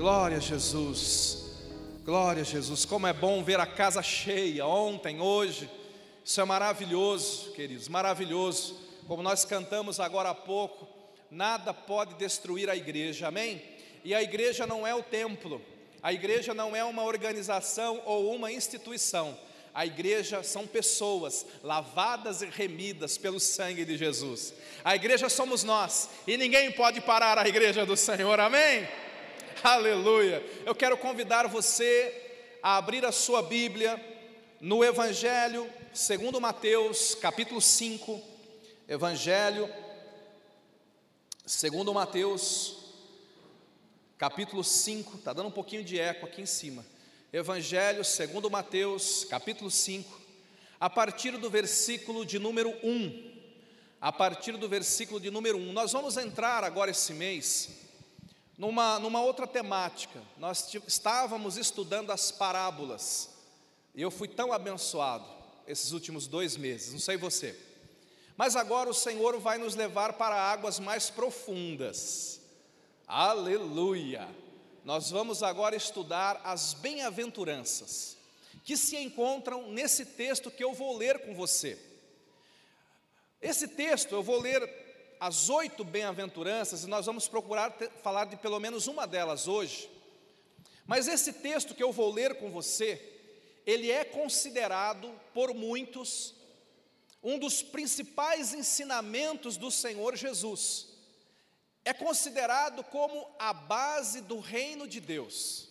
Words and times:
Glória 0.00 0.38
a 0.38 0.40
Jesus. 0.40 1.44
Glória 2.06 2.40
a 2.40 2.44
Jesus. 2.44 2.86
Como 2.86 3.06
é 3.06 3.12
bom 3.12 3.44
ver 3.44 3.60
a 3.60 3.66
casa 3.66 4.02
cheia 4.02 4.66
ontem, 4.66 5.20
hoje. 5.20 5.68
Isso 6.24 6.40
é 6.40 6.44
maravilhoso, 6.46 7.52
queridos, 7.52 7.86
maravilhoso. 7.86 8.80
Como 9.06 9.22
nós 9.22 9.44
cantamos 9.44 10.00
agora 10.00 10.30
há 10.30 10.34
pouco, 10.34 10.88
nada 11.30 11.74
pode 11.74 12.14
destruir 12.14 12.70
a 12.70 12.74
igreja. 12.74 13.28
Amém? 13.28 13.62
E 14.02 14.14
a 14.14 14.22
igreja 14.22 14.66
não 14.66 14.86
é 14.86 14.94
o 14.94 15.02
templo. 15.02 15.60
A 16.02 16.14
igreja 16.14 16.54
não 16.54 16.74
é 16.74 16.82
uma 16.82 17.04
organização 17.04 18.00
ou 18.06 18.34
uma 18.34 18.50
instituição. 18.50 19.36
A 19.74 19.84
igreja 19.84 20.42
são 20.42 20.66
pessoas 20.66 21.44
lavadas 21.62 22.40
e 22.40 22.46
remidas 22.46 23.18
pelo 23.18 23.38
sangue 23.38 23.84
de 23.84 23.98
Jesus. 23.98 24.54
A 24.82 24.96
igreja 24.96 25.28
somos 25.28 25.62
nós 25.62 26.08
e 26.26 26.38
ninguém 26.38 26.72
pode 26.72 27.02
parar 27.02 27.36
a 27.36 27.46
igreja 27.46 27.84
do 27.84 27.98
Senhor. 27.98 28.40
Amém? 28.40 28.88
Aleluia. 29.62 30.42
Eu 30.64 30.74
quero 30.74 30.96
convidar 30.96 31.46
você 31.46 32.58
a 32.62 32.76
abrir 32.78 33.04
a 33.04 33.12
sua 33.12 33.42
Bíblia 33.42 34.02
no 34.58 34.82
Evangelho 34.82 35.68
segundo 35.92 36.40
Mateus, 36.40 37.14
capítulo 37.14 37.60
5. 37.60 38.22
Evangelho 38.88 39.68
segundo 41.44 41.92
Mateus, 41.92 42.76
capítulo 44.16 44.64
5. 44.64 45.18
Está 45.18 45.34
dando 45.34 45.48
um 45.48 45.52
pouquinho 45.52 45.84
de 45.84 45.98
eco 45.98 46.24
aqui 46.24 46.40
em 46.40 46.46
cima. 46.46 46.84
Evangelho 47.30 48.02
segundo 48.02 48.50
Mateus, 48.50 49.24
capítulo 49.24 49.70
5, 49.70 50.20
a 50.80 50.88
partir 50.88 51.32
do 51.32 51.50
versículo 51.50 52.24
de 52.24 52.38
número 52.38 52.70
1. 52.82 53.30
A 54.00 54.10
partir 54.10 54.56
do 54.56 54.68
versículo 54.68 55.20
de 55.20 55.30
número 55.30 55.58
1. 55.58 55.72
Nós 55.72 55.92
vamos 55.92 56.16
entrar 56.16 56.64
agora 56.64 56.90
esse 56.90 57.12
mês 57.12 57.89
numa, 58.60 58.98
numa 58.98 59.22
outra 59.22 59.46
temática. 59.46 60.22
Nós 60.36 60.72
estávamos 60.86 61.56
estudando 61.56 62.12
as 62.12 62.30
parábolas. 62.30 63.30
E 63.94 64.02
eu 64.02 64.10
fui 64.10 64.28
tão 64.28 64.52
abençoado 64.52 65.24
esses 65.66 65.92
últimos 65.92 66.26
dois 66.26 66.56
meses, 66.56 66.92
não 66.92 67.00
sei 67.00 67.16
você. 67.16 67.58
Mas 68.36 68.56
agora 68.56 68.90
o 68.90 68.94
Senhor 68.94 69.38
vai 69.40 69.56
nos 69.56 69.74
levar 69.74 70.12
para 70.12 70.36
águas 70.36 70.78
mais 70.78 71.08
profundas. 71.08 72.40
Aleluia! 73.08 74.28
nós 74.84 75.10
vamos 75.10 75.42
agora 75.42 75.76
estudar 75.76 76.40
as 76.42 76.74
bem-aventuranças, 76.74 78.16
que 78.64 78.76
se 78.76 78.96
encontram 78.96 79.70
nesse 79.70 80.04
texto 80.04 80.50
que 80.50 80.64
eu 80.64 80.72
vou 80.72 80.96
ler 80.96 81.20
com 81.20 81.34
você. 81.34 81.78
Esse 83.40 83.68
texto 83.68 84.12
eu 84.12 84.22
vou 84.22 84.40
ler 84.40 84.66
as 85.20 85.50
oito 85.50 85.84
bem-aventuranças 85.84 86.82
e 86.82 86.88
nós 86.88 87.06
vamos 87.06 87.28
procurar 87.28 87.70
ter, 87.70 87.90
falar 88.02 88.24
de 88.24 88.36
pelo 88.36 88.58
menos 88.58 88.86
uma 88.86 89.06
delas 89.06 89.46
hoje. 89.46 89.90
Mas 90.86 91.06
esse 91.06 91.34
texto 91.34 91.74
que 91.74 91.82
eu 91.82 91.92
vou 91.92 92.10
ler 92.10 92.36
com 92.36 92.50
você, 92.50 93.00
ele 93.66 93.90
é 93.90 94.04
considerado 94.04 95.12
por 95.34 95.54
muitos 95.54 96.34
um 97.22 97.38
dos 97.38 97.62
principais 97.62 98.54
ensinamentos 98.54 99.58
do 99.58 99.70
Senhor 99.70 100.16
Jesus 100.16 100.90
é 101.84 101.92
considerado 101.92 102.84
como 102.84 103.28
a 103.38 103.52
base 103.52 104.20
do 104.20 104.38
reino 104.38 104.86
de 104.86 105.00
Deus. 105.00 105.68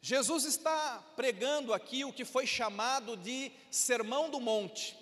Jesus 0.00 0.44
está 0.44 1.02
pregando 1.16 1.72
aqui 1.72 2.04
o 2.04 2.12
que 2.12 2.24
foi 2.24 2.46
chamado 2.46 3.16
de 3.16 3.50
Sermão 3.70 4.30
do 4.30 4.40
Monte. 4.40 4.96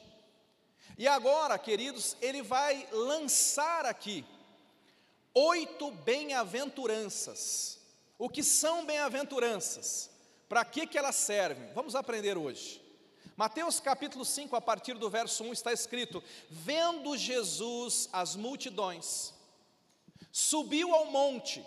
E 0.99 1.07
agora, 1.07 1.59
queridos, 1.59 2.17
ele 2.21 2.43
vai 2.43 2.89
lançar 2.91 3.85
aqui 3.85 4.25
oito 5.35 5.91
bem-aventuranças. 5.91 7.79
O 8.19 8.29
que 8.31 8.43
são 8.43 8.87
bem-aventuranças? 8.87 10.11
Para 10.49 10.65
que, 10.65 10.87
que 10.87 10.97
elas 10.97 11.17
servem? 11.17 11.71
Vamos 11.75 11.95
aprender 11.95 12.39
hoje. 12.39 12.83
Mateus 13.37 13.79
capítulo 13.79 14.25
5, 14.25 14.57
a 14.57 14.61
partir 14.63 14.95
do 14.95 15.11
verso 15.11 15.45
1, 15.45 15.53
está 15.53 15.71
escrito: 15.71 16.25
Vendo 16.49 17.15
Jesus 17.19 18.09
as 18.11 18.35
multidões, 18.35 19.35
subiu 20.33 20.95
ao 20.95 21.05
monte, 21.07 21.63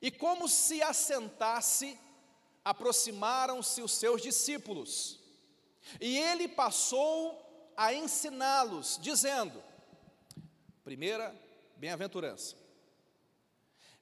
e 0.00 0.08
como 0.12 0.48
se 0.48 0.80
assentasse, 0.80 1.98
aproximaram-se 2.64 3.82
os 3.82 3.90
seus 3.90 4.22
discípulos, 4.22 5.18
e 6.00 6.16
ele 6.16 6.46
passou 6.46 7.41
a 7.76 7.92
ensiná-los, 7.92 8.98
dizendo: 9.00 9.62
primeira 10.84 11.34
bem-aventurança, 11.76 12.56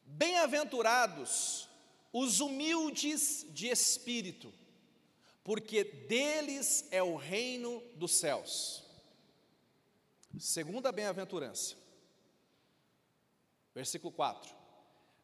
bem-aventurados 0.05 1.69
os 2.13 2.41
humildes 2.41 3.47
de 3.51 3.69
espírito, 3.69 4.53
porque 5.45 5.85
deles 5.85 6.87
é 6.91 7.03
o 7.03 7.17
reino 7.17 7.81
dos 7.97 8.13
céus. 8.13 8.85
Segunda 10.39 10.93
bem-aventurança, 10.93 11.77
Versículo 13.75 14.13
4: 14.13 14.53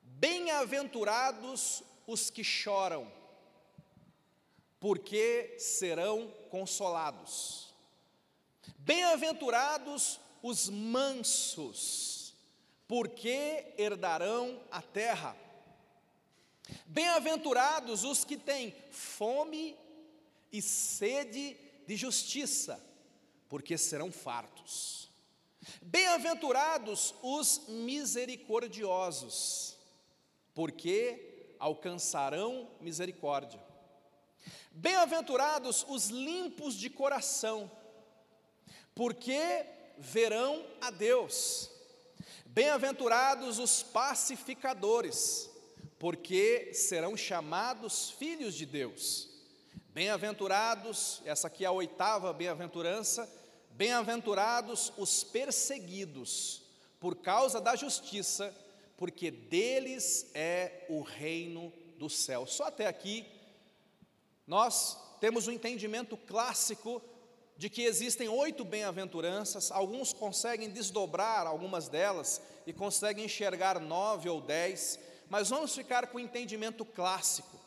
Bem-aventurados 0.02 1.82
os 2.06 2.30
que 2.30 2.44
choram, 2.44 3.10
porque 4.78 5.56
serão 5.58 6.30
consolados. 6.50 7.66
Bem-aventurados 8.78 10.21
os 10.43 10.69
mansos, 10.69 12.34
porque 12.87 13.75
herdarão 13.77 14.60
a 14.71 14.81
terra. 14.81 15.37
Bem-aventurados 16.87 18.05
os 18.05 18.25
que 18.25 18.37
têm 18.37 18.72
fome 18.91 19.76
e 20.53 20.62
sede 20.62 21.56
de 21.87 21.97
justiça, 21.97 22.84
porque 23.49 23.78
serão 23.78 24.12
fartos. 24.12 25.10
Bem-aventurados 25.82 27.15
os 27.22 27.66
misericordiosos, 27.69 29.76
porque 30.55 31.55
alcançarão 31.59 32.71
misericórdia. 32.81 33.60
Bem-aventurados 34.71 35.84
os 35.88 36.09
limpos 36.09 36.75
de 36.75 36.88
coração, 36.91 37.71
porque 38.96 39.64
verão 39.96 40.66
a 40.80 40.90
Deus. 40.90 41.70
Bem-aventurados 42.46 43.60
os 43.60 43.82
pacificadores, 43.82 45.48
porque 45.98 46.74
serão 46.74 47.16
chamados 47.16 48.10
filhos 48.10 48.54
de 48.54 48.66
Deus. 48.66 49.28
Bem-aventurados, 49.90 51.22
essa 51.24 51.46
aqui 51.46 51.64
é 51.64 51.68
a 51.68 51.72
oitava 51.72 52.32
bem-aventurança, 52.32 53.30
Bem-aventurados 53.76 54.90
os 54.96 55.22
perseguidos 55.22 56.62
por 56.98 57.16
causa 57.16 57.60
da 57.60 57.76
justiça, 57.76 58.56
porque 58.96 59.30
deles 59.30 60.30
é 60.32 60.86
o 60.88 61.02
reino 61.02 61.70
do 61.98 62.08
céu. 62.08 62.46
Só 62.46 62.64
até 62.64 62.86
aqui, 62.86 63.26
nós 64.46 64.96
temos 65.20 65.46
um 65.46 65.52
entendimento 65.52 66.16
clássico 66.16 67.02
de 67.56 67.71
que 67.71 67.83
existem 67.83 68.28
oito 68.28 68.65
bem-aventuranças, 68.65 69.71
alguns 69.71 70.12
conseguem 70.12 70.69
desdobrar 70.69 71.47
algumas 71.47 71.89
delas 71.89 72.41
e 72.67 72.72
conseguem 72.72 73.25
enxergar 73.25 73.81
nove 73.81 74.28
ou 74.28 74.41
dez, 74.41 74.99
mas 75.28 75.49
vamos 75.49 75.75
ficar 75.75 76.09
com 76.09 76.19
o 76.19 76.21
entendimento 76.21 76.84
clássico. 76.84 77.59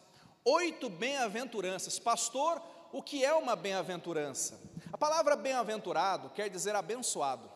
Oito 0.46 0.90
bem-aventuranças. 0.90 1.98
Pastor, 1.98 2.62
o 2.92 3.02
que 3.02 3.26
é 3.26 3.34
uma 3.34 3.56
bem-aventurança? 3.56 4.60
A 4.94 4.98
palavra 4.98 5.36
bem-aventurado 5.36 6.30
quer 6.30 6.50
dizer 6.50 6.76
abençoado. 6.76 7.50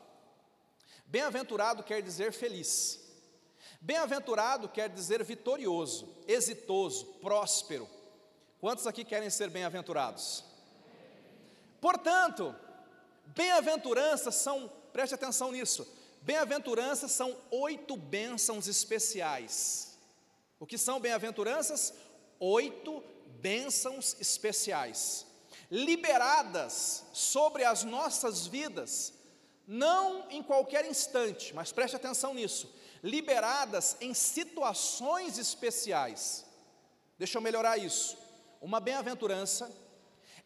Bem-aventurado 1.05 1.83
quer 1.83 2.01
dizer 2.01 2.33
feliz. 2.33 2.99
Bem-aventurado 3.79 4.67
quer 4.69 4.89
dizer 4.89 5.23
vitorioso, 5.23 6.07
exitoso, 6.27 7.05
próspero. 7.21 7.87
Quantos 8.59 8.87
aqui 8.87 9.03
querem 9.03 9.29
ser 9.29 9.49
bem-aventurados? 9.49 10.52
Portanto, 11.83 12.55
bem-aventuranças 13.35 14.35
são, 14.35 14.71
preste 14.93 15.15
atenção 15.15 15.51
nisso, 15.51 15.85
bem-aventuranças 16.21 17.11
são 17.11 17.35
oito 17.51 17.97
bênçãos 17.97 18.69
especiais. 18.69 19.97
O 20.57 20.65
que 20.65 20.77
são 20.77 20.97
bem-aventuranças? 20.97 21.93
Oito 22.39 23.03
bênçãos 23.41 24.15
especiais 24.17 25.25
liberadas 25.69 27.03
sobre 27.11 27.65
as 27.65 27.83
nossas 27.83 28.47
vidas, 28.47 29.11
não 29.67 30.25
em 30.29 30.41
qualquer 30.41 30.85
instante, 30.85 31.53
mas 31.53 31.73
preste 31.73 31.97
atenção 31.97 32.33
nisso, 32.33 32.73
liberadas 33.03 33.97
em 33.99 34.13
situações 34.13 35.37
especiais. 35.37 36.45
Deixa 37.17 37.39
eu 37.39 37.41
melhorar 37.41 37.77
isso. 37.77 38.17
Uma 38.61 38.79
bem-aventurança 38.79 39.69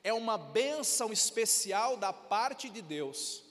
é 0.04 0.14
uma 0.14 0.38
bênção 0.38 1.12
especial 1.12 1.98
da 1.98 2.14
parte 2.14 2.70
de 2.70 2.82
Deus, 2.82 3.44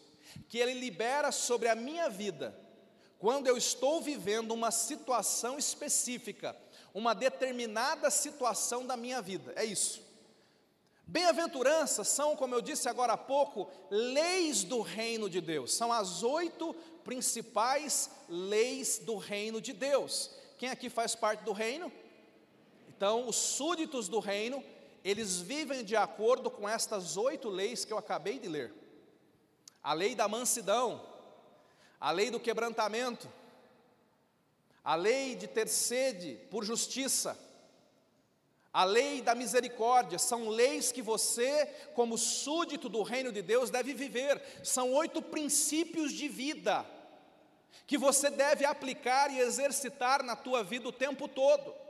que 0.49 0.59
Ele 0.59 0.75
libera 0.75 1.33
sobre 1.33 1.69
a 1.69 1.75
minha 1.75 2.09
vida, 2.09 2.59
quando 3.19 3.47
eu 3.47 3.57
estou 3.57 4.01
vivendo 4.01 4.53
uma 4.53 4.71
situação 4.71 5.59
específica, 5.59 6.57
uma 6.93 7.15
determinada 7.15 8.11
situação 8.11 8.87
da 8.87 8.97
minha 8.97 9.21
vida. 9.21 9.53
É 9.57 9.65
isso. 9.65 10.05
Bem-aventuranças 11.09 12.09
são, 12.09 12.35
como 12.35 12.55
eu 12.55 12.61
disse 12.61 12.89
agora 12.89 13.13
há 13.13 13.17
pouco, 13.17 13.71
leis 13.91 14.65
do 14.65 14.81
reino 14.81 15.31
de 15.31 15.41
Deus. 15.41 15.73
São 15.73 15.93
as 15.93 16.25
oito 16.25 16.75
principais 17.05 18.11
leis 18.29 18.99
do 18.99 19.17
reino 19.17 19.61
de 19.61 19.73
Deus. 19.73 20.33
Quem 20.59 20.69
aqui 20.69 20.91
faz 20.91 21.15
parte 21.15 21.45
do 21.45 21.53
reino? 21.53 21.93
Então, 22.89 23.29
os 23.29 23.37
súditos 23.37 24.09
do 24.09 24.19
reino, 24.19 24.65
eles 25.09 25.41
vivem 25.41 25.85
de 25.85 25.95
acordo 25.95 26.51
com 26.51 26.69
estas 26.69 27.17
oito 27.17 27.49
leis 27.49 27.85
que 27.85 27.93
eu 27.93 27.99
acabei 27.99 28.41
de 28.41 28.49
ler: 28.49 28.75
a 29.81 29.93
lei 29.93 30.17
da 30.17 30.27
mansidão, 30.27 31.01
a 32.01 32.11
lei 32.11 32.29
do 32.29 32.41
quebrantamento, 32.41 33.31
a 34.83 34.97
lei 34.97 35.37
de 35.37 35.47
ter 35.47 35.69
sede 35.69 36.41
por 36.51 36.65
justiça, 36.65 37.39
a 38.73 38.83
lei 38.83 39.23
da 39.23 39.33
misericórdia, 39.33 40.19
são 40.19 40.49
leis 40.49 40.91
que 40.91 41.01
você, 41.01 41.67
como 41.95 42.19
súdito 42.19 42.89
do 42.89 43.05
reino 43.05 43.31
de 43.31 43.43
Deus, 43.43 43.71
deve 43.71 43.95
viver. 43.95 44.43
São 44.65 44.93
oito 44.93 45.23
princípios 45.23 46.11
de 46.13 46.27
vida 46.27 46.85
que 47.87 47.97
você 47.97 48.29
deve 48.29 48.65
aplicar 48.65 49.31
e 49.31 49.39
exercitar 49.39 50.25
na 50.25 50.35
tua 50.35 50.65
vida 50.65 50.89
o 50.89 50.93
tempo 50.93 51.29
todo. 51.29 51.86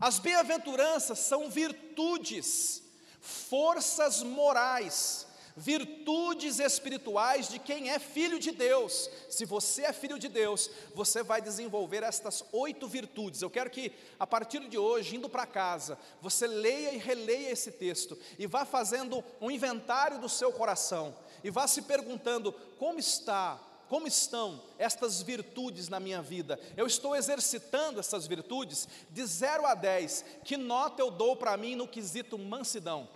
As 0.00 0.18
bem-aventuranças 0.18 1.18
são 1.18 1.50
virtudes, 1.50 2.82
forças 3.20 4.22
morais, 4.22 5.26
virtudes 5.54 6.58
espirituais 6.58 7.50
de 7.50 7.58
quem 7.58 7.90
é 7.90 7.98
filho 7.98 8.38
de 8.38 8.50
Deus. 8.50 9.10
Se 9.28 9.44
você 9.44 9.82
é 9.82 9.92
filho 9.92 10.18
de 10.18 10.26
Deus, 10.26 10.70
você 10.94 11.22
vai 11.22 11.42
desenvolver 11.42 12.02
estas 12.02 12.42
oito 12.50 12.88
virtudes. 12.88 13.42
Eu 13.42 13.50
quero 13.50 13.68
que, 13.68 13.92
a 14.18 14.26
partir 14.26 14.66
de 14.70 14.78
hoje, 14.78 15.16
indo 15.16 15.28
para 15.28 15.44
casa, 15.44 15.98
você 16.22 16.46
leia 16.46 16.92
e 16.92 16.96
releia 16.96 17.50
esse 17.50 17.70
texto 17.70 18.18
e 18.38 18.46
vá 18.46 18.64
fazendo 18.64 19.22
um 19.38 19.50
inventário 19.50 20.18
do 20.18 20.30
seu 20.30 20.50
coração 20.50 21.14
e 21.44 21.50
vá 21.50 21.66
se 21.66 21.82
perguntando 21.82 22.54
como 22.78 22.98
está 22.98 23.60
como 23.90 24.06
estão 24.06 24.62
estas 24.78 25.20
virtudes 25.20 25.88
na 25.88 25.98
minha 25.98 26.22
vida? 26.22 26.60
Eu 26.76 26.86
estou 26.86 27.16
exercitando 27.16 27.98
essas 27.98 28.24
virtudes 28.24 28.86
de 29.10 29.26
0 29.26 29.66
a 29.66 29.74
10. 29.74 30.24
Que 30.44 30.56
nota 30.56 31.02
eu 31.02 31.10
dou 31.10 31.34
para 31.34 31.56
mim 31.56 31.74
no 31.74 31.88
quesito 31.88 32.38
mansidão? 32.38 33.08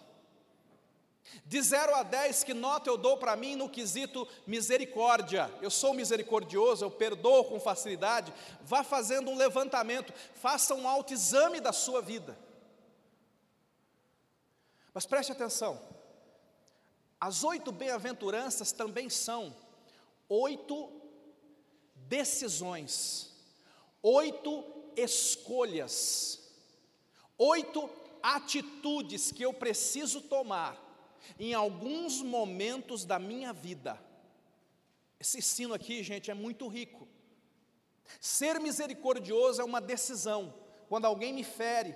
De 1.47 1.63
0 1.63 1.95
a 1.95 2.03
10, 2.03 2.43
que 2.43 2.53
nota 2.53 2.91
eu 2.91 2.99
dou 2.99 3.17
para 3.17 3.37
mim 3.37 3.55
no 3.55 3.69
quesito 3.69 4.27
misericórdia? 4.49 5.49
Eu 5.63 5.71
sou 5.71 5.95
misericordioso, 5.95 6.85
eu 6.85 6.91
perdoo 6.91 7.45
com 7.45 7.61
facilidade. 7.61 8.35
Vá 8.63 8.83
fazendo 8.83 9.31
um 9.31 9.37
levantamento, 9.37 10.13
faça 10.35 10.75
um 10.75 10.89
autoexame 10.89 11.61
da 11.61 11.73
sua 11.73 12.03
vida. 12.03 12.37
Mas 14.93 15.07
preste 15.07 15.31
atenção, 15.31 15.81
as 17.21 17.45
oito 17.45 17.71
bem-aventuranças 17.71 18.73
também 18.73 19.09
são 19.09 19.55
oito 20.29 20.91
decisões, 21.95 23.33
oito 24.03 24.65
escolhas, 24.97 26.41
oito 27.39 27.91
atitudes 28.23 29.31
que 29.31 29.43
eu 29.43 29.53
preciso 29.53 30.21
tomar 30.21 30.81
em 31.39 31.55
alguns 31.55 32.23
momentos 32.23 33.05
da 33.05 33.19
minha 33.19 33.53
vida. 33.53 34.01
Esse 35.19 35.39
ensino 35.39 35.75
aqui, 35.75 36.03
gente, 36.03 36.31
é 36.31 36.35
muito 36.35 36.69
rico. 36.69 37.09
Ser 38.21 38.61
misericordioso 38.61 39.61
é 39.61 39.65
uma 39.65 39.81
decisão. 39.81 40.55
Quando 40.89 41.07
alguém 41.07 41.33
me 41.33 41.45
fere 41.45 41.95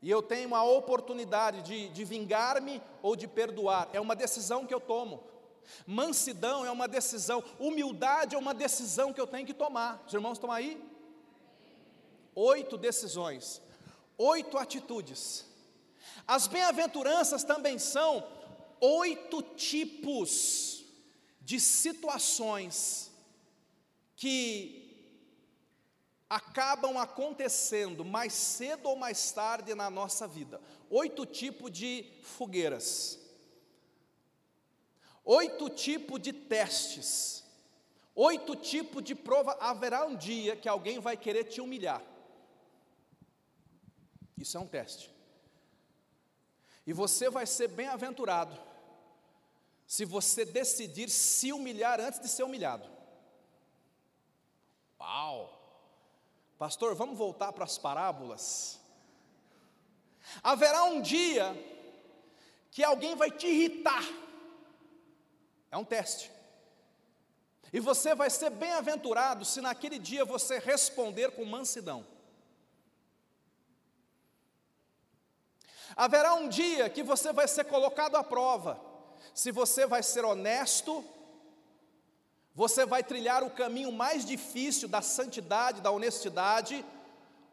e 0.00 0.10
eu 0.10 0.22
tenho 0.22 0.54
a 0.54 0.62
oportunidade 0.62 1.62
de, 1.62 1.88
de 1.88 2.04
vingar-me 2.04 2.80
ou 3.02 3.14
de 3.14 3.26
perdoar, 3.26 3.88
é 3.92 4.00
uma 4.00 4.16
decisão 4.16 4.66
que 4.66 4.72
eu 4.72 4.80
tomo. 4.80 5.22
Mansidão 5.86 6.64
é 6.64 6.70
uma 6.70 6.88
decisão, 6.88 7.42
humildade 7.58 8.34
é 8.34 8.38
uma 8.38 8.54
decisão 8.54 9.12
que 9.12 9.20
eu 9.20 9.26
tenho 9.26 9.46
que 9.46 9.54
tomar. 9.54 10.02
Os 10.06 10.14
irmãos 10.14 10.34
estão 10.34 10.50
aí? 10.50 10.82
Oito 12.34 12.76
decisões, 12.76 13.60
oito 14.16 14.56
atitudes. 14.58 15.46
As 16.26 16.46
bem-aventuranças 16.46 17.44
também 17.44 17.78
são 17.78 18.26
oito 18.80 19.42
tipos 19.42 20.84
de 21.40 21.58
situações 21.58 23.10
que 24.14 24.78
acabam 26.28 26.98
acontecendo 26.98 28.04
mais 28.04 28.34
cedo 28.34 28.90
ou 28.90 28.96
mais 28.96 29.32
tarde 29.32 29.74
na 29.74 29.88
nossa 29.88 30.26
vida. 30.28 30.60
Oito 30.90 31.24
tipos 31.24 31.70
de 31.70 32.04
fogueiras 32.22 33.18
oito 35.28 35.68
tipos 35.68 36.18
de 36.18 36.32
testes, 36.32 37.44
oito 38.14 38.56
tipos 38.56 39.04
de 39.04 39.14
prova. 39.14 39.52
Haverá 39.60 40.06
um 40.06 40.16
dia 40.16 40.56
que 40.56 40.68
alguém 40.68 40.98
vai 40.98 41.18
querer 41.18 41.44
te 41.44 41.60
humilhar. 41.60 42.02
Isso 44.38 44.56
é 44.56 44.60
um 44.60 44.66
teste. 44.66 45.12
E 46.86 46.94
você 46.94 47.28
vai 47.28 47.46
ser 47.46 47.68
bem-aventurado 47.68 48.58
se 49.86 50.06
você 50.06 50.46
decidir 50.46 51.10
se 51.10 51.52
humilhar 51.52 52.00
antes 52.00 52.18
de 52.18 52.28
ser 52.28 52.44
humilhado. 52.44 52.88
Uau! 54.98 55.54
Pastor, 56.56 56.94
vamos 56.94 57.18
voltar 57.18 57.52
para 57.52 57.64
as 57.64 57.76
parábolas. 57.76 58.80
Haverá 60.42 60.84
um 60.84 61.02
dia 61.02 61.54
que 62.70 62.82
alguém 62.82 63.14
vai 63.14 63.30
te 63.30 63.46
irritar 63.46 64.02
é 65.70 65.76
um 65.76 65.84
teste. 65.84 66.30
E 67.72 67.80
você 67.80 68.14
vai 68.14 68.30
ser 68.30 68.50
bem-aventurado 68.50 69.44
se 69.44 69.60
naquele 69.60 69.98
dia 69.98 70.24
você 70.24 70.58
responder 70.58 71.32
com 71.32 71.44
mansidão. 71.44 72.06
Haverá 75.94 76.34
um 76.34 76.48
dia 76.48 76.88
que 76.88 77.02
você 77.02 77.32
vai 77.32 77.48
ser 77.48 77.64
colocado 77.64 78.16
à 78.16 78.24
prova, 78.24 78.80
se 79.34 79.50
você 79.50 79.86
vai 79.86 80.02
ser 80.02 80.24
honesto, 80.24 81.04
você 82.54 82.86
vai 82.86 83.02
trilhar 83.02 83.44
o 83.44 83.50
caminho 83.50 83.92
mais 83.92 84.24
difícil 84.24 84.88
da 84.88 85.02
santidade, 85.02 85.80
da 85.80 85.90
honestidade, 85.90 86.84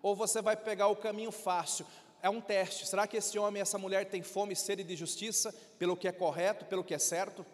ou 0.02 0.16
você 0.16 0.42
vai 0.42 0.56
pegar 0.56 0.88
o 0.88 0.96
caminho 0.96 1.32
fácil. 1.32 1.86
É 2.22 2.30
um 2.30 2.42
teste. 2.42 2.88
Será 2.88 3.06
que 3.06 3.18
esse 3.18 3.38
homem, 3.38 3.62
essa 3.62 3.78
mulher 3.78 4.10
tem 4.10 4.24
fome 4.24 4.54
e 4.54 4.56
sede 4.56 4.84
de 4.84 4.96
justiça, 4.96 5.54
pelo 5.78 5.98
que 5.98 6.08
é 6.08 6.12
correto, 6.12 6.66
pelo 6.66 6.84
que 6.84 6.94
é 6.94 7.00
certo? 7.00 7.46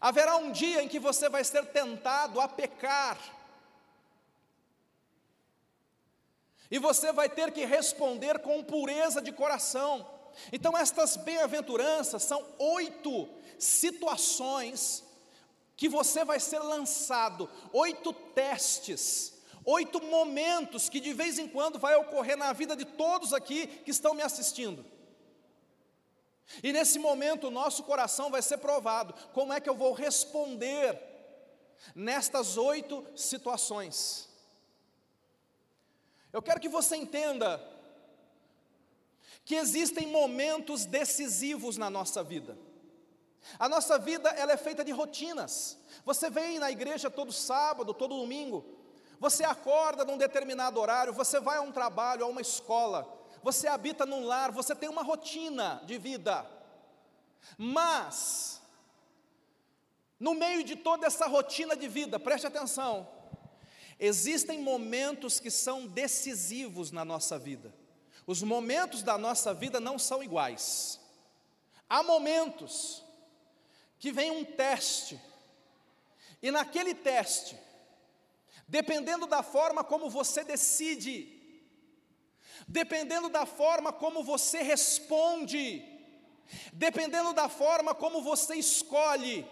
Haverá 0.00 0.36
um 0.36 0.52
dia 0.52 0.82
em 0.82 0.88
que 0.88 0.98
você 0.98 1.28
vai 1.28 1.44
ser 1.44 1.66
tentado 1.66 2.40
a 2.40 2.48
pecar, 2.48 3.18
e 6.70 6.78
você 6.78 7.12
vai 7.12 7.28
ter 7.28 7.52
que 7.52 7.66
responder 7.66 8.38
com 8.38 8.64
pureza 8.64 9.20
de 9.20 9.30
coração. 9.30 10.08
Então, 10.50 10.74
estas 10.74 11.18
bem-aventuranças 11.18 12.22
são 12.22 12.42
oito 12.58 13.28
situações 13.58 15.04
que 15.76 15.86
você 15.86 16.24
vai 16.24 16.40
ser 16.40 16.60
lançado, 16.60 17.50
oito 17.74 18.14
testes, 18.14 19.34
oito 19.66 20.02
momentos 20.02 20.88
que 20.88 20.98
de 20.98 21.12
vez 21.12 21.38
em 21.38 21.46
quando 21.46 21.78
vai 21.78 21.94
ocorrer 21.96 22.38
na 22.38 22.54
vida 22.54 22.74
de 22.74 22.86
todos 22.86 23.34
aqui 23.34 23.66
que 23.66 23.90
estão 23.90 24.14
me 24.14 24.22
assistindo. 24.22 24.82
E 26.62 26.72
nesse 26.72 26.98
momento 26.98 27.48
o 27.48 27.50
nosso 27.50 27.82
coração 27.84 28.30
vai 28.30 28.42
ser 28.42 28.58
provado. 28.58 29.14
Como 29.32 29.52
é 29.52 29.60
que 29.60 29.68
eu 29.68 29.74
vou 29.74 29.92
responder 29.92 30.98
nestas 31.94 32.56
oito 32.56 33.06
situações? 33.16 34.28
Eu 36.32 36.42
quero 36.42 36.60
que 36.60 36.68
você 36.68 36.96
entenda 36.96 37.60
que 39.44 39.54
existem 39.54 40.06
momentos 40.06 40.84
decisivos 40.84 41.76
na 41.76 41.90
nossa 41.90 42.22
vida. 42.22 42.56
A 43.58 43.68
nossa 43.68 43.98
vida 43.98 44.30
ela 44.30 44.52
é 44.52 44.56
feita 44.56 44.84
de 44.84 44.92
rotinas. 44.92 45.78
Você 46.04 46.30
vem 46.30 46.58
na 46.58 46.70
igreja 46.70 47.10
todo 47.10 47.32
sábado, 47.32 47.92
todo 47.92 48.16
domingo. 48.16 48.64
Você 49.18 49.44
acorda 49.44 50.04
num 50.04 50.16
determinado 50.16 50.80
horário, 50.80 51.12
você 51.12 51.38
vai 51.38 51.58
a 51.58 51.62
um 51.62 51.70
trabalho, 51.70 52.24
a 52.24 52.28
uma 52.28 52.40
escola, 52.40 53.06
você 53.42 53.66
habita 53.66 54.06
num 54.06 54.24
lar, 54.24 54.52
você 54.52 54.74
tem 54.74 54.88
uma 54.88 55.02
rotina 55.02 55.82
de 55.84 55.98
vida. 55.98 56.48
Mas, 57.58 58.60
no 60.18 60.34
meio 60.34 60.62
de 60.62 60.76
toda 60.76 61.06
essa 61.06 61.26
rotina 61.26 61.76
de 61.76 61.88
vida, 61.88 62.20
preste 62.20 62.46
atenção, 62.46 63.08
existem 63.98 64.60
momentos 64.60 65.40
que 65.40 65.50
são 65.50 65.86
decisivos 65.86 66.90
na 66.90 67.04
nossa 67.04 67.38
vida. 67.38 67.74
Os 68.26 68.42
momentos 68.42 69.02
da 69.02 69.18
nossa 69.18 69.52
vida 69.52 69.80
não 69.80 69.98
são 69.98 70.22
iguais. 70.22 71.00
Há 71.88 72.02
momentos 72.02 73.02
que 73.98 74.12
vem 74.12 74.30
um 74.30 74.44
teste, 74.44 75.20
e 76.40 76.50
naquele 76.50 76.94
teste, 76.94 77.58
dependendo 78.66 79.26
da 79.26 79.42
forma 79.42 79.84
como 79.84 80.08
você 80.08 80.42
decide, 80.42 81.41
dependendo 82.68 83.28
da 83.28 83.46
forma 83.46 83.92
como 83.92 84.22
você 84.22 84.62
responde, 84.62 85.82
dependendo 86.72 87.32
da 87.32 87.48
forma 87.48 87.94
como 87.94 88.22
você 88.22 88.54
escolhe, 88.54 89.46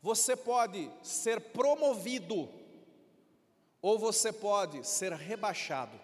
você 0.00 0.36
pode 0.36 0.90
ser 1.02 1.40
promovido 1.40 2.48
ou 3.80 3.98
você 3.98 4.32
pode 4.32 4.86
ser 4.86 5.12
rebaixado. 5.12 5.98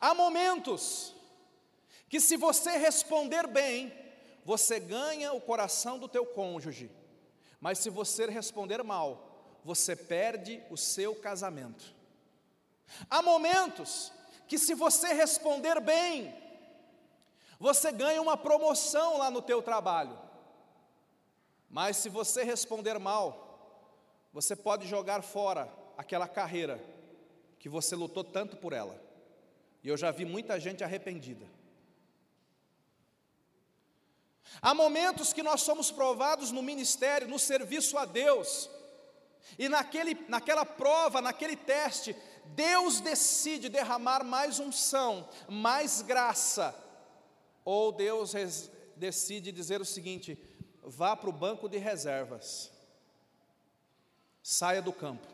Há 0.00 0.14
momentos 0.14 1.14
que 2.08 2.20
se 2.20 2.36
você 2.36 2.76
responder 2.76 3.46
bem, 3.46 3.92
você 4.44 4.78
ganha 4.78 5.32
o 5.32 5.40
coração 5.40 5.98
do 5.98 6.08
teu 6.08 6.24
cônjuge. 6.24 6.90
Mas 7.60 7.78
se 7.78 7.90
você 7.90 8.26
responder 8.26 8.82
mal, 8.82 9.58
você 9.64 9.96
perde 9.96 10.62
o 10.70 10.76
seu 10.76 11.14
casamento. 11.16 11.95
Há 13.10 13.22
momentos 13.22 14.12
que 14.48 14.58
se 14.58 14.74
você 14.74 15.12
responder 15.12 15.80
bem, 15.80 16.34
você 17.58 17.90
ganha 17.90 18.20
uma 18.20 18.36
promoção 18.36 19.18
lá 19.18 19.30
no 19.30 19.42
teu 19.42 19.62
trabalho. 19.62 20.18
Mas 21.68 21.96
se 21.96 22.08
você 22.08 22.44
responder 22.44 22.98
mal, 22.98 23.46
você 24.32 24.54
pode 24.54 24.86
jogar 24.86 25.22
fora 25.22 25.72
aquela 25.96 26.28
carreira 26.28 26.82
que 27.58 27.68
você 27.68 27.96
lutou 27.96 28.22
tanto 28.22 28.56
por 28.56 28.72
ela. 28.72 29.00
E 29.82 29.88
eu 29.88 29.96
já 29.96 30.10
vi 30.10 30.24
muita 30.24 30.60
gente 30.60 30.84
arrependida. 30.84 31.46
Há 34.62 34.72
momentos 34.74 35.32
que 35.32 35.42
nós 35.42 35.62
somos 35.62 35.90
provados 35.90 36.50
no 36.50 36.62
ministério, 36.62 37.28
no 37.28 37.38
serviço 37.38 37.98
a 37.98 38.04
Deus, 38.04 38.70
e 39.58 39.68
naquele, 39.68 40.14
naquela 40.28 40.64
prova, 40.64 41.20
naquele 41.20 41.56
teste, 41.56 42.16
Deus 42.46 43.00
decide 43.00 43.68
derramar 43.68 44.24
mais 44.24 44.58
unção, 44.58 45.28
mais 45.48 46.02
graça, 46.02 46.74
ou 47.64 47.92
Deus 47.92 48.32
res, 48.32 48.70
decide 48.96 49.50
dizer 49.52 49.80
o 49.80 49.84
seguinte: 49.84 50.38
vá 50.82 51.16
para 51.16 51.30
o 51.30 51.32
banco 51.32 51.68
de 51.68 51.78
reservas, 51.78 52.70
saia 54.42 54.82
do 54.82 54.92
campo. 54.92 55.26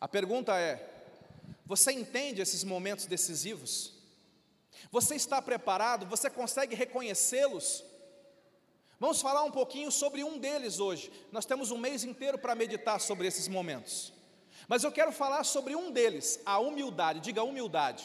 A 0.00 0.08
pergunta 0.08 0.58
é: 0.58 0.90
você 1.64 1.92
entende 1.92 2.42
esses 2.42 2.64
momentos 2.64 3.06
decisivos? 3.06 3.92
Você 4.90 5.14
está 5.14 5.40
preparado? 5.40 6.06
Você 6.06 6.28
consegue 6.28 6.74
reconhecê-los? 6.74 7.84
Vamos 9.02 9.20
falar 9.20 9.42
um 9.42 9.50
pouquinho 9.50 9.90
sobre 9.90 10.22
um 10.22 10.38
deles 10.38 10.78
hoje. 10.78 11.10
Nós 11.32 11.44
temos 11.44 11.72
um 11.72 11.76
mês 11.76 12.04
inteiro 12.04 12.38
para 12.38 12.54
meditar 12.54 13.00
sobre 13.00 13.26
esses 13.26 13.48
momentos. 13.48 14.12
Mas 14.68 14.84
eu 14.84 14.92
quero 14.92 15.10
falar 15.10 15.42
sobre 15.42 15.74
um 15.74 15.90
deles, 15.90 16.38
a 16.46 16.60
humildade. 16.60 17.18
Diga 17.18 17.42
humildade. 17.42 18.04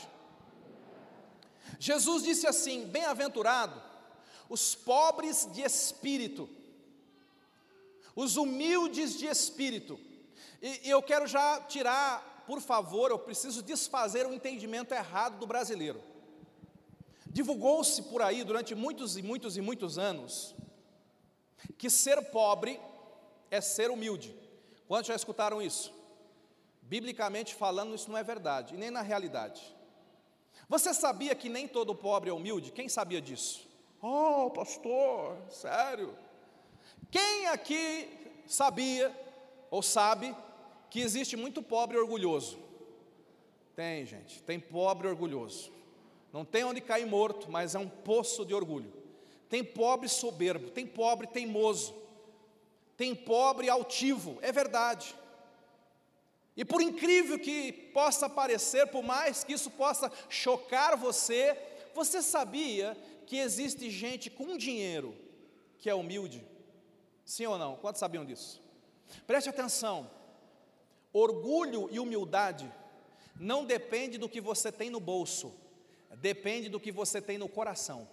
Jesus 1.79 2.23
disse 2.23 2.47
assim: 2.47 2.87
Bem-aventurado 2.87 3.79
os 4.49 4.73
pobres 4.73 5.47
de 5.53 5.61
espírito, 5.61 6.49
os 8.15 8.35
humildes 8.35 9.19
de 9.19 9.27
espírito. 9.27 9.99
E, 10.59 10.87
e 10.87 10.89
eu 10.89 11.03
quero 11.03 11.27
já 11.27 11.61
tirar, 11.61 12.43
por 12.47 12.59
favor, 12.59 13.11
eu 13.11 13.19
preciso 13.19 13.61
desfazer 13.61 14.25
o 14.25 14.33
entendimento 14.33 14.95
errado 14.95 15.37
do 15.37 15.45
brasileiro. 15.45 16.01
Divulgou-se 17.27 18.01
por 18.01 18.23
aí 18.23 18.43
durante 18.43 18.73
muitos 18.73 19.15
e 19.15 19.21
muitos 19.21 19.57
e 19.57 19.61
muitos 19.61 19.99
anos 19.99 20.55
que 21.77 21.89
ser 21.89 22.21
pobre 22.31 22.79
é 23.49 23.61
ser 23.61 23.89
humilde. 23.89 24.35
Quantos 24.87 25.07
já 25.07 25.15
escutaram 25.15 25.61
isso? 25.61 25.93
Biblicamente 26.81 27.53
falando, 27.53 27.95
isso 27.95 28.09
não 28.09 28.17
é 28.17 28.23
verdade, 28.23 28.75
e 28.75 28.77
nem 28.77 28.89
na 28.89 29.01
realidade. 29.01 29.75
Você 30.69 30.93
sabia 30.93 31.35
que 31.35 31.49
nem 31.49 31.67
todo 31.67 31.95
pobre 31.95 32.29
é 32.29 32.33
humilde? 32.33 32.71
Quem 32.71 32.89
sabia 32.89 33.21
disso? 33.21 33.67
Oh, 34.01 34.49
pastor, 34.49 35.37
sério? 35.49 36.15
Quem 37.09 37.47
aqui 37.47 38.09
sabia 38.45 39.15
ou 39.71 39.81
sabe 39.81 40.35
que 40.89 40.99
existe 40.99 41.35
muito 41.35 41.61
pobre 41.61 41.97
orgulhoso? 41.97 42.57
Tem, 43.75 44.05
gente, 44.05 44.41
tem 44.43 44.59
pobre 44.59 45.07
orgulhoso. 45.07 45.71
Não 46.33 46.43
tem 46.43 46.63
onde 46.63 46.81
cair 46.81 47.05
morto, 47.05 47.49
mas 47.49 47.75
é 47.75 47.79
um 47.79 47.87
poço 47.87 48.45
de 48.45 48.53
orgulho. 48.53 48.91
Tem 49.49 49.63
pobre 49.63 50.09
soberbo, 50.09 50.69
tem 50.69 50.85
pobre 50.85 51.27
teimoso, 51.27 51.95
tem 52.97 53.15
pobre 53.15 53.69
altivo, 53.69 54.37
é 54.41 54.51
verdade. 54.51 55.15
E 56.55 56.65
por 56.65 56.81
incrível 56.81 57.37
que 57.37 57.71
possa 57.71 58.27
parecer, 58.27 58.87
por 58.87 59.03
mais 59.03 59.43
que 59.43 59.53
isso 59.53 59.69
possa 59.69 60.11
chocar 60.27 60.97
você, 60.97 61.57
você 61.93 62.21
sabia 62.21 62.97
que 63.27 63.37
existe 63.37 63.89
gente 63.89 64.29
com 64.29 64.57
dinheiro 64.57 65.15
que 65.77 65.89
é 65.89 65.93
humilde? 65.93 66.43
Sim 67.23 67.45
ou 67.45 67.57
não? 67.57 67.75
Quantos 67.75 67.99
sabiam 67.99 68.25
disso? 68.25 68.61
Preste 69.27 69.49
atenção. 69.49 70.09
Orgulho 71.13 71.87
e 71.91 71.99
humildade 71.99 72.71
não 73.39 73.63
depende 73.63 74.17
do 74.17 74.27
que 74.27 74.41
você 74.41 74.71
tem 74.71 74.89
no 74.89 74.99
bolso, 74.99 75.53
depende 76.15 76.69
do 76.69 76.79
que 76.79 76.91
você 76.91 77.21
tem 77.21 77.37
no 77.37 77.47
coração. 77.47 78.07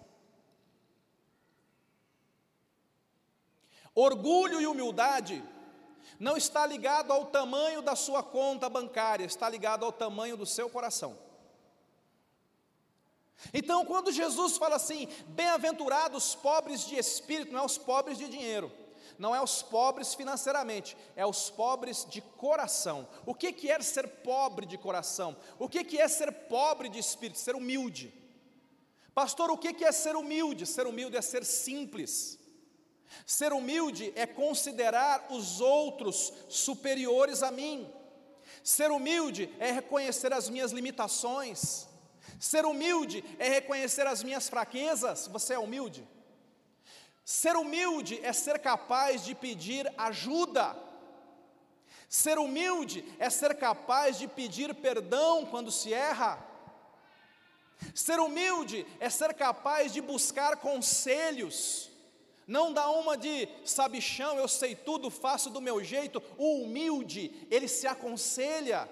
Orgulho 3.95 4.59
e 4.59 4.67
humildade 4.67 5.41
não 6.19 6.35
está 6.35 6.65
ligado 6.65 7.11
ao 7.11 7.27
tamanho 7.27 7.81
da 7.81 7.95
sua 7.95 8.21
conta 8.21 8.69
bancária, 8.69 9.25
está 9.25 9.49
ligado 9.49 9.85
ao 9.85 9.91
tamanho 9.91 10.35
do 10.35 10.45
seu 10.45 10.69
coração. 10.69 11.17
Então, 13.53 13.85
quando 13.85 14.11
Jesus 14.11 14.57
fala 14.57 14.75
assim, 14.75 15.07
bem-aventurados 15.27 16.27
os 16.27 16.35
pobres 16.35 16.85
de 16.85 16.95
espírito, 16.95 17.53
não 17.53 17.61
é 17.61 17.65
os 17.65 17.77
pobres 17.77 18.17
de 18.17 18.27
dinheiro, 18.27 18.71
não 19.17 19.35
é 19.35 19.41
os 19.41 19.61
pobres 19.61 20.13
financeiramente, 20.13 20.97
é 21.15 21.25
os 21.25 21.49
pobres 21.49 22.05
de 22.05 22.21
coração. 22.21 23.07
O 23.25 23.33
que, 23.33 23.51
que 23.53 23.69
é 23.69 23.79
ser 23.81 24.07
pobre 24.07 24.65
de 24.65 24.77
coração? 24.77 25.35
O 25.59 25.69
que, 25.69 25.83
que 25.83 25.99
é 25.99 26.07
ser 26.07 26.31
pobre 26.31 26.89
de 26.89 26.99
espírito? 26.99 27.39
Ser 27.39 27.55
humilde. 27.55 28.13
Pastor, 29.13 29.49
o 29.49 29.57
que, 29.57 29.73
que 29.73 29.85
é 29.85 29.91
ser 29.91 30.15
humilde? 30.15 30.65
Ser 30.65 30.87
humilde 30.87 31.15
é 31.15 31.21
ser 31.21 31.45
simples. 31.45 32.39
Ser 33.25 33.53
humilde 33.53 34.11
é 34.15 34.25
considerar 34.25 35.27
os 35.29 35.61
outros 35.61 36.33
superiores 36.49 37.41
a 37.43 37.51
mim. 37.51 37.91
Ser 38.63 38.91
humilde 38.91 39.49
é 39.59 39.71
reconhecer 39.71 40.33
as 40.33 40.49
minhas 40.49 40.71
limitações. 40.71 41.87
Ser 42.39 42.65
humilde 42.65 43.23
é 43.39 43.47
reconhecer 43.49 44.05
as 44.07 44.23
minhas 44.23 44.49
fraquezas. 44.49 45.27
Você 45.27 45.53
é 45.53 45.59
humilde? 45.59 46.07
Ser 47.23 47.55
humilde 47.55 48.19
é 48.23 48.31
ser 48.33 48.59
capaz 48.59 49.23
de 49.25 49.33
pedir 49.33 49.91
ajuda. 49.97 50.75
Ser 52.07 52.37
humilde 52.37 53.03
é 53.17 53.29
ser 53.29 53.55
capaz 53.55 54.17
de 54.17 54.27
pedir 54.27 54.73
perdão 54.75 55.45
quando 55.45 55.71
se 55.71 55.91
erra. 55.93 56.43
Ser 57.93 58.19
humilde 58.19 58.85
é 58.99 59.09
ser 59.09 59.33
capaz 59.33 59.91
de 59.91 60.01
buscar 60.01 60.57
conselhos. 60.57 61.91
Não 62.47 62.71
dá 62.71 62.89
uma 62.89 63.17
de 63.17 63.47
sabichão, 63.63 64.37
eu 64.37 64.47
sei 64.47 64.75
tudo, 64.75 65.09
faço 65.09 65.49
do 65.49 65.61
meu 65.61 65.83
jeito. 65.83 66.21
O 66.37 66.61
humilde, 66.61 67.47
ele 67.49 67.67
se 67.67 67.87
aconselha. 67.87 68.89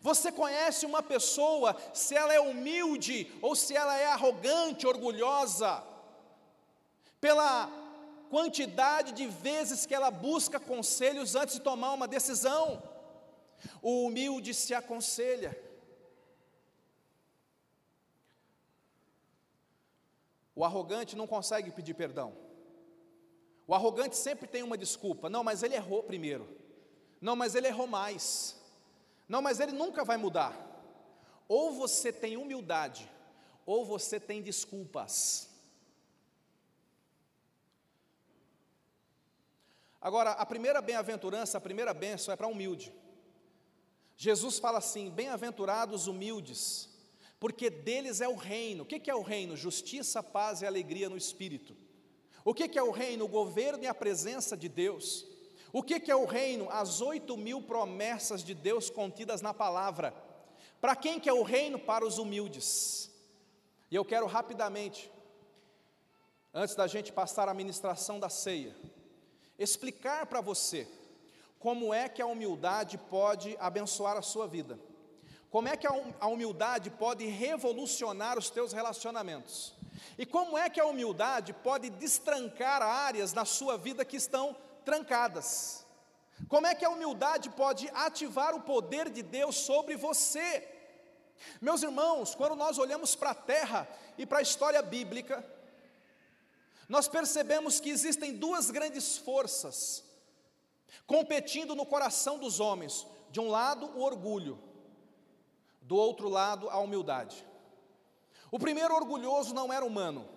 Você 0.00 0.30
conhece 0.30 0.86
uma 0.86 1.02
pessoa, 1.02 1.76
se 1.92 2.14
ela 2.14 2.32
é 2.32 2.40
humilde 2.40 3.30
ou 3.42 3.54
se 3.54 3.74
ela 3.74 3.96
é 3.98 4.06
arrogante, 4.06 4.86
orgulhosa? 4.86 5.94
pela 7.24 7.70
quantidade 8.28 9.12
de 9.12 9.26
vezes 9.26 9.86
que 9.86 9.94
ela 9.94 10.10
busca 10.10 10.60
conselhos 10.60 11.34
antes 11.34 11.54
de 11.54 11.62
tomar 11.62 11.94
uma 11.94 12.06
decisão. 12.06 12.82
O 13.80 14.04
humilde 14.04 14.52
se 14.52 14.74
aconselha. 14.74 15.58
O 20.54 20.62
arrogante 20.66 21.16
não 21.16 21.26
consegue 21.26 21.70
pedir 21.70 21.94
perdão. 21.94 22.36
O 23.66 23.74
arrogante 23.74 24.16
sempre 24.16 24.46
tem 24.46 24.62
uma 24.62 24.76
desculpa. 24.76 25.30
Não, 25.30 25.42
mas 25.42 25.62
ele 25.62 25.74
errou 25.74 26.02
primeiro. 26.02 26.48
Não, 27.20 27.34
mas 27.34 27.54
ele 27.54 27.66
errou 27.66 27.86
mais. 27.86 28.60
Não, 29.28 29.40
mas 29.40 29.60
ele 29.60 29.72
nunca 29.72 30.04
vai 30.04 30.16
mudar. 30.16 30.54
Ou 31.48 31.72
você 31.72 32.12
tem 32.12 32.36
humildade, 32.36 33.10
ou 33.64 33.84
você 33.84 34.20
tem 34.20 34.42
desculpas. 34.42 35.48
Agora, 40.00 40.32
a 40.32 40.44
primeira 40.44 40.82
bem-aventurança, 40.82 41.56
a 41.56 41.60
primeira 41.60 41.94
bênção 41.94 42.32
é 42.32 42.36
para 42.36 42.46
humilde. 42.46 42.92
Jesus 44.16 44.58
fala 44.58 44.78
assim: 44.78 45.10
bem-aventurados 45.10 46.06
humildes, 46.06 46.90
porque 47.40 47.70
deles 47.70 48.20
é 48.20 48.28
o 48.28 48.34
reino. 48.34 48.84
O 48.84 48.86
que 48.86 49.10
é 49.10 49.14
o 49.14 49.22
reino? 49.22 49.56
Justiça, 49.56 50.22
paz 50.22 50.60
e 50.60 50.66
alegria 50.66 51.08
no 51.08 51.16
espírito. 51.16 51.74
O 52.44 52.52
que, 52.52 52.78
é 52.78 52.82
o 52.82 52.90
reino? 52.90 53.24
O 53.24 53.28
governo 53.28 53.82
e 53.82 53.86
a 53.86 53.94
presença 53.94 54.56
de 54.56 54.68
Deus. 54.68 55.26
O 55.72 55.82
que, 55.82 56.10
é 56.10 56.14
o 56.14 56.26
reino? 56.26 56.68
As 56.70 57.00
oito 57.00 57.36
mil 57.36 57.62
promessas 57.62 58.44
de 58.44 58.54
Deus 58.54 58.90
contidas 58.90 59.40
na 59.40 59.54
palavra. 59.54 60.14
Para 60.80 60.94
quem 60.94 61.18
que 61.18 61.28
é 61.28 61.32
o 61.32 61.42
reino? 61.42 61.78
Para 61.78 62.06
os 62.06 62.18
humildes. 62.18 63.10
E 63.90 63.96
eu 63.96 64.04
quero 64.04 64.26
rapidamente, 64.26 65.10
antes 66.52 66.74
da 66.74 66.86
gente 66.86 67.12
passar 67.12 67.48
a 67.48 67.54
ministração 67.54 68.20
da 68.20 68.28
ceia, 68.28 68.76
explicar 69.58 70.26
para 70.26 70.40
você 70.40 70.86
como 71.58 71.94
é 71.94 72.08
que 72.08 72.20
a 72.20 72.26
humildade 72.26 72.98
pode 72.98 73.56
abençoar 73.58 74.16
a 74.16 74.22
sua 74.22 74.46
vida. 74.46 74.78
Como 75.50 75.68
é 75.68 75.76
que 75.76 75.86
a 75.86 76.26
humildade 76.26 76.90
pode 76.90 77.24
revolucionar 77.26 78.38
os 78.38 78.50
teus 78.50 78.72
relacionamentos? 78.72 79.73
E 80.18 80.26
como 80.26 80.56
é 80.56 80.68
que 80.68 80.80
a 80.80 80.86
humildade 80.86 81.52
pode 81.52 81.90
destrancar 81.90 82.82
áreas 82.82 83.32
na 83.32 83.44
sua 83.44 83.76
vida 83.76 84.04
que 84.04 84.16
estão 84.16 84.56
trancadas? 84.84 85.84
Como 86.48 86.66
é 86.66 86.74
que 86.74 86.84
a 86.84 86.90
humildade 86.90 87.50
pode 87.50 87.88
ativar 87.94 88.54
o 88.54 88.62
poder 88.62 89.08
de 89.08 89.22
Deus 89.22 89.56
sobre 89.56 89.96
você? 89.96 90.68
Meus 91.60 91.82
irmãos, 91.82 92.34
quando 92.34 92.56
nós 92.56 92.78
olhamos 92.78 93.14
para 93.14 93.30
a 93.30 93.34
terra 93.34 93.88
e 94.18 94.26
para 94.26 94.38
a 94.38 94.42
história 94.42 94.82
bíblica, 94.82 95.44
nós 96.88 97.08
percebemos 97.08 97.80
que 97.80 97.90
existem 97.90 98.34
duas 98.34 98.70
grandes 98.70 99.16
forças 99.16 100.04
competindo 101.06 101.74
no 101.74 101.86
coração 101.86 102.38
dos 102.38 102.60
homens: 102.60 103.06
de 103.30 103.40
um 103.40 103.48
lado, 103.48 103.86
o 103.96 104.02
orgulho, 104.02 104.58
do 105.82 105.96
outro 105.96 106.28
lado, 106.28 106.68
a 106.68 106.78
humildade. 106.78 107.44
O 108.54 108.58
primeiro 108.60 108.94
orgulhoso 108.94 109.52
não 109.52 109.72
era 109.72 109.84
humano. 109.84 110.28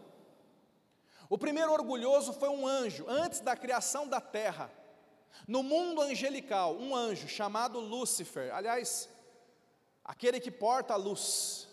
O 1.29 1.37
primeiro 1.37 1.71
orgulhoso 1.71 2.33
foi 2.33 2.49
um 2.49 2.65
anjo, 2.65 3.05
antes 3.07 3.41
da 3.41 3.55
criação 3.55 4.07
da 4.07 4.19
terra. 4.19 4.71
No 5.47 5.61
mundo 5.61 6.01
angelical, 6.01 6.75
um 6.77 6.95
anjo 6.95 7.27
chamado 7.27 7.79
Lúcifer, 7.79 8.51
aliás, 8.51 9.07
aquele 10.03 10.39
que 10.39 10.49
porta 10.49 10.95
a 10.95 10.97
luz. 10.97 11.67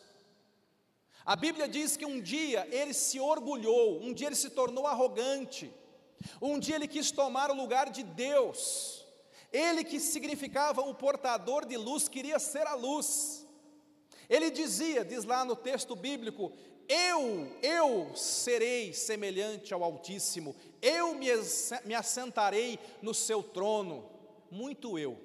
A 1.24 1.34
Bíblia 1.34 1.66
diz 1.66 1.96
que 1.96 2.04
um 2.04 2.20
dia 2.20 2.68
ele 2.70 2.92
se 2.92 3.18
orgulhou, 3.18 4.02
um 4.02 4.12
dia 4.12 4.26
ele 4.26 4.36
se 4.36 4.50
tornou 4.50 4.86
arrogante, 4.86 5.72
um 6.42 6.58
dia 6.58 6.74
ele 6.74 6.86
quis 6.86 7.10
tomar 7.10 7.50
o 7.50 7.54
lugar 7.54 7.88
de 7.88 8.02
Deus. 8.02 9.02
Ele 9.50 9.82
que 9.82 9.98
significava 9.98 10.82
o 10.82 10.94
portador 10.94 11.64
de 11.64 11.78
luz, 11.78 12.06
queria 12.06 12.38
ser 12.38 12.66
a 12.66 12.74
luz. 12.74 13.43
Ele 14.28 14.50
dizia, 14.50 15.04
diz 15.04 15.24
lá 15.24 15.44
no 15.44 15.56
texto 15.56 15.94
bíblico: 15.94 16.52
Eu, 16.88 17.56
eu 17.62 18.14
serei 18.14 18.92
semelhante 18.92 19.72
ao 19.74 19.82
Altíssimo, 19.82 20.56
eu 20.80 21.14
me, 21.14 21.94
assentarei 21.94 22.78
no 23.02 23.14
seu 23.14 23.42
trono. 23.42 24.10
Muito 24.50 24.98
eu. 24.98 25.18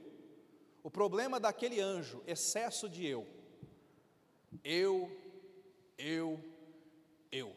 O 0.84 0.90
problema 0.90 1.40
daquele 1.40 1.80
anjo, 1.80 2.24
excesso 2.26 2.90
de 2.90 3.06
eu. 3.06 3.28
Eu, 4.64 5.12
eu, 5.98 6.44
eu. 7.32 7.56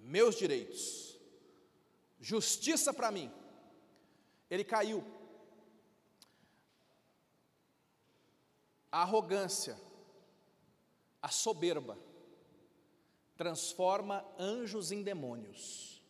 Meus 0.00 0.36
direitos. 0.36 1.18
Justiça 2.20 2.92
para 2.92 3.10
mim. 3.10 3.32
Ele 4.50 4.64
caiu. 4.64 5.04
A 8.90 9.02
arrogância 9.02 9.85
a 11.26 11.28
soberba 11.28 11.98
transforma 13.36 14.24
anjos 14.38 14.92
em 14.92 15.02
demônios. 15.02 16.00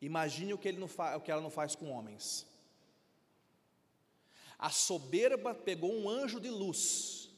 Imagine 0.00 0.52
o 0.52 0.58
que, 0.58 0.66
ele 0.66 0.78
não 0.78 0.88
o 1.16 1.20
que 1.20 1.30
ela 1.30 1.40
não 1.40 1.50
faz 1.50 1.76
com 1.76 1.92
homens. 1.92 2.44
A 4.58 4.70
soberba 4.70 5.54
pegou 5.54 5.94
um 5.94 6.08
anjo 6.08 6.40
de 6.40 6.50
luz 6.50 7.30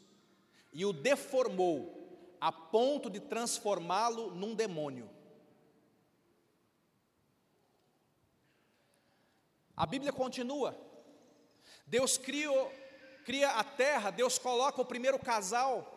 e 0.73 0.87
o 0.87 0.93
deformou 0.95 2.35
a 2.41 2.51
ponto 2.51 3.11
de 3.11 3.21
transformá-lo 3.21 4.31
num 4.31 4.55
demônio. 4.55 5.11
A 9.77 9.85
Bíblia 9.85 10.15
continua. 10.15 10.75
Deus 11.87 12.17
criou, 12.17 12.73
cria 13.27 13.51
a 13.51 13.63
terra, 13.63 14.11
Deus 14.11 14.39
coloca 14.39 14.81
o 14.81 14.87
primeiro 14.87 15.19
casal 15.19 15.93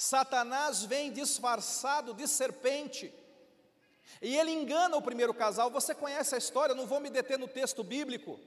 Satanás 0.00 0.82
vem 0.82 1.12
disfarçado 1.12 2.14
de 2.14 2.26
serpente. 2.26 3.12
E 4.22 4.34
ele 4.34 4.50
engana 4.50 4.96
o 4.96 5.02
primeiro 5.02 5.34
casal. 5.34 5.70
Você 5.70 5.94
conhece 5.94 6.34
a 6.34 6.38
história, 6.38 6.74
não 6.74 6.86
vou 6.86 7.00
me 7.00 7.10
deter 7.10 7.38
no 7.38 7.46
texto 7.46 7.84
bíblico. 7.84 8.40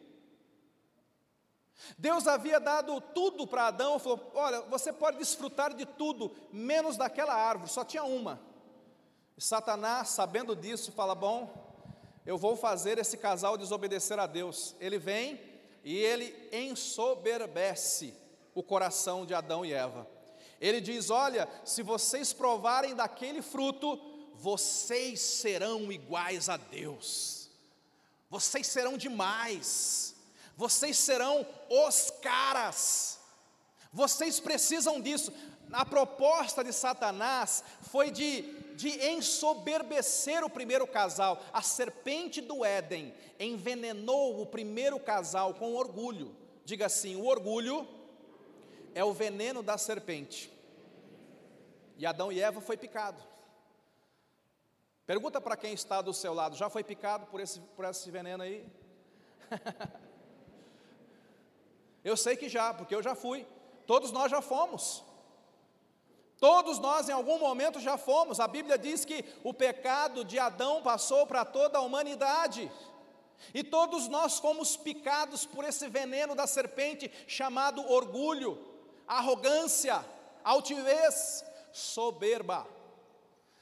Deus 1.96 2.26
havia 2.26 2.60
dado 2.60 3.00
tudo 3.00 3.46
para 3.46 3.68
Adão, 3.68 4.00
falou: 4.00 4.32
Olha, 4.34 4.62
você 4.62 4.92
pode 4.92 5.20
desfrutar 5.20 5.76
de 5.76 5.86
tudo, 5.86 6.36
menos 6.52 6.98
daquela 6.98 7.36
árvore, 7.36 7.70
só 7.70 7.86
tinha 7.86 8.04
uma. 8.04 8.42
E 9.38 9.42
Satanás, 9.44 10.10
sabendo 10.10 10.56
disso, 10.56 10.92
fala: 10.92 11.13
Bom, 11.13 11.54
eu 12.26 12.36
vou 12.36 12.56
fazer 12.56 12.98
esse 12.98 13.16
casal 13.16 13.60
desobedecer 13.60 14.18
a 14.18 14.26
Deus. 14.26 14.76
Ele 14.80 14.98
vem 14.98 15.39
e 15.84 15.96
ele 15.96 16.50
ensoberbece 16.52 18.16
o 18.56 18.63
coração 18.63 19.24
de 19.24 19.36
Adão 19.36 19.63
e 19.63 19.72
Eva. 19.72 20.12
Ele 20.63 20.80
diz: 20.80 21.10
Olha, 21.10 21.49
se 21.65 21.84
vocês 21.84 22.32
provarem 22.32 22.95
daquele 22.95 23.41
fruto, 23.41 23.99
vocês 24.34 25.19
serão 25.19 25.91
iguais 25.91 26.47
a 26.47 26.56
Deus, 26.56 27.49
vocês 28.30 28.65
serão 28.67 28.97
demais, 28.97 30.15
vocês 30.56 30.97
serão 30.97 31.45
os 31.69 32.10
caras, 32.21 33.19
vocês 33.91 34.39
precisam 34.39 35.02
disso. 35.02 35.34
A 35.69 35.84
proposta 35.84 36.63
de 36.63 36.71
Satanás 36.71 37.62
foi 37.82 38.10
de, 38.10 38.43
de 38.76 38.89
ensoberbecer 39.08 40.45
o 40.45 40.49
primeiro 40.49 40.88
casal. 40.88 41.43
A 41.52 41.62
serpente 41.62 42.39
do 42.39 42.63
Éden 42.63 43.13
envenenou 43.38 44.39
o 44.39 44.45
primeiro 44.45 44.97
casal 44.97 45.56
com 45.56 45.76
orgulho. 45.76 46.34
Diga 46.63 46.86
assim: 46.86 47.17
o 47.17 47.26
orgulho 47.26 47.86
é 48.95 49.04
o 49.04 49.12
veneno 49.12 49.62
da 49.62 49.78
serpente. 49.78 50.53
E 52.04 52.06
Adão 52.06 52.34
e 52.34 52.42
Eva 52.42 52.60
foi 52.60 52.76
picado. 52.76 53.24
Pergunta 55.06 55.39
para 55.39 55.56
quem 55.56 55.72
está 55.72 56.02
do 56.02 56.13
seu 56.13 56.34
lado, 56.34 56.54
já 56.54 56.70
foi 56.70 56.84
picado 56.84 57.26
por 57.28 57.39
esse, 57.39 57.62
por 57.78 57.86
esse 57.86 58.12
veneno 58.12 58.44
aí? 58.44 58.68
eu 62.04 62.18
sei 62.18 62.36
que 62.36 62.50
já, 62.50 62.74
porque 62.74 62.94
eu 62.94 63.02
já 63.02 63.16
fui. 63.16 63.48
Todos 63.88 64.12
nós 64.12 64.30
já 64.30 64.42
fomos. 64.42 65.02
Todos 66.42 66.78
nós 66.78 67.08
em 67.08 67.13
algum 67.13 67.39
momento 67.39 67.80
já 67.80 67.98
fomos. 67.98 68.42
A 68.42 68.50
Bíblia 68.50 68.78
diz 68.78 69.06
que 69.06 69.24
o 69.42 69.54
pecado 69.54 70.26
de 70.26 70.38
Adão 70.38 70.84
passou 70.84 71.26
para 71.26 71.46
toda 71.46 71.78
a 71.78 71.82
humanidade. 71.82 72.70
E 73.54 73.63
todos 73.63 74.10
nós 74.10 74.39
fomos 74.39 74.76
picados 74.76 75.46
por 75.46 75.63
esse 75.63 75.88
veneno 75.88 76.36
da 76.36 76.48
serpente 76.48 77.10
chamado 77.28 77.82
orgulho, 77.89 78.60
arrogância, 79.08 80.04
altivez, 80.44 81.46
soberba. 81.74 82.66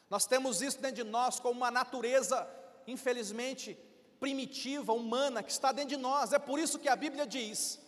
Nós 0.09 0.25
temos 0.25 0.61
isso 0.61 0.79
dentro 0.79 1.03
de 1.03 1.09
nós 1.09 1.39
como 1.39 1.55
uma 1.55 1.71
natureza, 1.71 2.47
infelizmente, 2.85 3.77
primitiva, 4.19 4.93
humana, 4.93 5.41
que 5.41 5.51
está 5.51 5.71
dentro 5.71 5.95
de 5.95 5.97
nós. 5.97 6.33
É 6.33 6.37
por 6.37 6.59
isso 6.59 6.77
que 6.77 6.89
a 6.89 6.95
Bíblia 6.95 7.25
diz 7.25 7.79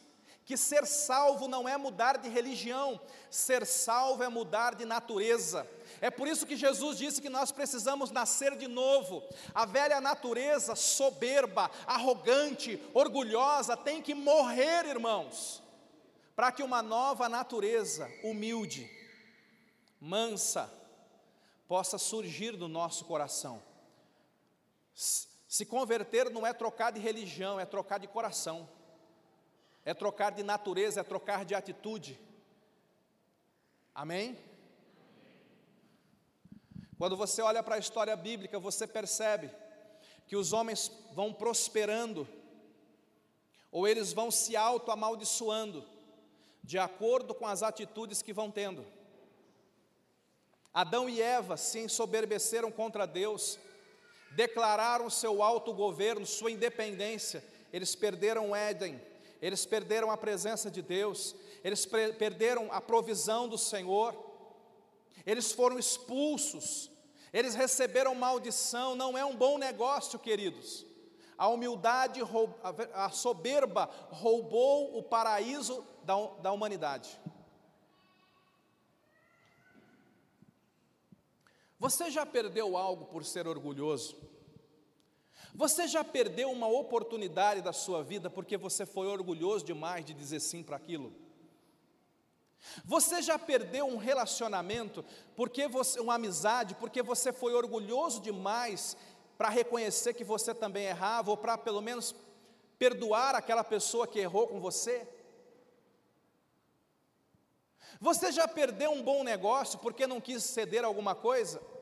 que 0.46 0.58
ser 0.58 0.86
salvo 0.86 1.48
não 1.48 1.68
é 1.68 1.78
mudar 1.78 2.18
de 2.18 2.28
religião, 2.28 3.00
ser 3.30 3.66
salvo 3.66 4.24
é 4.24 4.28
mudar 4.28 4.76
de 4.76 4.86
natureza. 4.86 5.66
É 6.02 6.10
por 6.10 6.28
isso 6.28 6.46
que 6.46 6.58
Jesus 6.58 6.98
disse 6.98 7.22
que 7.22 7.30
nós 7.30 7.52
precisamos 7.52 8.12
nascer 8.12 8.56
de 8.58 8.68
novo. 8.68 9.24
A 9.54 9.66
velha 9.66 10.02
natureza 10.02 10.76
soberba, 10.76 11.72
arrogante, 11.88 12.82
orgulhosa 12.94 13.78
tem 13.78 14.02
que 14.02 14.14
morrer, 14.14 14.86
irmãos, 14.86 15.64
para 16.36 16.52
que 16.52 16.64
uma 16.64 16.82
nova 16.82 17.30
natureza 17.30 18.12
humilde, 18.24 18.90
mansa 20.04 20.70
possa 21.66 21.98
surgir 21.98 22.58
no 22.58 22.68
nosso 22.68 23.06
coração. 23.06 23.64
Se 24.94 25.66
converter 25.66 26.30
não 26.30 26.46
é 26.46 26.52
trocar 26.52 26.92
de 26.92 27.00
religião, 27.00 27.58
é 27.58 27.66
trocar 27.66 28.00
de 28.00 28.08
coração, 28.08 28.68
é 29.86 29.94
trocar 29.94 30.34
de 30.34 30.44
natureza, 30.44 31.00
é 31.00 31.04
trocar 31.04 31.46
de 31.46 31.56
atitude. 31.56 32.20
Amém? 33.96 34.38
Quando 36.98 37.16
você 37.16 37.42
olha 37.42 37.64
para 37.64 37.76
a 37.76 37.80
história 37.80 38.16
bíblica, 38.18 38.60
você 38.60 38.86
percebe 38.86 39.50
que 40.28 40.36
os 40.36 40.52
homens 40.52 40.92
vão 41.14 41.32
prosperando, 41.32 42.28
ou 43.72 43.88
eles 43.88 44.12
vão 44.12 44.30
se 44.30 44.58
auto-amaldiçoando, 44.58 45.88
de 46.62 46.78
acordo 46.78 47.34
com 47.34 47.48
as 47.48 47.64
atitudes 47.64 48.22
que 48.22 48.34
vão 48.34 48.52
tendo. 48.52 48.86
Adão 50.74 51.08
e 51.08 51.22
Eva 51.22 51.56
se 51.56 51.80
ensoberbeceram 51.80 52.72
contra 52.72 53.06
Deus, 53.06 53.60
declararam 54.32 55.10
seu 55.10 55.44
autogoverno, 55.44 56.26
sua 56.26 56.50
independência, 56.50 57.44
eles 57.72 57.96
perderam 57.96 58.56
Éden, 58.56 59.00
eles 59.42 59.66
perderam 59.66 60.10
a 60.10 60.18
presença 60.18 60.72
de 60.72 60.82
Deus, 60.82 61.36
eles 61.64 61.86
perderam 61.86 62.72
a 62.72 62.82
provisão 62.82 63.48
do 63.48 63.58
Senhor, 63.58 64.16
eles 65.26 65.52
foram 65.52 65.78
expulsos, 65.78 66.90
eles 67.32 67.54
receberam 67.54 68.16
maldição, 68.16 68.96
não 68.96 69.18
é 69.18 69.24
um 69.24 69.36
bom 69.36 69.58
negócio, 69.58 70.18
queridos. 70.18 70.86
A 71.38 71.48
humildade, 71.48 72.20
a 72.94 73.10
soberba 73.10 73.90
roubou 74.12 74.98
o 74.98 75.04
paraíso 75.04 75.86
da, 76.04 76.16
da 76.42 76.52
humanidade. 76.52 77.20
Você 81.84 82.10
já 82.10 82.26
perdeu 82.26 82.78
algo 82.78 83.04
por 83.08 83.26
ser 83.26 83.46
orgulhoso? 83.46 84.16
Você 85.54 85.86
já 85.86 86.02
perdeu 86.02 86.50
uma 86.50 86.66
oportunidade 86.66 87.62
da 87.62 87.74
sua 87.74 88.02
vida 88.02 88.30
porque 88.30 88.56
você 88.56 88.86
foi 88.86 89.06
orgulhoso 89.06 89.66
demais 89.66 90.06
de 90.06 90.14
dizer 90.14 90.40
sim 90.40 90.64
para 90.64 90.78
aquilo? 90.78 91.14
Você 92.86 93.22
já 93.22 93.38
perdeu 93.38 93.86
um 93.86 93.98
relacionamento 93.98 95.04
porque 95.36 95.68
você, 95.68 96.00
uma 96.00 96.14
amizade, 96.14 96.74
porque 96.76 97.04
você 97.04 97.34
foi 97.34 97.54
orgulhoso 97.54 98.22
demais 98.22 98.96
para 99.38 99.50
reconhecer 99.50 100.14
que 100.14 100.24
você 100.24 100.56
também 100.56 100.86
errava 100.86 101.32
ou 101.32 101.36
para 101.36 101.58
pelo 101.58 101.82
menos 101.82 102.16
perdoar 102.80 103.36
aquela 103.36 103.62
pessoa 103.62 104.08
que 104.08 104.20
errou 104.20 104.48
com 104.48 104.62
você? 104.62 105.06
Você 108.00 108.32
já 108.32 108.48
perdeu 108.48 108.92
um 108.92 109.04
bom 109.04 109.22
negócio 109.22 109.78
porque 109.80 110.08
não 110.08 110.22
quis 110.22 110.46
ceder 110.46 110.86
alguma 110.86 111.14
coisa? 111.14 111.73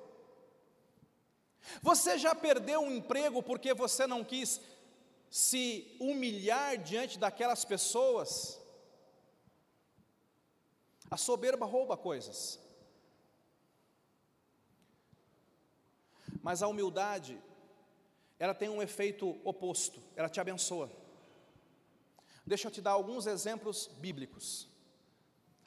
Você 1.81 2.17
já 2.17 2.33
perdeu 2.33 2.81
um 2.81 2.91
emprego 2.91 3.41
porque 3.41 3.73
você 3.73 4.07
não 4.07 4.23
quis 4.23 4.59
se 5.29 5.95
humilhar 5.99 6.77
diante 6.77 7.17
daquelas 7.17 7.63
pessoas? 7.63 8.59
A 11.09 11.17
soberba 11.17 11.65
rouba 11.65 11.95
coisas. 11.95 12.59
Mas 16.41 16.63
a 16.63 16.67
humildade, 16.67 17.39
ela 18.39 18.53
tem 18.53 18.69
um 18.69 18.81
efeito 18.81 19.39
oposto, 19.43 20.01
ela 20.15 20.29
te 20.29 20.39
abençoa. 20.39 20.91
Deixa 22.45 22.67
eu 22.67 22.71
te 22.71 22.81
dar 22.81 22.91
alguns 22.91 23.27
exemplos 23.27 23.87
bíblicos. 23.99 24.67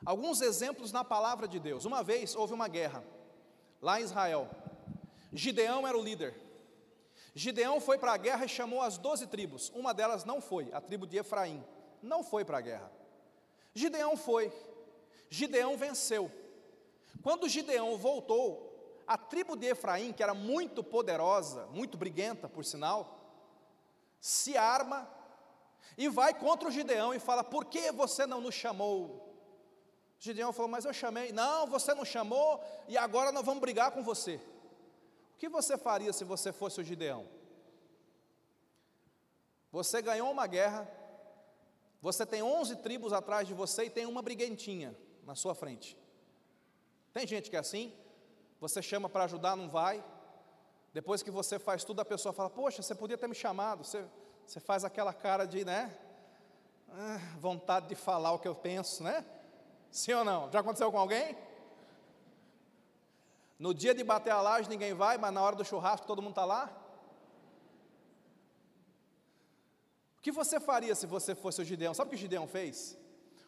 Alguns 0.04 0.40
exemplos 0.40 0.92
na 0.92 1.04
palavra 1.04 1.48
de 1.48 1.58
Deus. 1.58 1.84
Uma 1.84 2.02
vez 2.02 2.34
houve 2.34 2.52
uma 2.52 2.68
guerra 2.68 3.02
lá 3.80 4.00
em 4.00 4.04
Israel. 4.04 4.50
Gideão 5.34 5.86
era 5.86 5.98
o 5.98 6.02
líder. 6.02 6.34
Gideão 7.34 7.80
foi 7.80 7.98
para 7.98 8.12
a 8.12 8.16
guerra 8.16 8.44
e 8.44 8.48
chamou 8.48 8.80
as 8.80 8.96
doze 8.96 9.26
tribos. 9.26 9.70
Uma 9.74 9.92
delas 9.92 10.24
não 10.24 10.40
foi, 10.40 10.72
a 10.72 10.80
tribo 10.80 11.06
de 11.06 11.18
Efraim. 11.18 11.62
Não 12.00 12.22
foi 12.22 12.44
para 12.44 12.58
a 12.58 12.60
guerra. 12.60 12.92
Gideão 13.74 14.16
foi. 14.16 14.52
Gideão 15.28 15.76
venceu. 15.76 16.30
Quando 17.22 17.48
Gideão 17.48 17.96
voltou, 17.98 19.02
a 19.06 19.18
tribo 19.18 19.56
de 19.56 19.66
Efraim, 19.66 20.12
que 20.12 20.22
era 20.22 20.34
muito 20.34 20.84
poderosa, 20.84 21.66
muito 21.66 21.98
briguenta, 21.98 22.48
por 22.48 22.64
sinal, 22.64 23.18
se 24.20 24.56
arma 24.56 25.08
e 25.98 26.08
vai 26.08 26.32
contra 26.32 26.68
o 26.68 26.72
Gideão 26.72 27.12
e 27.12 27.18
fala: 27.18 27.42
Por 27.42 27.64
que 27.64 27.90
você 27.90 28.26
não 28.26 28.40
nos 28.40 28.54
chamou? 28.54 29.34
Gideão 30.18 30.52
falou: 30.52 30.70
Mas 30.70 30.84
eu 30.84 30.92
chamei. 30.92 31.32
Não, 31.32 31.66
você 31.66 31.92
não 31.92 32.04
chamou 32.04 32.62
e 32.86 32.96
agora 32.96 33.32
nós 33.32 33.44
vamos 33.44 33.60
brigar 33.60 33.90
com 33.90 34.02
você. 34.02 34.40
Que 35.44 35.48
você 35.50 35.76
faria 35.76 36.10
se 36.10 36.24
você 36.24 36.54
fosse 36.54 36.80
o 36.80 36.82
Gideão? 36.82 37.28
Você 39.70 40.00
ganhou 40.00 40.30
uma 40.30 40.46
guerra, 40.46 40.90
você 42.00 42.24
tem 42.24 42.42
11 42.42 42.76
tribos 42.76 43.12
atrás 43.12 43.46
de 43.46 43.52
você 43.52 43.84
e 43.84 43.90
tem 43.90 44.06
uma 44.06 44.22
briguentinha 44.22 44.96
na 45.22 45.34
sua 45.34 45.54
frente. 45.54 45.98
Tem 47.12 47.26
gente 47.26 47.50
que 47.50 47.56
é 47.56 47.58
assim, 47.58 47.92
você 48.58 48.80
chama 48.80 49.06
para 49.06 49.24
ajudar, 49.24 49.54
não 49.54 49.68
vai. 49.68 50.02
Depois 50.94 51.22
que 51.22 51.30
você 51.30 51.58
faz 51.58 51.84
tudo, 51.84 52.00
a 52.00 52.06
pessoa 52.06 52.32
fala: 52.32 52.48
Poxa, 52.48 52.80
você 52.80 52.94
podia 52.94 53.18
ter 53.18 53.28
me 53.28 53.34
chamado. 53.34 53.84
Você, 53.84 54.02
você 54.46 54.60
faz 54.60 54.82
aquela 54.82 55.12
cara 55.12 55.44
de, 55.44 55.62
né? 55.62 55.94
Ah, 56.88 57.18
vontade 57.38 57.86
de 57.86 57.94
falar 57.94 58.32
o 58.32 58.38
que 58.38 58.48
eu 58.48 58.54
penso, 58.54 59.02
né? 59.02 59.22
Sim 59.90 60.14
ou 60.14 60.24
não? 60.24 60.50
Já 60.50 60.60
aconteceu 60.60 60.90
com 60.90 60.98
alguém? 60.98 61.36
No 63.64 63.72
dia 63.72 63.94
de 63.94 64.04
bater 64.04 64.30
a 64.30 64.42
laje 64.42 64.68
ninguém 64.68 64.92
vai, 64.92 65.16
mas 65.16 65.32
na 65.32 65.40
hora 65.40 65.56
do 65.56 65.64
churrasco 65.64 66.06
todo 66.06 66.20
mundo 66.20 66.32
está 66.32 66.44
lá? 66.44 66.64
O 70.18 70.20
que 70.20 70.30
você 70.30 70.60
faria 70.60 70.94
se 70.94 71.06
você 71.06 71.34
fosse 71.34 71.62
o 71.62 71.64
Gideão? 71.64 71.94
Sabe 71.94 72.08
o 72.08 72.10
que 72.10 72.16
o 72.16 72.24
Gideão 72.26 72.46
fez? 72.46 72.94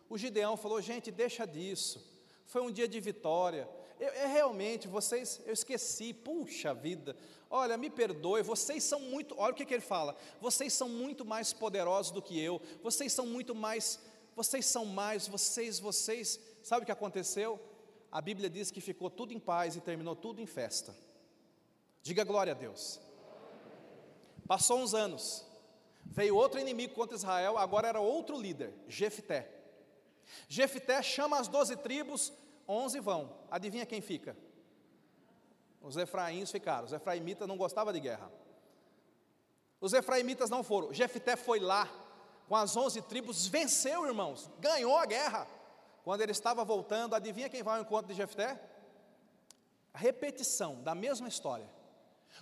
O 0.08 0.16
Gideão 0.16 0.56
falou: 0.56 0.80
gente, 0.80 1.10
deixa 1.10 1.46
disso. 1.46 2.02
Foi 2.46 2.62
um 2.62 2.70
dia 2.70 2.88
de 2.88 2.98
vitória. 2.98 3.68
Eu, 4.00 4.08
eu, 4.08 4.28
realmente, 4.28 4.88
vocês, 4.88 5.42
eu 5.44 5.52
esqueci, 5.52 6.14
puxa 6.14 6.72
vida. 6.72 7.14
Olha, 7.50 7.76
me 7.76 7.90
perdoe, 7.90 8.42
vocês 8.42 8.82
são 8.84 8.98
muito. 8.98 9.34
Olha 9.36 9.52
o 9.52 9.54
que, 9.54 9.66
que 9.66 9.74
ele 9.74 9.82
fala: 9.82 10.16
vocês 10.40 10.72
são 10.72 10.88
muito 10.88 11.26
mais 11.26 11.52
poderosos 11.52 12.10
do 12.10 12.22
que 12.22 12.40
eu. 12.40 12.58
Vocês 12.82 13.12
são 13.12 13.26
muito 13.26 13.54
mais. 13.54 14.00
Vocês 14.34 14.64
são 14.64 14.86
mais. 14.86 15.28
Vocês, 15.28 15.78
vocês. 15.78 16.40
Sabe 16.62 16.84
o 16.84 16.86
que 16.86 16.92
aconteceu? 16.92 17.60
A 18.16 18.20
Bíblia 18.22 18.48
diz 18.48 18.70
que 18.70 18.80
ficou 18.80 19.10
tudo 19.10 19.34
em 19.34 19.38
paz 19.38 19.76
e 19.76 19.80
terminou 19.82 20.16
tudo 20.16 20.40
em 20.40 20.46
festa. 20.46 20.96
Diga 22.00 22.24
glória 22.24 22.54
a 22.54 22.56
Deus. 22.56 22.98
Passou 24.48 24.78
uns 24.78 24.94
anos, 24.94 25.44
veio 26.02 26.34
outro 26.34 26.58
inimigo 26.58 26.94
contra 26.94 27.14
Israel, 27.14 27.58
agora 27.58 27.88
era 27.88 28.00
outro 28.00 28.40
líder, 28.40 28.72
Jefté. 28.88 29.52
Jefté 30.48 31.02
chama 31.02 31.38
as 31.38 31.46
doze 31.46 31.76
tribos, 31.76 32.32
onze 32.66 33.00
vão. 33.00 33.36
Adivinha 33.50 33.84
quem 33.84 34.00
fica? 34.00 34.34
Os 35.82 35.98
efraíns 35.98 36.50
ficaram. 36.50 36.86
Os 36.86 36.94
efraimitas 36.94 37.46
não 37.46 37.58
gostavam 37.58 37.92
de 37.92 38.00
guerra. 38.00 38.32
Os 39.78 39.92
efraimitas 39.92 40.48
não 40.48 40.64
foram. 40.64 40.90
Jefté 40.90 41.36
foi 41.36 41.60
lá 41.60 41.86
com 42.48 42.56
as 42.56 42.74
onze 42.78 43.02
tribos, 43.02 43.46
venceu, 43.46 44.06
irmãos, 44.06 44.50
ganhou 44.58 44.96
a 44.96 45.04
guerra. 45.04 45.46
Quando 46.06 46.20
ele 46.20 46.30
estava 46.30 46.64
voltando, 46.64 47.16
adivinha 47.16 47.48
quem 47.48 47.64
vai 47.64 47.78
ao 47.78 47.82
encontro 47.82 48.06
de 48.06 48.14
Jefté? 48.14 48.60
A 49.92 49.98
repetição 49.98 50.80
da 50.84 50.94
mesma 50.94 51.26
história. 51.26 51.68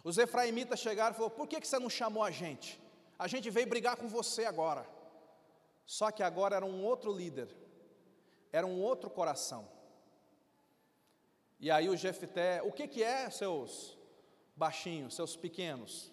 Os 0.09 0.19
efraimitas 0.19 0.81
chegaram 0.81 1.15
e 1.15 1.17
falaram: 1.17 1.35
Por 1.35 1.49
que, 1.49 1.59
que 1.63 1.67
você 1.67 1.79
não 1.79 1.89
chamou 1.89 2.23
a 2.23 2.31
gente? 2.31 2.79
A 3.19 3.27
gente 3.27 3.49
veio 3.49 3.67
brigar 3.67 3.97
com 3.97 4.07
você 4.07 4.45
agora. 4.45 4.87
Só 5.87 6.11
que 6.11 6.23
agora 6.23 6.57
era 6.57 6.67
um 6.67 6.85
outro 6.85 7.11
líder, 7.11 7.49
era 8.53 8.67
um 8.67 8.83
outro 8.83 9.09
coração. 9.09 9.67
E 11.59 11.71
aí 11.71 11.89
o 11.89 11.97
Jefté, 11.97 12.63
o 12.63 12.71
que, 12.71 12.87
que 12.87 13.03
é, 13.03 13.31
seus 13.31 13.97
baixinhos, 14.55 15.15
seus 15.15 15.37
pequenos? 15.37 16.13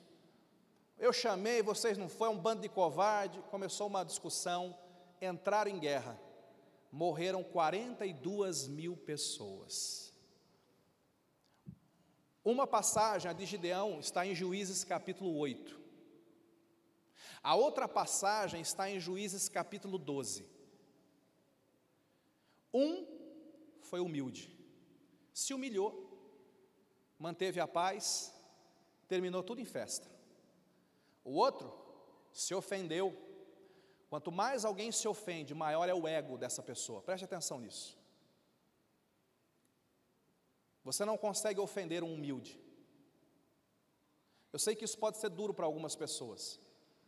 Eu 0.97 1.11
chamei, 1.11 1.61
vocês 1.61 1.97
não 1.97 2.07
foi 2.07 2.29
um 2.29 2.37
bando 2.37 2.61
de 2.61 2.69
covarde. 2.69 3.41
Começou 3.51 3.87
uma 3.87 4.05
discussão, 4.05 4.73
entraram 5.21 5.69
em 5.69 5.79
guerra 5.79 6.17
morreram 6.91 7.43
42 7.43 8.67
mil 8.67 8.97
pessoas. 8.97 10.13
Uma 12.43 12.65
passagem, 12.67 13.29
a 13.29 13.33
de 13.33 13.45
Gideão, 13.45 13.99
está 13.99 14.25
em 14.25 14.35
Juízes 14.35 14.83
capítulo 14.83 15.37
8. 15.37 15.79
A 17.43 17.55
outra 17.55 17.87
passagem 17.87 18.61
está 18.61 18.89
em 18.89 18.99
Juízes 18.99 19.47
capítulo 19.47 19.97
12. 19.97 20.45
Um 22.73 23.05
foi 23.81 23.99
humilde, 23.99 24.55
se 25.33 25.53
humilhou, 25.53 26.09
manteve 27.19 27.59
a 27.59 27.67
paz, 27.67 28.33
terminou 29.07 29.43
tudo 29.43 29.59
em 29.59 29.65
festa. 29.65 30.09
O 31.23 31.31
outro 31.33 31.71
se 32.31 32.55
ofendeu, 32.55 33.15
Quanto 34.11 34.29
mais 34.29 34.65
alguém 34.65 34.91
se 34.91 35.07
ofende, 35.07 35.55
maior 35.55 35.87
é 35.87 35.93
o 35.93 36.05
ego 36.05 36.37
dessa 36.37 36.61
pessoa. 36.61 37.01
Preste 37.01 37.23
atenção 37.23 37.61
nisso. 37.61 37.97
Você 40.83 41.05
não 41.05 41.17
consegue 41.17 41.61
ofender 41.61 42.03
um 42.03 42.13
humilde. 42.13 42.59
Eu 44.51 44.59
sei 44.59 44.75
que 44.75 44.83
isso 44.83 44.97
pode 44.97 45.17
ser 45.17 45.29
duro 45.29 45.53
para 45.53 45.65
algumas 45.65 45.95
pessoas, 45.95 46.59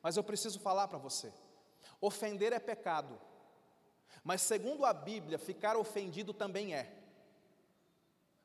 mas 0.01 0.15
eu 0.15 0.23
preciso 0.23 0.61
falar 0.61 0.87
para 0.87 0.97
você. 0.97 1.33
Ofender 1.99 2.53
é 2.53 2.59
pecado, 2.59 3.19
mas 4.23 4.41
segundo 4.41 4.85
a 4.85 4.93
Bíblia, 4.93 5.37
ficar 5.37 5.75
ofendido 5.75 6.33
também 6.33 6.73
é. 6.73 7.03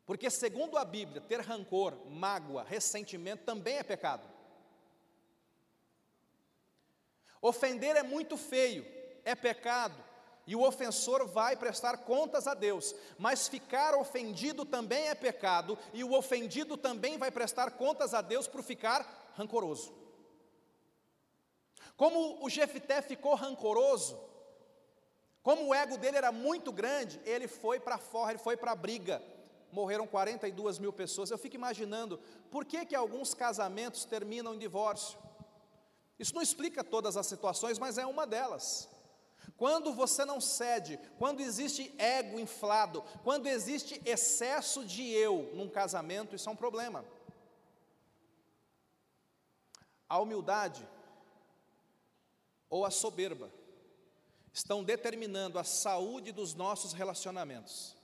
Porque, 0.04 0.28
segundo 0.30 0.76
a 0.76 0.84
Bíblia, 0.84 1.20
ter 1.20 1.40
rancor, 1.42 1.94
mágoa, 2.10 2.64
ressentimento 2.64 3.44
também 3.44 3.76
é 3.76 3.84
pecado. 3.84 4.28
Ofender 7.40 7.96
é 7.96 8.02
muito 8.02 8.36
feio, 8.36 8.86
é 9.24 9.34
pecado, 9.34 10.02
e 10.46 10.56
o 10.56 10.62
ofensor 10.62 11.26
vai 11.26 11.56
prestar 11.56 11.98
contas 11.98 12.46
a 12.46 12.54
Deus, 12.54 12.94
mas 13.18 13.48
ficar 13.48 13.94
ofendido 13.94 14.64
também 14.64 15.08
é 15.08 15.14
pecado, 15.14 15.78
e 15.92 16.02
o 16.02 16.14
ofendido 16.14 16.76
também 16.76 17.18
vai 17.18 17.30
prestar 17.30 17.72
contas 17.72 18.14
a 18.14 18.22
Deus 18.22 18.48
por 18.48 18.62
ficar 18.62 19.30
rancoroso. 19.36 19.92
Como 21.96 22.44
o 22.44 22.48
Jefité 22.48 23.02
ficou 23.02 23.34
rancoroso, 23.34 24.18
como 25.42 25.66
o 25.66 25.74
ego 25.74 25.96
dele 25.96 26.16
era 26.16 26.32
muito 26.32 26.72
grande, 26.72 27.20
ele 27.24 27.48
foi 27.48 27.80
para 27.80 27.98
fora, 27.98 28.32
ele 28.32 28.38
foi 28.38 28.56
para 28.56 28.72
a 28.72 28.76
briga. 28.76 29.22
Morreram 29.72 30.06
42 30.06 30.78
mil 30.78 30.92
pessoas. 30.92 31.30
Eu 31.30 31.38
fico 31.38 31.56
imaginando 31.56 32.18
por 32.50 32.64
que, 32.64 32.84
que 32.84 32.94
alguns 32.94 33.34
casamentos 33.34 34.04
terminam 34.04 34.54
em 34.54 34.58
divórcio. 34.58 35.18
Isso 36.18 36.34
não 36.34 36.42
explica 36.42 36.82
todas 36.82 37.16
as 37.16 37.26
situações, 37.26 37.78
mas 37.78 37.96
é 37.96 38.04
uma 38.04 38.26
delas. 38.26 38.88
Quando 39.56 39.92
você 39.92 40.24
não 40.24 40.40
cede, 40.40 40.98
quando 41.18 41.40
existe 41.40 41.94
ego 41.96 42.38
inflado, 42.38 43.02
quando 43.22 43.46
existe 43.46 44.00
excesso 44.04 44.84
de 44.84 45.08
eu 45.08 45.50
num 45.54 45.68
casamento, 45.68 46.34
isso 46.34 46.48
é 46.48 46.52
um 46.52 46.56
problema. 46.56 47.04
A 50.08 50.18
humildade 50.18 50.86
ou 52.68 52.84
a 52.84 52.90
soberba 52.90 53.50
estão 54.52 54.82
determinando 54.82 55.58
a 55.58 55.64
saúde 55.64 56.32
dos 56.32 56.54
nossos 56.54 56.92
relacionamentos. 56.92 57.96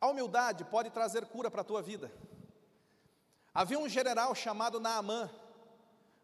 A 0.00 0.08
humildade 0.08 0.64
pode 0.64 0.90
trazer 0.90 1.26
cura 1.26 1.50
para 1.50 1.62
a 1.62 1.64
tua 1.64 1.82
vida. 1.82 2.12
Havia 3.56 3.78
um 3.78 3.88
general 3.88 4.34
chamado 4.34 4.78
Naamã, 4.78 5.30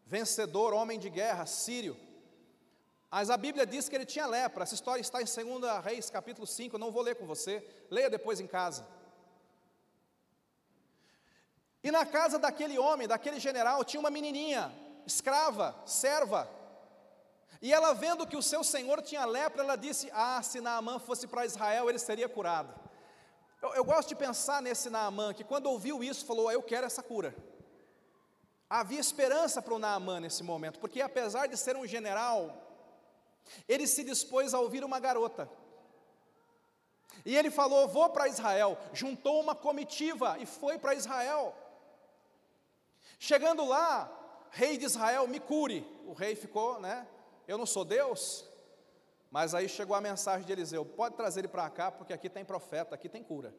vencedor, 0.05 0.71
homem 0.71 0.99
de 0.99 1.09
guerra, 1.09 1.47
sírio. 1.47 1.97
Mas 3.09 3.31
a 3.31 3.35
Bíblia 3.35 3.65
diz 3.65 3.89
que 3.89 3.95
ele 3.95 4.05
tinha 4.05 4.27
lepra. 4.27 4.61
Essa 4.61 4.75
história 4.75 5.01
está 5.01 5.19
em 5.19 5.25
2 5.25 5.83
Reis, 5.83 6.11
capítulo 6.11 6.45
5. 6.45 6.75
Eu 6.75 6.79
não 6.79 6.91
vou 6.91 7.01
ler 7.01 7.15
com 7.15 7.25
você. 7.25 7.67
Leia 7.89 8.07
depois 8.07 8.39
em 8.39 8.45
casa. 8.45 8.85
E 11.83 11.89
na 11.89 12.05
casa 12.05 12.37
daquele 12.37 12.77
homem, 12.77 13.07
daquele 13.07 13.39
general, 13.39 13.83
tinha 13.83 13.99
uma 13.99 14.11
menininha, 14.11 14.71
escrava, 15.03 15.75
serva. 15.87 16.47
E 17.59 17.73
ela, 17.73 17.95
vendo 17.95 18.27
que 18.27 18.37
o 18.37 18.43
seu 18.43 18.63
senhor 18.63 19.01
tinha 19.01 19.25
lepra, 19.25 19.63
ela 19.63 19.75
disse: 19.75 20.07
Ah, 20.13 20.39
se 20.43 20.61
Naamã 20.61 20.99
fosse 20.99 21.25
para 21.25 21.47
Israel, 21.47 21.89
ele 21.89 21.97
seria 21.97 22.29
curado. 22.29 22.82
Eu, 23.63 23.73
eu 23.75 23.83
gosto 23.85 24.09
de 24.09 24.15
pensar 24.15 24.61
nesse 24.61 24.89
Naamã, 24.89 25.33
que 25.33 25.43
quando 25.45 25.67
ouviu 25.67 26.03
isso, 26.03 26.25
falou: 26.25 26.51
Eu 26.51 26.61
quero 26.61 26.85
essa 26.85 27.01
cura. 27.01 27.33
Havia 28.69 28.99
esperança 28.99 29.61
para 29.61 29.73
o 29.73 29.79
Naamã 29.79 30.19
nesse 30.19 30.43
momento, 30.43 30.79
porque 30.79 30.99
apesar 31.01 31.47
de 31.47 31.55
ser 31.55 31.77
um 31.77 31.87
general, 31.87 32.39
ele 33.67 33.87
se 33.87 34.03
dispôs 34.03 34.53
a 34.53 34.59
ouvir 34.59 34.83
uma 34.83 34.99
garota. 34.99 35.49
E 37.25 37.37
ele 37.37 37.49
falou: 37.49 37.87
Vou 37.87 38.09
para 38.09 38.27
Israel. 38.27 38.77
Juntou 38.91 39.39
uma 39.39 39.55
comitiva 39.55 40.37
e 40.39 40.45
foi 40.45 40.77
para 40.77 40.93
Israel. 40.93 41.55
Chegando 43.17 43.63
lá, 43.63 44.11
rei 44.51 44.77
de 44.77 44.83
Israel, 44.83 45.25
me 45.25 45.39
cure. 45.39 45.87
O 46.05 46.11
rei 46.11 46.35
ficou, 46.35 46.81
né? 46.81 47.07
Eu 47.47 47.57
não 47.57 47.65
sou 47.65 47.85
Deus. 47.85 48.45
Mas 49.33 49.55
aí 49.55 49.67
chegou 49.67 49.95
a 49.95 49.99
mensagem 49.99 50.45
de 50.45 50.51
Eliseu: 50.51 50.85
Pode 50.85 51.15
trazer 51.15 51.39
ele 51.39 51.47
para 51.47 51.67
cá, 51.67 51.91
porque 51.91 52.13
aqui 52.13 52.29
tem 52.29 52.45
profeta, 52.45 52.93
aqui 52.93 53.09
tem 53.09 53.23
cura. 53.23 53.51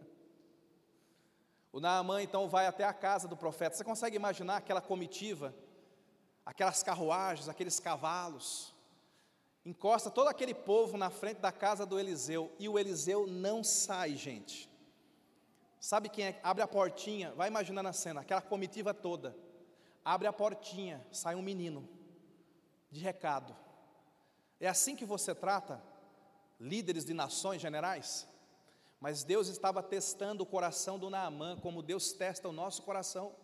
O 1.73 1.81
Naamã 1.81 2.23
então 2.23 2.49
vai 2.49 2.69
até 2.69 2.85
a 2.85 2.93
casa 2.93 3.27
do 3.27 3.37
profeta. 3.37 3.75
Você 3.75 3.83
consegue 3.83 4.15
imaginar 4.15 4.59
aquela 4.59 4.81
comitiva, 4.81 5.53
aquelas 6.47 6.81
carruagens, 6.85 7.49
aqueles 7.49 7.81
cavalos? 7.81 8.73
Encosta 9.65 10.13
todo 10.13 10.29
aquele 10.29 10.55
povo 10.55 10.97
na 10.97 11.11
frente 11.11 11.39
da 11.41 11.51
casa 11.51 11.85
do 11.85 11.99
Eliseu 11.99 12.53
e 12.57 12.69
o 12.69 12.79
Eliseu 12.79 13.27
não 13.27 13.65
sai, 13.65 14.15
gente. 14.15 14.71
Sabe 15.81 16.09
quem 16.09 16.27
é? 16.27 16.41
Abre 16.45 16.63
a 16.63 16.69
portinha, 16.69 17.33
vai 17.33 17.49
imaginando 17.49 17.89
a 17.89 17.93
cena, 17.93 18.21
aquela 18.21 18.41
comitiva 18.41 18.95
toda. 18.95 19.37
Abre 20.05 20.29
a 20.29 20.33
portinha, 20.33 21.05
sai 21.11 21.35
um 21.35 21.43
menino 21.43 21.89
de 22.93 23.01
recado. 23.01 23.64
É 24.65 24.69
assim 24.69 24.97
que 24.97 25.05
você 25.05 25.35
trata 25.35 25.79
líderes 26.59 27.05
de 27.05 27.13
nações, 27.13 27.61
generais? 27.61 28.27
Mas 28.99 29.23
Deus 29.23 29.49
estava 29.49 29.83
testando 29.83 30.43
o 30.43 30.47
coração 30.47 30.99
do 30.99 31.11
Naamã, 31.11 31.59
como 31.61 31.83
Deus 31.83 32.15
testa 32.15 32.49
o 32.49 32.53
nosso 32.53 32.83
coração. 32.83 33.37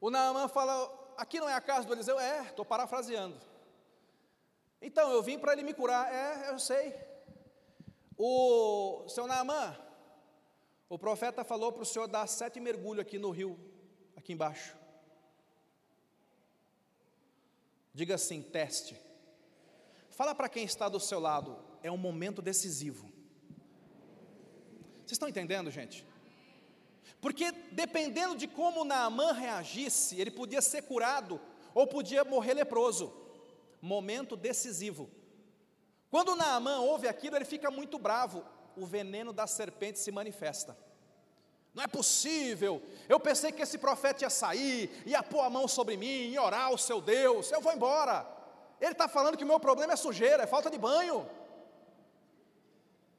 O 0.00 0.10
Naamã 0.10 0.48
fala: 0.48 0.74
Aqui 1.16 1.38
não 1.38 1.48
é 1.48 1.54
a 1.54 1.60
casa 1.60 1.86
do 1.86 1.92
Eliseu? 1.92 2.18
É, 2.18 2.46
estou 2.46 2.64
parafraseando. 2.64 3.38
Então, 4.82 5.12
eu 5.12 5.22
vim 5.22 5.38
para 5.38 5.52
ele 5.52 5.62
me 5.62 5.72
curar. 5.72 6.12
É, 6.12 6.50
eu 6.50 6.58
sei. 6.58 6.96
O 8.16 9.06
seu 9.08 9.28
Naamã, 9.28 9.78
o 10.88 10.98
profeta 10.98 11.44
falou 11.44 11.70
para 11.70 11.84
o 11.84 11.86
senhor 11.86 12.08
dar 12.08 12.26
sete 12.26 12.58
mergulhos 12.58 13.02
aqui 13.02 13.20
no 13.20 13.30
rio, 13.30 13.56
aqui 14.16 14.32
embaixo. 14.32 14.76
Diga 17.98 18.14
assim: 18.14 18.40
teste. 18.40 18.96
Fala 20.08 20.32
para 20.32 20.48
quem 20.48 20.62
está 20.62 20.88
do 20.88 21.00
seu 21.00 21.18
lado, 21.18 21.58
é 21.82 21.90
um 21.90 21.96
momento 21.96 22.40
decisivo. 22.40 23.10
Vocês 24.98 25.16
estão 25.16 25.28
entendendo, 25.28 25.68
gente? 25.68 26.06
Porque 27.20 27.50
dependendo 27.72 28.36
de 28.36 28.46
como 28.46 28.84
Naamã 28.84 29.32
reagisse, 29.32 30.20
ele 30.20 30.30
podia 30.30 30.62
ser 30.62 30.82
curado 30.82 31.40
ou 31.74 31.88
podia 31.88 32.22
morrer 32.22 32.54
leproso. 32.54 33.12
Momento 33.82 34.36
decisivo. 34.36 35.10
Quando 36.08 36.36
Naamã 36.36 36.78
ouve 36.78 37.08
aquilo, 37.08 37.34
ele 37.34 37.44
fica 37.44 37.68
muito 37.68 37.98
bravo. 37.98 38.44
O 38.76 38.86
veneno 38.86 39.32
da 39.32 39.48
serpente 39.48 39.98
se 39.98 40.12
manifesta. 40.12 40.78
Não 41.78 41.84
é 41.84 41.86
possível. 41.86 42.82
Eu 43.08 43.20
pensei 43.20 43.52
que 43.52 43.62
esse 43.62 43.78
profeta 43.78 44.24
ia 44.24 44.30
sair, 44.30 44.90
ia 45.06 45.22
pôr 45.22 45.42
a 45.42 45.48
mão 45.48 45.68
sobre 45.68 45.96
mim, 45.96 46.30
ia 46.32 46.42
orar 46.42 46.64
ao 46.66 46.76
seu 46.76 47.00
Deus. 47.00 47.52
Eu 47.52 47.60
vou 47.60 47.72
embora. 47.72 48.26
Ele 48.80 48.90
está 48.90 49.06
falando 49.06 49.36
que 49.36 49.44
o 49.44 49.46
meu 49.46 49.60
problema 49.60 49.92
é 49.92 49.96
sujeira, 49.96 50.42
é 50.42 50.46
falta 50.48 50.68
de 50.68 50.76
banho. 50.76 51.24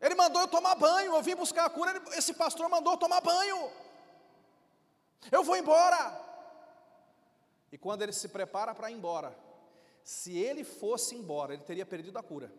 Ele 0.01 0.13
mandou 0.13 0.41
eu 0.41 0.47
tomar 0.49 0.75
banho, 0.75 1.15
eu 1.15 1.21
vim 1.21 1.35
buscar 1.35 1.63
a 1.67 1.69
cura, 1.69 2.03
esse 2.17 2.33
pastor 2.33 2.67
mandou 2.67 2.91
eu 2.91 2.97
tomar 2.97 3.21
banho. 3.21 3.71
Eu 5.31 5.41
vou 5.41 5.55
embora. 5.55 6.01
E 7.71 7.77
quando 7.77 8.01
ele 8.01 8.11
se 8.11 8.27
prepara 8.27 8.75
para 8.75 8.91
ir 8.91 8.95
embora, 8.95 9.33
se 10.03 10.37
ele 10.37 10.65
fosse 10.65 11.15
embora, 11.15 11.53
ele 11.53 11.63
teria 11.63 11.85
perdido 11.85 12.19
a 12.19 12.23
cura. 12.23 12.51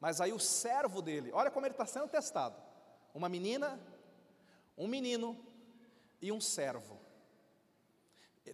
Mas 0.00 0.20
aí 0.20 0.32
o 0.32 0.40
servo 0.40 1.00
dele, 1.00 1.30
olha 1.32 1.52
como 1.52 1.66
ele 1.66 1.74
está 1.74 1.86
sendo 1.86 2.08
testado: 2.08 2.56
uma 3.14 3.28
menina, 3.28 3.78
um 4.80 4.88
menino 4.88 5.38
e 6.22 6.32
um 6.32 6.40
servo. 6.40 6.98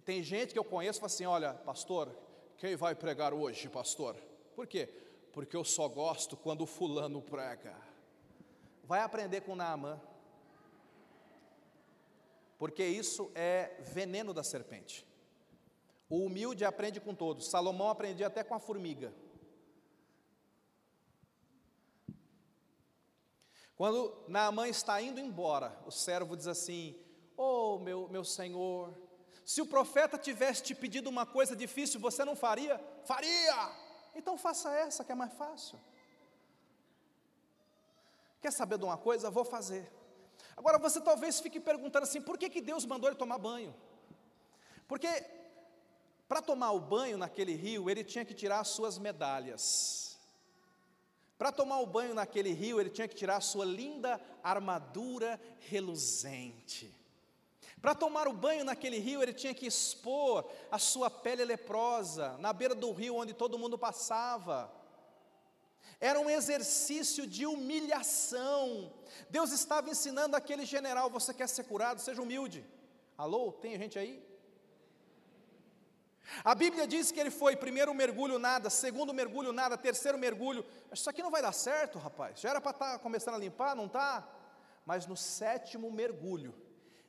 Tem 0.03 0.21
gente 0.21 0.51
que 0.51 0.59
eu 0.59 0.63
conheço 0.63 0.99
e 0.99 1.01
fala 1.01 1.13
assim: 1.13 1.25
olha, 1.25 1.53
pastor, 1.53 2.13
quem 2.57 2.75
vai 2.75 2.93
pregar 2.93 3.33
hoje, 3.33 3.69
pastor? 3.69 4.17
Por 4.53 4.67
quê? 4.67 4.87
Porque 5.31 5.55
eu 5.55 5.63
só 5.63 5.87
gosto 5.87 6.35
quando 6.35 6.61
o 6.61 6.67
fulano 6.67 7.21
prega. 7.21 7.75
Vai 8.83 8.99
aprender 8.99 9.41
com 9.41 9.55
Naamã. 9.55 10.01
Porque 12.57 12.83
isso 12.83 13.31
é 13.33 13.77
veneno 13.79 14.33
da 14.33 14.43
serpente. 14.43 15.07
O 16.09 16.25
humilde 16.25 16.65
aprende 16.65 16.99
com 16.99 17.15
todos. 17.15 17.47
Salomão 17.47 17.89
aprendia 17.89 18.27
até 18.27 18.43
com 18.43 18.55
a 18.55 18.59
formiga. 18.59 19.13
Quando 23.77 24.11
Naamã 24.27 24.67
está 24.67 24.99
indo 24.99 25.19
embora, 25.19 25.77
o 25.85 25.91
servo 25.91 26.35
diz 26.35 26.47
assim: 26.47 26.99
Oh, 27.37 27.77
meu, 27.77 28.09
meu 28.09 28.23
senhor, 28.23 28.91
se 29.45 29.61
o 29.61 29.67
profeta 29.67 30.17
tivesse 30.17 30.63
te 30.63 30.73
pedido 30.73 31.09
uma 31.09 31.25
coisa 31.25 31.55
difícil, 31.55 31.99
você 31.99 32.25
não 32.25 32.35
faria? 32.35 32.83
Faria! 33.05 33.71
Então 34.15 34.35
faça 34.35 34.71
essa 34.71 35.03
que 35.03 35.11
é 35.11 35.15
mais 35.15 35.31
fácil. 35.33 35.79
Quer 38.41 38.51
saber 38.51 38.79
de 38.79 38.85
uma 38.85 38.97
coisa? 38.97 39.29
Vou 39.29 39.45
fazer. 39.45 39.91
Agora 40.55 40.79
você 40.79 40.99
talvez 40.99 41.39
fique 41.39 41.59
perguntando 41.59 42.03
assim: 42.03 42.21
por 42.21 42.35
que, 42.35 42.49
que 42.49 42.61
Deus 42.61 42.83
mandou 42.83 43.07
ele 43.07 43.15
tomar 43.15 43.37
banho? 43.37 43.75
Porque 44.87 45.07
para 46.27 46.41
tomar 46.41 46.71
o 46.71 46.79
banho 46.79 47.17
naquele 47.17 47.53
rio, 47.53 47.89
ele 47.91 48.03
tinha 48.03 48.25
que 48.25 48.33
tirar 48.33 48.59
as 48.59 48.69
suas 48.69 48.97
medalhas. 48.97 50.06
Para 51.37 51.51
tomar 51.51 51.79
o 51.79 51.85
banho 51.85 52.15
naquele 52.15 52.51
rio, 52.51 52.79
ele 52.79 52.89
tinha 52.89 53.07
que 53.07 53.15
tirar 53.15 53.37
a 53.37 53.41
sua 53.41 53.63
linda 53.63 54.19
armadura 54.43 55.39
reluzente. 55.59 56.93
Para 57.79 57.93
tomar 57.93 58.27
o 58.27 58.33
banho 58.33 58.65
naquele 58.65 58.97
rio, 58.97 59.21
ele 59.21 59.33
tinha 59.33 59.53
que 59.53 59.67
expor 59.67 60.49
a 60.71 60.79
sua 60.79 61.11
pele 61.11 61.45
leprosa 61.45 62.35
na 62.39 62.51
beira 62.51 62.73
do 62.73 62.91
rio 62.91 63.15
onde 63.15 63.33
todo 63.33 63.59
mundo 63.59 63.77
passava. 63.77 64.73
Era 65.99 66.19
um 66.19 66.29
exercício 66.29 67.27
de 67.27 67.45
humilhação. 67.45 68.91
Deus 69.29 69.51
estava 69.51 69.89
ensinando 69.89 70.35
aquele 70.35 70.65
general: 70.65 71.09
você 71.09 71.33
quer 71.33 71.47
ser 71.47 71.65
curado? 71.65 72.01
Seja 72.01 72.21
humilde. 72.21 72.65
Alô, 73.15 73.51
tem 73.51 73.77
gente 73.77 73.97
aí? 73.97 74.23
A 76.43 76.53
Bíblia 76.53 76.87
diz 76.87 77.11
que 77.11 77.19
ele 77.19 77.31
foi 77.31 77.55
primeiro 77.55 77.93
mergulho 77.93 78.37
nada, 78.37 78.69
segundo 78.69 79.13
mergulho 79.13 79.51
nada, 79.51 79.77
terceiro 79.77 80.17
mergulho. 80.17 80.65
Isso 80.91 81.09
aqui 81.09 81.23
não 81.23 81.31
vai 81.31 81.41
dar 81.41 81.53
certo, 81.53 81.97
rapaz. 81.97 82.39
Já 82.39 82.49
era 82.49 82.61
para 82.61 82.71
estar 82.71 82.91
tá 82.93 82.99
começando 82.99 83.35
a 83.35 83.39
limpar, 83.39 83.75
não 83.75 83.85
está? 83.85 84.27
Mas 84.85 85.05
no 85.05 85.15
sétimo 85.17 85.91
mergulho, 85.91 86.53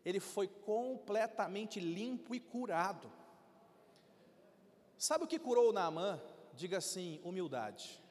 ele 0.04 0.20
foi 0.20 0.48
completamente 0.48 1.80
limpo 1.80 2.34
e 2.34 2.40
curado. 2.40 3.10
Sabe 4.96 5.24
o 5.24 5.28
que 5.28 5.38
curou 5.38 5.72
Naamã? 5.72 6.20
Diga 6.54 6.78
assim: 6.78 7.20
humildade. 7.22 8.02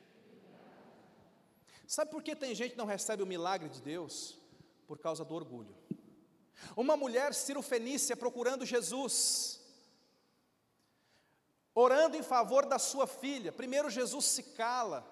Sabe 1.85 2.11
por 2.11 2.21
que 2.21 2.35
tem 2.35 2.53
gente 2.53 2.71
que 2.71 2.77
não 2.77 2.85
recebe 2.85 3.23
o 3.23 3.27
milagre 3.27 3.69
de 3.69 3.81
Deus? 3.81 4.37
Por 4.85 4.99
causa 4.99 5.23
do 5.23 5.33
orgulho. 5.33 5.75
Uma 6.75 6.97
mulher 6.97 7.33
cirofenícia 7.33 8.15
procurando 8.15 8.65
Jesus, 8.65 9.56
orando 11.79 12.17
em 12.17 12.23
favor 12.23 12.65
da 12.65 12.79
sua 12.79 13.05
filha. 13.05 13.51
Primeiro 13.51 13.87
Jesus 13.87 14.25
se 14.25 14.41
cala, 14.41 15.05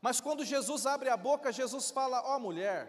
mas 0.00 0.20
quando 0.20 0.44
Jesus 0.44 0.86
abre 0.86 1.08
a 1.08 1.16
boca, 1.16 1.52
Jesus 1.52 1.90
fala: 1.90 2.22
Ó 2.24 2.36
oh, 2.36 2.40
mulher, 2.40 2.80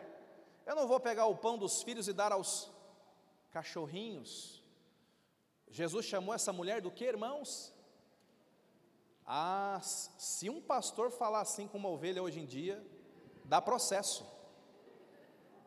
eu 0.66 0.76
não 0.76 0.88
vou 0.88 1.00
pegar 1.00 1.26
o 1.26 1.36
pão 1.36 1.58
dos 1.58 1.82
filhos 1.82 2.08
e 2.08 2.14
dar 2.14 2.32
aos 2.32 2.72
cachorrinhos. 3.52 4.62
Jesus 5.70 6.06
chamou 6.06 6.36
essa 6.36 6.54
mulher 6.54 6.82
do 6.82 6.92
que, 6.92 7.04
irmãos? 7.04 7.74
Ah, 9.26 9.80
se 9.82 10.48
um 10.50 10.62
pastor 10.62 11.10
falar 11.10 11.42
assim 11.42 11.68
com 11.68 11.80
uma 11.80 11.90
ovelha 11.90 12.22
hoje 12.22 12.40
em 12.40 12.46
dia, 12.46 12.86
dá 13.46 13.60
processo. 13.60 14.24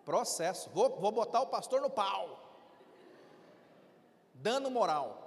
Processo. 0.05 0.71
Vou, 0.71 1.01
vou 1.01 1.11
botar 1.11 1.41
o 1.41 1.49
pastor 1.49 1.81
no 1.81 1.91
pau. 1.91 2.41
Dano 4.35 4.71
moral. 4.71 5.26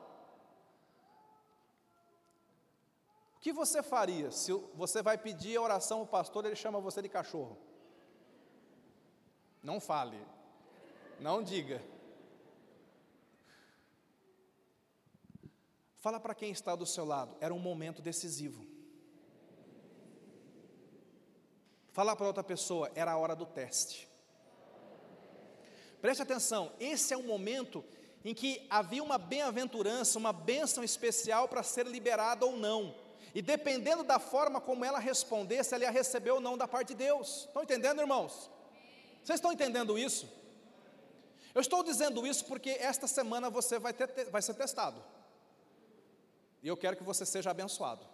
O 3.40 3.42
que 3.42 3.54
você 3.54 3.82
faria 3.82 4.32
se 4.32 4.52
você 4.76 5.02
vai 5.02 5.18
pedir 5.18 5.56
a 5.56 5.62
oração 5.62 6.00
ao 6.00 6.06
pastor 6.06 6.44
e 6.44 6.50
ele 6.50 6.58
chama 6.58 6.82
você 6.82 7.02
de 7.02 7.08
cachorro? 7.08 7.58
Não 9.64 9.80
fale. 9.80 10.20
Não 11.22 11.42
diga. 11.42 11.82
Fala 16.00 16.20
para 16.20 16.36
quem 16.36 16.52
está 16.52 16.76
do 16.76 16.86
seu 16.86 17.06
lado, 17.06 17.34
era 17.40 17.54
um 17.54 17.60
momento 17.60 18.02
decisivo. 18.02 18.68
Fala 21.94 22.18
para 22.18 22.28
outra 22.28 22.44
pessoa, 22.44 22.92
era 22.94 23.14
a 23.14 23.18
hora 23.18 23.38
do 23.38 23.46
teste. 23.46 24.10
Preste 26.02 26.22
atenção, 26.22 26.74
esse 26.78 27.14
é 27.14 27.18
um 27.18 27.24
momento 27.24 27.86
em 28.24 28.34
que 28.34 28.68
havia 28.70 29.02
uma 29.02 29.18
bem-aventurança, 29.18 30.20
uma 30.20 30.34
bênção 30.34 30.84
especial 30.84 31.48
para 31.48 31.64
ser 31.64 31.88
liberada 31.88 32.46
ou 32.46 32.58
não. 32.58 33.08
E 33.34 33.42
dependendo 33.42 34.04
da 34.04 34.20
forma 34.20 34.60
como 34.60 34.84
ela 34.84 35.00
respondesse, 35.00 35.74
ela 35.74 35.84
ia 35.84 35.92
receber 35.92 36.32
ou 36.32 36.42
não 36.42 36.58
da 36.58 36.68
parte 36.68 36.90
de 36.90 36.96
Deus. 36.96 37.46
Estão 37.46 37.64
entendendo, 37.64 38.02
irmãos? 38.02 38.50
Vocês 39.24 39.38
estão 39.38 39.52
entendendo 39.52 39.98
isso? 39.98 40.28
Eu 41.54 41.62
estou 41.62 41.84
dizendo 41.84 42.26
isso 42.26 42.46
porque 42.46 42.72
esta 42.72 43.08
semana 43.08 43.50
você 43.50 43.78
vai, 43.80 43.94
ter, 43.94 44.30
vai 44.30 44.42
ser 44.42 44.54
testado. 44.54 45.04
E 46.62 46.68
eu 46.68 46.78
quero 46.78 46.98
que 46.98 47.04
você 47.04 47.26
seja 47.26 47.52
abençoado. 47.52 48.06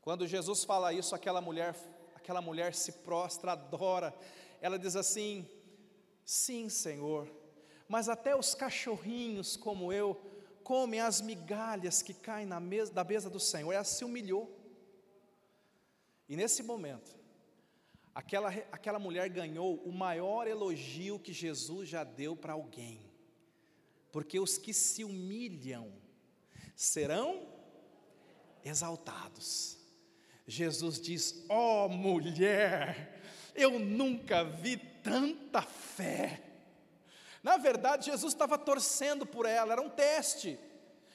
Quando 0.00 0.26
Jesus 0.26 0.64
fala 0.64 0.92
isso, 0.92 1.14
aquela 1.14 1.40
mulher, 1.40 1.76
aquela 2.16 2.40
mulher 2.40 2.74
se 2.74 2.92
prostra, 2.92 3.52
adora. 3.52 4.14
Ela 4.60 4.78
diz 4.78 4.96
assim: 4.96 5.48
Sim, 6.24 6.68
Senhor, 6.68 7.28
mas 7.90 8.08
até 8.08 8.34
os 8.34 8.54
cachorrinhos 8.54 9.56
como 9.56 9.92
eu 9.92 10.18
comem 10.64 11.00
as 11.00 11.20
migalhas 11.20 12.00
que 12.00 12.14
caem 12.14 12.46
na 12.46 12.58
mesa, 12.58 12.90
da 12.90 13.04
mesa 13.04 13.28
do 13.28 13.38
Senhor. 13.38 13.72
Ela 13.72 13.84
se 13.84 14.04
humilhou. 14.04 14.56
E 16.26 16.36
nesse 16.36 16.62
momento, 16.62 17.18
aquela, 18.14 18.48
aquela 18.72 18.98
mulher 18.98 19.28
ganhou 19.28 19.76
o 19.84 19.92
maior 19.92 20.46
elogio 20.46 21.18
que 21.18 21.32
Jesus 21.34 21.88
já 21.88 22.02
deu 22.02 22.34
para 22.34 22.54
alguém 22.54 23.10
porque 24.12 24.38
os 24.38 24.58
que 24.58 24.72
se 24.72 25.04
humilham 25.04 25.92
serão 26.74 27.46
exaltados. 28.64 29.78
Jesus 30.46 31.00
diz: 31.00 31.44
Ó 31.48 31.86
oh, 31.86 31.88
mulher, 31.88 33.20
eu 33.54 33.78
nunca 33.78 34.42
vi 34.44 34.76
tanta 34.76 35.62
fé. 35.62 36.42
Na 37.42 37.56
verdade, 37.56 38.06
Jesus 38.06 38.32
estava 38.32 38.58
torcendo 38.58 39.24
por 39.24 39.46
ela, 39.46 39.72
era 39.72 39.82
um 39.82 39.88
teste. 39.88 40.58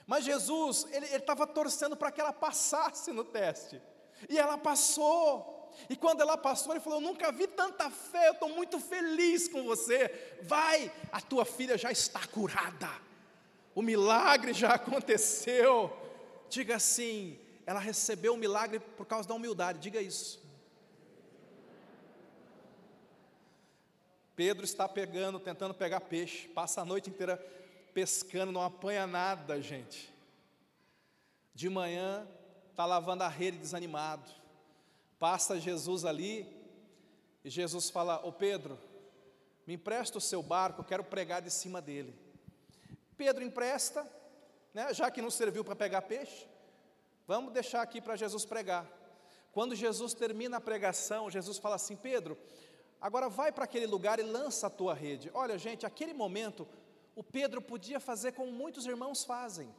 Mas 0.07 0.23
Jesus, 0.23 0.87
ele 0.91 1.05
estava 1.07 1.47
torcendo 1.47 1.95
para 1.95 2.11
que 2.11 2.21
ela 2.21 2.33
passasse 2.33 3.11
no 3.11 3.23
teste. 3.23 3.81
E 4.29 4.37
ela 4.37 4.57
passou. 4.57 5.71
E 5.89 5.95
quando 5.95 6.21
ela 6.21 6.37
passou, 6.37 6.73
ele 6.73 6.79
falou: 6.79 7.01
nunca 7.01 7.31
vi 7.31 7.47
tanta 7.47 7.89
fé, 7.89 8.29
eu 8.29 8.33
estou 8.33 8.49
muito 8.49 8.79
feliz 8.79 9.47
com 9.47 9.63
você. 9.63 10.37
Vai, 10.43 10.91
a 11.11 11.19
tua 11.19 11.45
filha 11.45 11.77
já 11.77 11.91
está 11.91 12.25
curada. 12.27 12.89
O 13.73 13.81
milagre 13.81 14.53
já 14.53 14.75
aconteceu. 14.75 15.91
Diga 16.49 16.75
assim: 16.75 17.39
ela 17.65 17.79
recebeu 17.79 18.35
o 18.35 18.37
milagre 18.37 18.79
por 18.79 19.05
causa 19.05 19.27
da 19.27 19.33
humildade. 19.33 19.79
Diga 19.79 20.01
isso. 20.01 20.44
Pedro 24.35 24.65
está 24.65 24.87
pegando, 24.87 25.39
tentando 25.39 25.73
pegar 25.73 26.01
peixe, 26.01 26.47
passa 26.49 26.81
a 26.81 26.85
noite 26.85 27.09
inteira 27.09 27.37
pescando, 27.93 28.51
não 28.51 28.61
apanha 28.61 29.07
nada, 29.07 29.61
gente. 29.61 30.13
De 31.53 31.69
manhã, 31.69 32.27
está 32.71 32.85
lavando 32.85 33.23
a 33.23 33.29
rede 33.29 33.57
desanimado 33.57 34.29
Passa 35.17 35.59
Jesus 35.59 36.03
ali 36.05 36.45
e 37.43 37.49
Jesus 37.49 37.89
fala: 37.89 38.25
Ô 38.25 38.31
Pedro, 38.31 38.77
me 39.65 39.75
empresta 39.75 40.17
o 40.17 40.21
seu 40.21 40.43
barco, 40.43 40.81
eu 40.81 40.85
quero 40.85 41.03
pregar 41.03 41.41
de 41.41 41.49
cima 41.49 41.81
dele. 41.81 42.13
Pedro 43.17 43.43
empresta, 43.43 44.07
né, 44.73 44.93
já 44.93 45.09
que 45.09 45.21
não 45.21 45.31
serviu 45.31 45.63
para 45.63 45.75
pegar 45.75 46.01
peixe, 46.01 46.47
vamos 47.25 47.53
deixar 47.53 47.81
aqui 47.81 48.01
para 48.01 48.15
Jesus 48.15 48.45
pregar. 48.45 48.85
Quando 49.53 49.73
Jesus 49.73 50.13
termina 50.13 50.57
a 50.57 50.61
pregação, 50.61 51.31
Jesus 51.31 51.57
fala 51.57 51.75
assim: 51.75 51.95
Pedro, 51.95 52.37
agora 52.99 53.29
vai 53.29 53.51
para 53.51 53.65
aquele 53.65 53.85
lugar 53.85 54.19
e 54.19 54.23
lança 54.23 54.67
a 54.67 54.69
tua 54.69 54.93
rede. 54.93 55.29
Olha, 55.33 55.57
gente, 55.57 55.85
aquele 55.85 56.13
momento, 56.13 56.67
o 57.15 57.23
Pedro 57.23 57.61
podia 57.61 57.99
fazer 57.99 58.31
como 58.33 58.51
muitos 58.51 58.85
irmãos 58.85 59.23
fazem. 59.23 59.73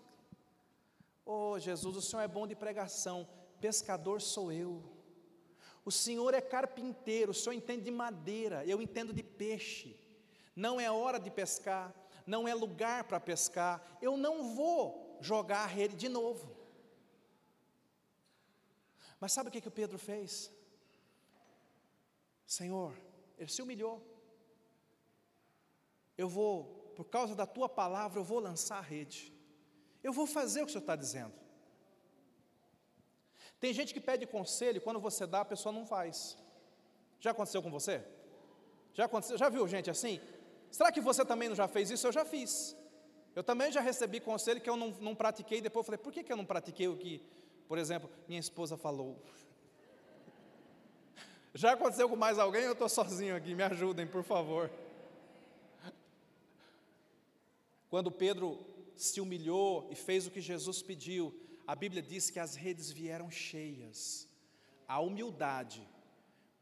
Oh, 1.25 1.59
Jesus, 1.59 1.97
o 1.97 2.03
Senhor 2.03 2.23
é 2.23 2.29
bom 2.29 2.47
de 2.47 2.55
pregação, 2.55 3.29
pescador 3.61 4.23
sou 4.23 4.53
eu. 4.53 4.83
O 5.85 5.91
Senhor 5.91 6.35
é 6.35 6.41
carpinteiro, 6.41 7.31
o 7.31 7.35
Senhor 7.35 7.55
entende 7.55 7.85
de 7.85 7.91
madeira, 7.91 8.65
eu 8.65 8.81
entendo 8.81 9.13
de 9.13 9.23
peixe. 9.23 9.97
Não 10.55 10.81
é 10.81 10.91
hora 10.91 11.19
de 11.19 11.31
pescar, 11.31 11.95
não 12.27 12.49
é 12.49 12.55
lugar 12.55 13.05
para 13.05 13.21
pescar, 13.21 13.99
eu 14.01 14.17
não 14.17 14.55
vou 14.55 15.19
jogar 15.21 15.61
a 15.61 15.67
rede 15.67 15.95
de 15.95 16.09
novo. 16.09 16.57
Mas 19.21 19.33
sabe 19.33 19.49
o 19.49 19.53
que, 19.53 19.61
que 19.61 19.69
o 19.69 19.79
Pedro 19.81 19.99
fez? 19.99 20.51
Senhor, 22.47 22.95
ele 23.39 23.51
se 23.51 23.63
humilhou. 23.63 24.03
Eu 26.17 26.29
vou, 26.29 26.93
por 26.97 27.05
causa 27.05 27.35
da 27.35 27.47
tua 27.47 27.69
palavra, 27.69 28.19
eu 28.19 28.25
vou 28.25 28.39
lançar 28.39 28.79
a 28.79 28.81
rede. 28.81 29.33
Eu 30.03 30.13
vou 30.13 30.27
fazer 30.27 30.63
o 30.63 30.65
que 30.65 30.71
o 30.71 30.73
Senhor 30.73 30.83
está 30.83 30.97
dizendo. 30.97 31.35
Tem 33.59 33.73
gente 33.73 33.93
que 33.95 34.01
pede 34.01 34.27
conselho, 34.27 34.81
quando 34.81 35.01
você 35.01 35.27
dá, 35.27 35.41
a 35.41 35.45
pessoa 35.45 35.73
não 35.73 35.87
faz. 35.87 36.37
Já 37.21 37.31
aconteceu 37.31 37.63
com 37.63 37.71
você? 37.71 38.05
Já 38.93 39.05
aconteceu? 39.05 39.37
Já 39.37 39.49
viu 39.49 39.67
gente 39.67 39.91
assim? 39.91 40.21
Será 40.71 40.91
que 40.93 41.01
você 41.01 41.25
também 41.25 41.49
não 41.49 41.57
já 41.57 41.69
fez 41.69 41.91
isso? 41.91 42.07
Eu 42.07 42.13
já 42.13 42.25
fiz. 42.25 42.77
Eu 43.35 43.43
também 43.43 43.71
já 43.71 43.81
recebi 43.81 44.21
conselho 44.21 44.61
que 44.61 44.69
eu 44.69 44.77
não, 44.77 44.91
não 45.01 45.15
pratiquei, 45.15 45.61
depois 45.61 45.83
eu 45.83 45.87
falei, 45.87 45.99
por 45.99 46.13
que, 46.13 46.23
que 46.25 46.33
eu 46.33 46.37
não 46.37 46.45
pratiquei 46.45 46.89
o 46.89 46.97
que, 46.97 47.23
por 47.69 47.77
exemplo, 47.77 48.11
minha 48.27 48.41
esposa 48.41 48.77
falou? 48.77 49.23
Já 51.57 51.73
aconteceu 51.73 52.07
com 52.07 52.17
mais 52.17 52.39
alguém? 52.39 52.65
Eu 52.65 52.73
estou 52.73 52.87
sozinho 52.87 53.35
aqui, 53.35 53.55
me 53.55 53.63
ajudem, 53.63 54.07
por 54.07 54.23
favor. 54.23 54.71
Quando 57.89 58.11
Pedro 58.11 58.59
se 58.95 59.23
humilhou 59.23 59.89
e 59.91 59.95
fez 59.95 60.27
o 60.27 60.31
que 60.31 60.43
Jesus 60.43 60.83
pediu, 60.83 61.35
a 61.67 61.75
Bíblia 61.75 62.03
diz 62.03 62.29
que 62.29 62.39
as 62.39 62.57
redes 62.57 62.91
vieram 62.91 63.31
cheias. 63.31 64.29
A 64.87 65.01
humildade 65.01 65.89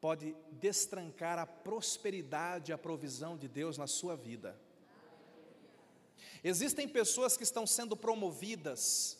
pode 0.00 0.36
destrancar 0.52 1.40
a 1.40 1.46
prosperidade 1.46 2.70
e 2.70 2.72
a 2.72 2.78
provisão 2.78 3.36
de 3.36 3.48
Deus 3.48 3.76
na 3.76 3.88
sua 3.88 4.14
vida. 4.14 4.56
Existem 6.44 6.86
pessoas 6.86 7.36
que 7.36 7.42
estão 7.42 7.66
sendo 7.66 7.96
promovidas 7.96 9.18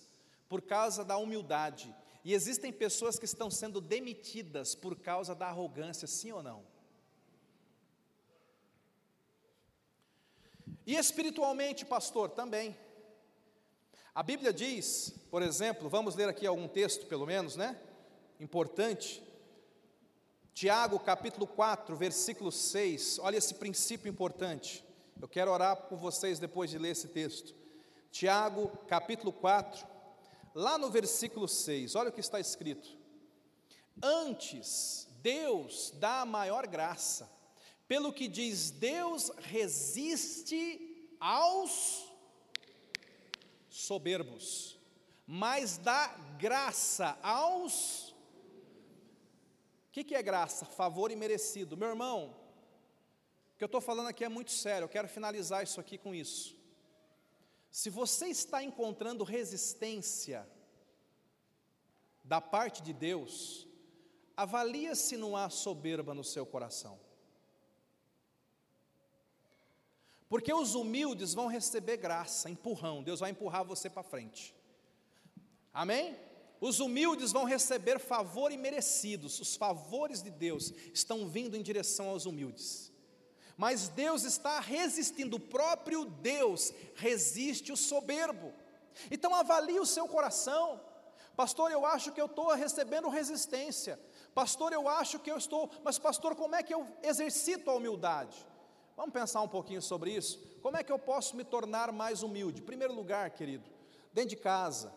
por 0.49 0.63
causa 0.63 1.05
da 1.05 1.17
humildade, 1.17 1.93
e 2.25 2.33
existem 2.33 2.73
pessoas 2.73 3.19
que 3.19 3.27
estão 3.27 3.51
sendo 3.51 3.81
demitidas 3.83 4.75
por 4.75 4.97
causa 4.97 5.35
da 5.35 5.47
arrogância, 5.49 6.09
sim 6.09 6.33
ou 6.33 6.43
não? 6.43 6.65
E 10.87 10.97
espiritualmente, 10.97 11.85
pastor, 11.85 12.31
também. 12.31 12.77
A 14.15 14.23
Bíblia 14.23 14.53
diz, 14.53 15.15
por 15.31 15.43
exemplo, 15.43 15.89
vamos 15.89 16.15
ler 16.15 16.29
aqui 16.29 16.47
algum 16.47 16.67
texto, 16.67 17.07
pelo 17.07 17.27
menos, 17.27 17.57
né? 17.57 17.79
Importante. 18.41 19.23
Tiago 20.55 20.99
capítulo 20.99 21.47
4, 21.47 21.95
versículo 21.95 22.51
6. 22.51 23.19
Olha 23.19 23.37
esse 23.37 23.55
princípio 23.55 24.09
importante. 24.09 24.85
Eu 25.21 25.29
quero 25.29 25.51
orar 25.51 25.77
por 25.89 25.99
vocês 25.99 26.39
depois 26.39 26.71
de 26.71 26.79
ler 26.79 26.91
esse 26.91 27.09
texto. 27.09 27.55
Tiago 28.11 28.69
capítulo 28.87 29.33
4, 29.33 29.94
lá 30.55 30.79
no 30.79 30.89
versículo 30.89 31.49
6. 31.49 31.95
Olha 31.97 32.11
o 32.11 32.13
que 32.13 32.21
está 32.21 32.39
escrito. 32.39 32.97
Antes, 34.03 35.09
Deus 35.21 35.93
dá 35.97 36.21
a 36.21 36.27
maior 36.27 36.67
graça. 36.67 37.31
Pelo 37.89 38.13
que 38.13 38.29
diz, 38.29 38.71
Deus 38.71 39.31
resiste 39.39 41.17
aos 41.21 42.11
soberbos, 43.69 44.79
mas 45.27 45.77
dá 45.77 46.09
graça 46.39 47.19
aos. 47.23 48.11
O 49.89 49.93
que, 49.93 50.05
que 50.05 50.15
é 50.15 50.23
graça? 50.23 50.65
Favor 50.65 51.11
imerecido. 51.11 51.77
Meu 51.77 51.89
irmão, 51.89 52.35
o 53.55 53.59
que 53.59 53.65
eu 53.65 53.67
estou 53.67 53.81
falando 53.81 54.09
aqui 54.09 54.25
é 54.25 54.29
muito 54.29 54.51
sério, 54.51 54.85
eu 54.85 54.89
quero 54.89 55.09
finalizar 55.09 55.63
isso 55.63 55.81
aqui 55.81 55.99
com 55.99 56.15
isso. 56.15 56.57
Se 57.75 57.91
você 57.91 58.29
está 58.29 58.63
encontrando 58.63 59.25
resistência 59.25 60.49
da 62.23 62.41
parte 62.41 62.81
de 62.81 62.93
Deus, 62.93 63.67
avalia 64.37 64.95
se 64.95 65.17
não 65.17 65.37
há 65.37 65.51
soberba 65.51 66.15
no 66.15 66.23
seu 66.23 66.47
coração. 66.47 67.01
Porque 70.29 70.55
os 70.55 70.77
humildes 70.77 71.35
vão 71.35 71.49
receber 71.49 71.97
graça, 71.97 72.49
empurrão, 72.49 73.03
Deus 73.03 73.19
vai 73.19 73.33
empurrar 73.33 73.65
você 73.65 73.91
para 73.91 74.05
frente. 74.05 74.55
Amém? 75.73 76.17
Os 76.61 76.79
humildes 76.79 77.33
vão 77.33 77.43
receber 77.43 77.99
favor 77.99 78.53
imerecidos, 78.53 79.41
os 79.41 79.57
favores 79.57 80.23
de 80.23 80.31
Deus 80.31 80.73
estão 80.93 81.29
vindo 81.29 81.57
em 81.57 81.63
direção 81.63 82.09
aos 82.11 82.25
humildes. 82.25 82.94
Mas 83.57 83.89
Deus 83.89 84.25
está 84.25 84.59
resistindo, 84.61 85.37
o 85.37 85.41
próprio 85.41 86.05
Deus 86.05 86.73
resiste 86.97 87.73
o 87.73 87.77
soberbo. 87.77 88.53
Então 89.11 89.35
avalie 89.35 89.79
o 89.79 89.87
seu 89.87 90.09
coração. 90.09 90.81
Pastor, 91.37 91.71
eu 91.71 91.85
acho 91.85 92.13
que 92.13 92.21
eu 92.21 92.27
estou 92.27 92.53
recebendo 92.55 93.09
resistência. 93.09 93.99
Pastor, 94.35 94.73
eu 94.73 94.89
acho 94.89 95.19
que 95.19 95.31
eu 95.31 95.37
estou, 95.37 95.71
mas 95.83 95.99
pastor, 95.99 96.35
como 96.35 96.55
é 96.55 96.63
que 96.63 96.75
eu 96.75 96.87
exercito 97.03 97.71
a 97.71 97.75
humildade? 97.75 98.37
Vamos 98.97 99.13
pensar 99.13 99.41
um 99.43 99.49
pouquinho 99.49 99.83
sobre 99.83 100.13
isso? 100.13 100.41
Como 100.63 100.77
é 100.77 100.83
que 100.83 100.93
eu 100.93 100.99
posso 100.99 101.37
me 101.37 101.45
tornar 101.45 101.93
mais 101.93 102.23
humilde? 102.23 102.61
Em 102.61 102.65
primeiro 102.65 102.95
lugar, 102.95 103.31
querido, 103.31 103.69
dentro 104.13 104.31
de 104.31 104.37
casa. 104.37 104.93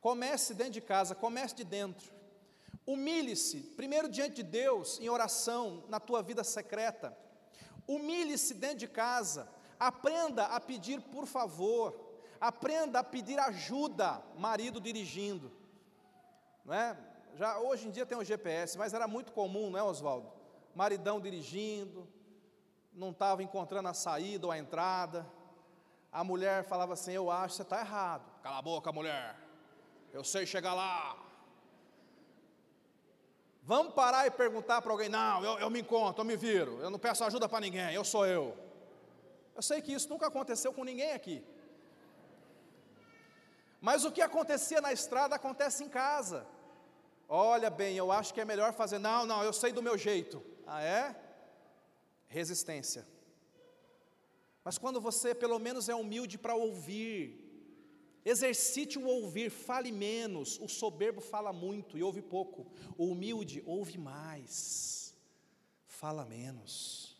Comece 0.00 0.54
dentro 0.54 0.74
de 0.74 0.80
casa, 0.80 1.14
comece 1.14 1.54
de 1.54 1.64
dentro. 1.64 2.12
Humilhe-se, 2.86 3.60
primeiro 3.76 4.08
diante 4.08 4.36
de 4.36 4.42
Deus, 4.42 4.98
em 5.00 5.08
oração, 5.08 5.84
na 5.88 6.00
tua 6.00 6.22
vida 6.22 6.42
secreta. 6.42 7.16
Humilhe-se 7.92 8.54
dentro 8.54 8.78
de 8.78 8.88
casa. 8.88 9.48
Aprenda 9.78 10.44
a 10.46 10.60
pedir 10.60 11.00
por 11.00 11.26
favor. 11.26 11.86
Aprenda 12.40 13.00
a 13.00 13.04
pedir 13.04 13.38
ajuda, 13.40 14.22
marido 14.38 14.80
dirigindo. 14.80 15.50
Não 16.64 16.72
é? 16.72 16.96
Já 17.34 17.58
hoje 17.58 17.88
em 17.88 17.90
dia 17.90 18.06
tem 18.06 18.16
o 18.16 18.24
GPS, 18.24 18.78
mas 18.78 18.94
era 18.94 19.08
muito 19.08 19.32
comum, 19.32 19.70
não 19.70 19.78
é, 19.78 19.82
Oswaldo? 19.82 20.30
Maridão 20.74 21.20
dirigindo, 21.20 22.08
não 22.92 23.10
estava 23.10 23.42
encontrando 23.42 23.88
a 23.88 23.94
saída 23.94 24.46
ou 24.46 24.52
a 24.52 24.58
entrada. 24.58 25.26
A 26.12 26.22
mulher 26.22 26.62
falava 26.64 26.92
assim: 26.92 27.12
Eu 27.12 27.28
acho 27.28 27.48
que 27.48 27.56
você 27.56 27.62
está 27.62 27.80
errado. 27.80 28.30
Cala 28.40 28.58
a 28.58 28.62
boca, 28.62 28.92
mulher. 28.92 29.36
Eu 30.12 30.22
sei 30.22 30.46
chegar 30.46 30.74
lá. 30.74 31.16
Vamos 33.72 33.94
parar 33.94 34.26
e 34.26 34.30
perguntar 34.42 34.82
para 34.82 34.90
alguém: 34.90 35.08
Não, 35.08 35.44
eu, 35.44 35.54
eu 35.64 35.70
me 35.70 35.80
encontro, 35.80 36.22
eu 36.22 36.26
me 36.30 36.36
viro. 36.36 36.72
Eu 36.80 36.90
não 36.90 36.98
peço 36.98 37.22
ajuda 37.24 37.48
para 37.48 37.60
ninguém, 37.60 37.94
eu 37.94 38.04
sou 38.04 38.26
eu. 38.26 38.56
Eu 39.54 39.62
sei 39.62 39.80
que 39.80 39.92
isso 39.92 40.08
nunca 40.08 40.26
aconteceu 40.26 40.72
com 40.72 40.82
ninguém 40.82 41.12
aqui. 41.12 41.44
Mas 43.80 44.04
o 44.04 44.10
que 44.10 44.22
acontecia 44.22 44.80
na 44.80 44.92
estrada 44.92 45.36
acontece 45.36 45.84
em 45.84 45.88
casa. 45.88 46.46
Olha 47.28 47.70
bem, 47.70 47.96
eu 47.96 48.10
acho 48.10 48.34
que 48.34 48.40
é 48.40 48.44
melhor 48.44 48.72
fazer. 48.72 48.98
Não, 48.98 49.24
não, 49.24 49.44
eu 49.44 49.52
sei 49.52 49.70
do 49.72 49.82
meu 49.88 49.96
jeito. 49.96 50.42
Ah, 50.66 50.82
é? 50.82 51.14
resistência. 52.26 53.06
Mas 54.64 54.78
quando 54.78 55.00
você 55.00 55.34
pelo 55.34 55.58
menos 55.58 55.88
é 55.88 55.94
humilde 55.94 56.36
para 56.38 56.54
ouvir, 56.54 57.49
exercite 58.24 58.98
o 58.98 59.06
ouvir, 59.06 59.50
fale 59.50 59.90
menos. 59.90 60.58
O 60.60 60.68
soberbo 60.68 61.20
fala 61.20 61.52
muito 61.52 61.96
e 61.96 62.02
ouve 62.02 62.22
pouco. 62.22 62.66
O 62.96 63.06
humilde 63.06 63.62
ouve 63.66 63.98
mais, 63.98 65.14
fala 65.86 66.24
menos. 66.24 67.16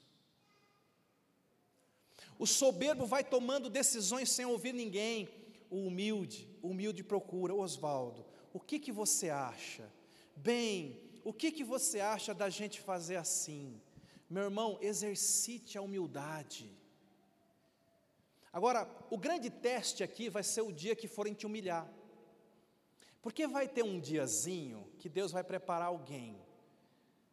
O 2.38 2.46
soberbo 2.46 3.05
vai 3.05 3.22
tomando 3.22 3.68
decisões 3.68 4.30
sem 4.30 4.46
ouvir 4.46 4.72
ninguém. 4.72 5.28
O 5.68 5.86
humilde, 5.86 6.48
o 6.62 6.68
humilde 6.68 7.05
procura, 7.05 7.55
Oswaldo, 7.55 8.24
o 8.53 8.59
que 8.59 8.78
que 8.78 8.90
você 8.90 9.28
acha? 9.30 9.92
Bem, 10.34 11.01
o 11.22 11.32
que 11.32 11.53
que 11.53 11.62
você 11.62 12.01
acha 12.01 12.34
da 12.34 12.48
gente 12.48 12.80
fazer 12.80 13.16
assim? 13.16 13.80
Meu 14.28 14.44
irmão, 14.44 14.78
exercite 14.80 15.76
a 15.76 15.82
humildade. 15.82 16.72
Agora, 18.53 18.88
o 19.11 19.16
grande 19.16 19.48
teste 19.48 20.03
aqui 20.03 20.28
vai 20.28 20.42
ser 20.42 20.62
o 20.62 20.72
dia 20.72 20.96
que 20.96 21.07
forem 21.07 21.34
te 21.34 21.46
humilhar. 21.46 21.88
Porque 23.22 23.46
vai 23.46 23.68
ter 23.68 23.82
um 23.84 24.01
diazinho 24.01 24.90
que 24.98 25.09
Deus 25.09 25.30
vai 25.30 25.44
preparar 25.44 25.88
alguém 25.88 26.40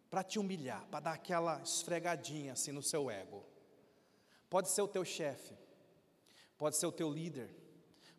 para 0.10 0.24
te 0.24 0.38
humilhar, 0.40 0.86
para 0.88 1.00
dar 1.00 1.14
aquela 1.14 1.62
esfregadinha 1.62 2.54
assim 2.54 2.72
no 2.72 2.84
seu 2.84 3.10
ego. 3.10 3.46
Pode 4.50 4.70
ser 4.70 4.82
o 4.82 4.88
teu 4.88 5.04
chefe, 5.04 5.54
pode 6.58 6.78
ser 6.78 6.86
o 6.86 6.92
teu 6.92 7.10
líder, 7.10 7.54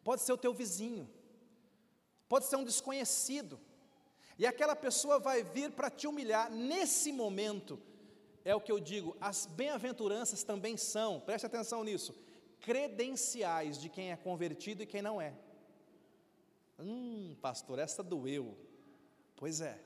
pode 0.05 0.23
ser 0.23 0.33
o 0.33 0.39
teu 0.39 0.53
vizinho, 0.53 1.09
pode 2.29 2.47
ser 2.47 2.57
um 2.57 2.65
desconhecido. 2.65 3.61
E 4.39 4.47
aquela 4.47 4.77
pessoa 4.77 5.19
vai 5.19 5.43
vir 5.43 5.73
para 5.73 5.91
te 5.91 6.07
humilhar. 6.07 6.51
Nesse 6.51 7.13
momento, 7.13 7.81
é 8.45 8.55
o 8.55 8.61
que 8.61 8.73
eu 8.73 8.79
digo, 8.79 9.17
as 9.21 9.47
bem-aventuranças 9.47 10.43
também 10.43 10.77
são, 10.77 11.21
preste 11.21 11.47
atenção 11.47 11.83
nisso, 11.83 12.15
credenciais 12.61 13.79
de 13.79 13.89
quem 13.89 14.13
é 14.13 14.17
convertido 14.17 14.83
e 14.83 14.87
quem 14.87 15.03
não 15.03 15.21
é. 15.21 15.35
Hum, 16.79 17.37
pastor, 17.41 17.79
essa 17.79 18.03
doeu. 18.03 18.57
Pois 19.37 19.61
é. 19.61 19.79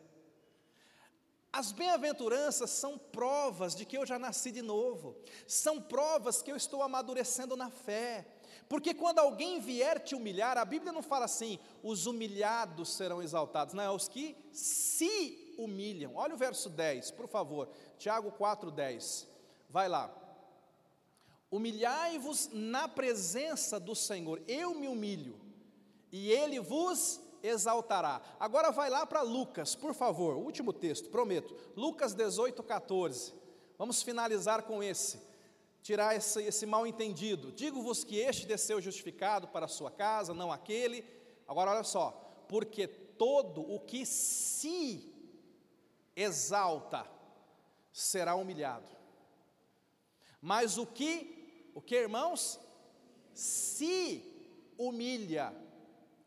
As 1.53 1.70
bem-aventuranças 1.70 2.70
são 2.70 2.97
provas 2.97 3.75
de 3.75 3.85
que 3.85 3.97
eu 3.97 4.07
já 4.07 4.18
nasci 4.18 4.51
de 4.51 4.62
novo, 4.62 5.14
são 5.47 5.83
provas 5.83 6.41
que 6.41 6.51
eu 6.51 6.57
estou 6.57 6.83
amadurecendo 6.83 7.55
na 7.55 7.68
fé, 7.68 8.27
porque 8.70 8.95
quando 8.95 9.18
alguém 9.18 9.61
vier 9.61 10.01
te 10.01 10.14
humilhar, 10.14 10.57
a 10.57 10.64
Bíblia 10.64 10.93
não 10.93 11.03
fala 11.03 11.27
assim, 11.27 11.59
os 11.83 12.07
humilhados 12.07 12.95
serão 12.95 13.20
exaltados, 13.20 13.75
não, 13.75 13.85
é 13.85 13.91
os 13.91 14.09
que 14.09 14.35
se 14.51 15.55
humilham. 15.59 16.16
Olha 16.16 16.35
o 16.35 16.39
verso 16.39 16.70
10, 16.70 17.11
por 17.11 17.29
favor. 17.29 17.68
Tiago 17.99 18.33
4,10. 18.33 19.27
Vai 19.68 19.91
lá. 19.91 20.22
Humilhai-vos 21.53 22.48
na 22.53 22.88
presença 22.88 23.78
do 23.78 23.94
Senhor. 23.94 24.42
Eu 24.48 24.74
me 24.74 24.88
humilho, 24.88 25.38
e 26.11 26.32
Ele 26.32 26.59
vos 26.59 27.20
exaltará. 27.42 28.22
Agora 28.40 28.70
vai 28.70 28.88
lá 28.88 29.05
para 29.05 29.22
Lucas, 29.22 29.74
por 29.74 29.94
favor, 29.94 30.36
último 30.36 30.72
texto, 30.72 31.11
prometo. 31.11 31.55
Lucas 31.76 32.14
18, 32.14 32.62
14. 32.62 33.34
Vamos 33.76 34.03
finalizar 34.03 34.62
com 34.62 34.82
esse. 34.82 35.20
Tirar 35.82 36.16
esse, 36.16 36.42
esse 36.42 36.64
mal 36.64 36.86
entendido. 36.86 37.53
Digo-vos 37.53 38.05
que 38.05 38.16
este 38.16 38.46
desceu 38.46 38.80
justificado 38.80 39.48
para 39.48 39.66
a 39.66 39.68
sua 39.68 39.90
casa, 39.90 40.32
não 40.32 40.53
aquele. 40.53 41.05
Agora 41.46 41.72
olha 41.72 41.84
só. 41.84 42.44
Porque 42.48 42.86
todo 42.86 43.61
o 43.61 43.80
que 43.80 44.07
se 44.07 45.12
exalta 46.14 47.07
será 47.92 48.34
humilhado. 48.34 48.88
Mas 50.40 50.78
o 50.78 50.86
que, 50.86 51.41
o 51.75 51.81
que 51.81 51.95
irmãos? 51.97 52.61
Se 53.33 54.23
humilha. 54.79 55.55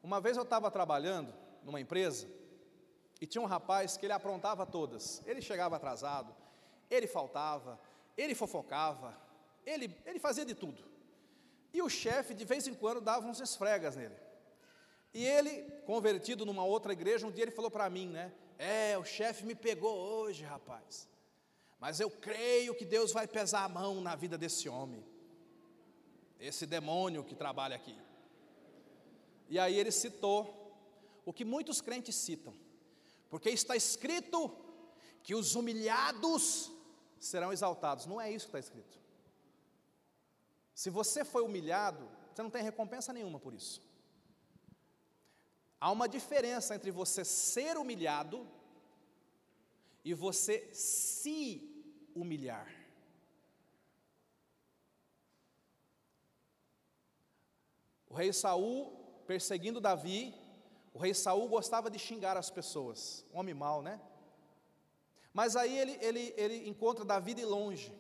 Uma 0.02 0.20
vez 0.20 0.38
eu 0.38 0.44
estava 0.44 0.70
trabalhando 0.72 1.34
numa 1.64 1.80
empresa 1.80 2.28
e 3.20 3.26
tinha 3.26 3.42
um 3.42 3.46
rapaz 3.48 3.98
que 3.98 4.06
ele 4.06 4.14
aprontava 4.14 4.66
todas. 4.66 5.22
Ele 5.26 5.42
chegava 5.42 5.76
atrasado, 5.76 6.36
ele 6.90 7.08
faltava, 7.08 7.80
ele 8.18 8.36
fofocava, 8.36 9.18
ele, 9.66 9.96
ele 10.06 10.20
fazia 10.20 10.46
de 10.46 10.54
tudo. 10.54 10.84
E 11.74 11.82
o 11.82 11.90
chefe, 11.90 12.34
de 12.34 12.46
vez 12.46 12.68
em 12.68 12.74
quando, 12.74 13.02
dava 13.02 13.28
uns 13.28 13.40
esfregas 13.40 13.96
nele. 13.96 14.16
E 15.14 15.26
ele, 15.26 15.64
convertido 15.86 16.46
numa 16.46 16.64
outra 16.64 16.94
igreja, 16.94 17.26
um 17.26 17.32
dia 17.32 17.44
ele 17.44 17.52
falou 17.52 17.72
para 17.72 17.90
mim, 17.90 18.08
né? 18.08 18.34
É, 18.58 18.98
o 18.98 19.04
chefe 19.04 19.46
me 19.46 19.56
pegou 19.56 19.96
hoje, 19.96 20.44
rapaz. 20.44 21.08
Mas 21.80 22.00
eu 22.00 22.10
creio 22.10 22.74
que 22.76 22.86
Deus 22.86 23.12
vai 23.12 23.28
pesar 23.28 23.64
a 23.64 23.70
mão 23.70 24.02
na 24.02 24.16
vida 24.16 24.38
desse 24.38 24.70
homem. 24.70 25.06
Esse 26.40 26.66
demônio 26.66 27.24
que 27.24 27.36
trabalha 27.36 27.76
aqui. 27.76 27.98
E 29.50 29.60
aí 29.60 29.78
ele 29.78 29.92
citou 29.92 30.66
o 31.26 31.34
que 31.34 31.46
muitos 31.46 31.82
crentes 31.82 32.16
citam, 32.16 32.54
porque 33.30 33.50
está 33.50 33.76
escrito 33.76 34.52
que 35.24 35.34
os 35.34 35.56
humilhados 35.56 36.72
serão 37.20 37.52
exaltados. 37.52 38.06
Não 38.06 38.20
é 38.20 38.32
isso 38.32 38.46
que 38.46 38.50
está 38.50 38.60
escrito. 38.60 39.00
Se 40.74 40.90
você 40.90 41.24
foi 41.24 41.42
humilhado, 41.42 42.08
você 42.34 42.44
não 42.44 42.50
tem 42.50 42.62
recompensa 42.62 43.14
nenhuma 43.14 43.40
por 43.40 43.54
isso. 43.54 43.82
Há 45.80 45.92
uma 45.92 46.08
diferença 46.08 46.76
entre 46.76 46.92
você 46.92 47.24
ser 47.24 47.78
humilhado 47.78 48.48
e 50.04 50.14
você 50.14 50.70
se 50.74 52.10
humilhar. 52.14 52.85
O 58.16 58.18
rei 58.18 58.32
Saul 58.32 58.94
perseguindo 59.28 59.82
Davi, 59.82 60.34
o 60.94 60.98
rei 60.98 61.14
Saul 61.14 61.50
gostava 61.50 61.90
de 61.90 62.00
xingar 62.00 62.38
as 62.38 62.50
pessoas, 62.50 63.26
homem 63.34 63.54
mau, 63.54 63.82
né? 63.82 64.00
Mas 65.34 65.58
aí 65.58 65.78
ele, 65.78 65.98
ele, 66.02 66.34
ele 66.38 66.70
encontra 66.70 67.04
Davi 67.04 67.34
de 67.34 67.44
longe. 67.44 67.94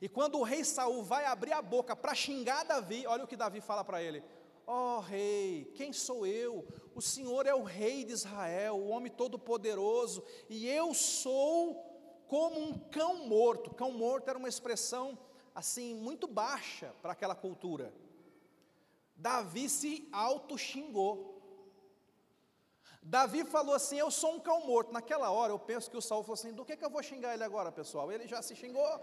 E 0.00 0.08
quando 0.08 0.36
o 0.36 0.42
rei 0.42 0.64
Saul 0.64 1.04
vai 1.04 1.26
abrir 1.26 1.52
a 1.52 1.62
boca 1.62 1.94
para 1.94 2.12
xingar 2.12 2.64
Davi, 2.64 3.06
olha 3.06 3.22
o 3.22 3.28
que 3.28 3.36
Davi 3.36 3.60
fala 3.60 3.84
para 3.84 4.02
ele: 4.02 4.20
Ó 4.66 4.96
oh, 4.96 5.00
rei, 5.00 5.70
quem 5.76 5.92
sou 5.92 6.26
eu? 6.26 6.66
O 6.92 7.00
Senhor 7.00 7.46
é 7.46 7.54
o 7.54 7.62
rei 7.62 8.02
de 8.02 8.14
Israel, 8.14 8.74
o 8.74 8.88
homem 8.88 9.12
todo-poderoso, 9.12 10.24
e 10.50 10.66
eu 10.66 10.92
sou 10.92 12.24
como 12.26 12.58
um 12.58 12.76
cão 12.76 13.28
morto. 13.28 13.72
Cão 13.72 13.92
morto 13.92 14.28
era 14.28 14.38
uma 14.38 14.48
expressão 14.48 15.16
assim 15.54 15.94
muito 15.94 16.26
baixa 16.26 16.92
para 17.00 17.12
aquela 17.12 17.36
cultura. 17.36 17.94
Davi 19.16 19.68
se 19.68 20.08
auto-xingou. 20.12 21.34
Davi 23.02 23.44
falou 23.44 23.74
assim: 23.74 23.98
Eu 23.98 24.10
sou 24.10 24.34
um 24.34 24.40
cão 24.40 24.66
morto. 24.66 24.92
Naquela 24.92 25.30
hora 25.30 25.52
eu 25.52 25.58
penso 25.58 25.90
que 25.90 25.96
o 25.96 26.02
Saul 26.02 26.22
falou 26.22 26.34
assim: 26.34 26.52
Do 26.52 26.64
que, 26.64 26.76
que 26.76 26.84
eu 26.84 26.90
vou 26.90 27.02
xingar 27.02 27.32
ele 27.34 27.44
agora, 27.44 27.72
pessoal? 27.72 28.12
Ele 28.12 28.28
já 28.28 28.42
se 28.42 28.54
xingou, 28.54 29.00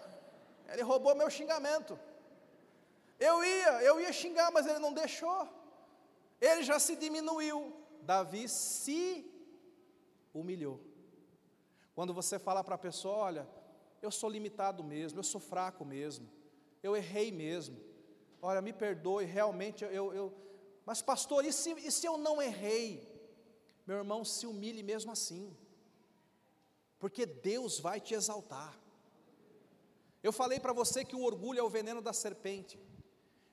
ele 0.67 0.83
roubou 0.83 1.15
meu 1.15 1.29
xingamento. 1.29 1.99
Eu 3.19 3.43
ia, 3.43 3.83
eu 3.83 3.99
ia 3.99 4.13
xingar, 4.13 4.51
mas 4.51 4.67
ele 4.67 4.79
não 4.79 4.93
deixou. 4.93 5.47
Ele 6.39 6.63
já 6.63 6.77
se 6.79 6.95
diminuiu. 6.95 7.73
Davi 8.01 8.47
se 8.49 9.31
humilhou. 10.33 10.79
Quando 11.95 12.13
você 12.13 12.37
fala 12.37 12.63
para 12.63 12.75
a 12.75 12.77
pessoa: 12.77 13.15
Olha, 13.15 13.49
eu 14.01 14.11
sou 14.11 14.29
limitado 14.29 14.83
mesmo, 14.83 15.19
eu 15.19 15.23
sou 15.23 15.41
fraco 15.41 15.83
mesmo, 15.83 16.29
eu 16.83 16.95
errei 16.95 17.31
mesmo 17.31 17.92
olha, 18.43 18.61
me 18.61 18.73
perdoe, 18.73 19.23
realmente 19.23 19.85
eu, 19.85 20.13
eu 20.13 20.33
mas 20.85 21.01
pastor, 21.01 21.45
e 21.45 21.53
se, 21.53 21.71
e 21.79 21.89
se 21.89 22.05
eu 22.05 22.17
não 22.17 22.41
errei? 22.41 23.09
Meu 23.87 23.97
irmão, 23.97 24.25
se 24.25 24.45
humilhe 24.45 24.83
mesmo 24.83 25.11
assim, 25.13 25.55
porque 26.99 27.25
Deus 27.25 27.79
vai 27.79 28.01
te 28.01 28.13
exaltar. 28.13 28.77
Eu 30.21 30.33
falei 30.33 30.59
para 30.59 30.73
você 30.73 31.05
que 31.05 31.15
o 31.15 31.23
orgulho 31.23 31.59
é 31.59 31.63
o 31.63 31.69
veneno 31.69 32.01
da 32.01 32.11
serpente, 32.11 32.77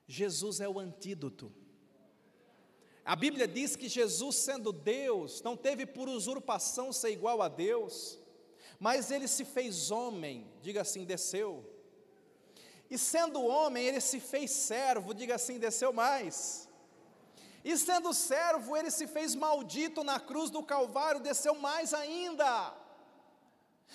Jesus 0.09 0.61
é 0.61 0.69
o 0.69 0.81
antídoto. 0.81 1.53
A 3.05 3.15
Bíblia 3.15 3.47
diz 3.47 3.77
que 3.77 3.89
Jesus, 3.89 4.37
sendo 4.37 4.73
Deus, 4.73 5.41
não 5.41 5.57
teve 5.57 5.87
por 5.87 6.09
usurpação 6.09 6.93
ser 6.93 7.11
igual 7.11 7.41
a 7.43 7.49
Deus, 7.49 8.19
mas 8.79 9.13
ele 9.13 9.29
se 9.29 9.45
fez 9.45 9.93
homem, 9.93 10.51
diga 10.61 10.81
assim, 10.81 11.05
desceu 11.05 11.70
e 12.91 12.99
sendo 12.99 13.45
homem, 13.45 13.87
ele 13.87 14.01
se 14.01 14.19
fez 14.19 14.51
servo, 14.51 15.15
diga 15.15 15.37
assim, 15.37 15.59
desceu 15.59 15.93
mais. 15.93 16.69
E 17.65 17.77
sendo 17.77 18.13
servo, 18.13 18.77
ele 18.77 18.91
se 18.91 19.07
fez 19.07 19.35
maldito 19.35 20.03
na 20.03 20.19
cruz 20.19 20.51
do 20.51 20.63
Calvário, 20.63 21.21
desceu 21.21 21.55
mais 21.55 21.95
ainda. 21.95 22.75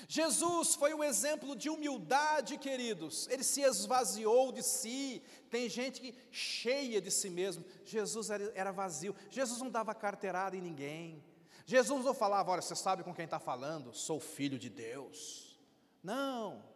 Jesus 0.07 0.75
foi 0.75 0.93
o 0.93 1.03
exemplo 1.03 1.55
de 1.55 1.69
humildade, 1.69 2.57
queridos. 2.57 3.27
Ele 3.29 3.43
se 3.43 3.61
esvaziou 3.61 4.51
de 4.51 4.61
si. 4.61 5.23
Tem 5.49 5.69
gente 5.69 6.01
que 6.01 6.15
cheia 6.31 7.01
de 7.01 7.09
si 7.09 7.29
mesmo. 7.29 7.65
Jesus 7.83 8.29
era, 8.29 8.51
era 8.55 8.71
vazio. 8.71 9.15
Jesus 9.29 9.61
não 9.61 9.69
dava 9.69 9.95
carteirada 9.95 10.55
em 10.55 10.61
ninguém. 10.61 11.23
Jesus 11.65 12.05
não 12.05 12.13
falava, 12.13 12.51
olha, 12.51 12.61
você 12.61 12.75
sabe 12.75 13.03
com 13.03 13.13
quem 13.13 13.25
está 13.25 13.39
falando? 13.39 13.93
Sou 13.93 14.19
filho 14.19 14.59
de 14.59 14.69
Deus. 14.69 15.57
Não. 16.03 16.74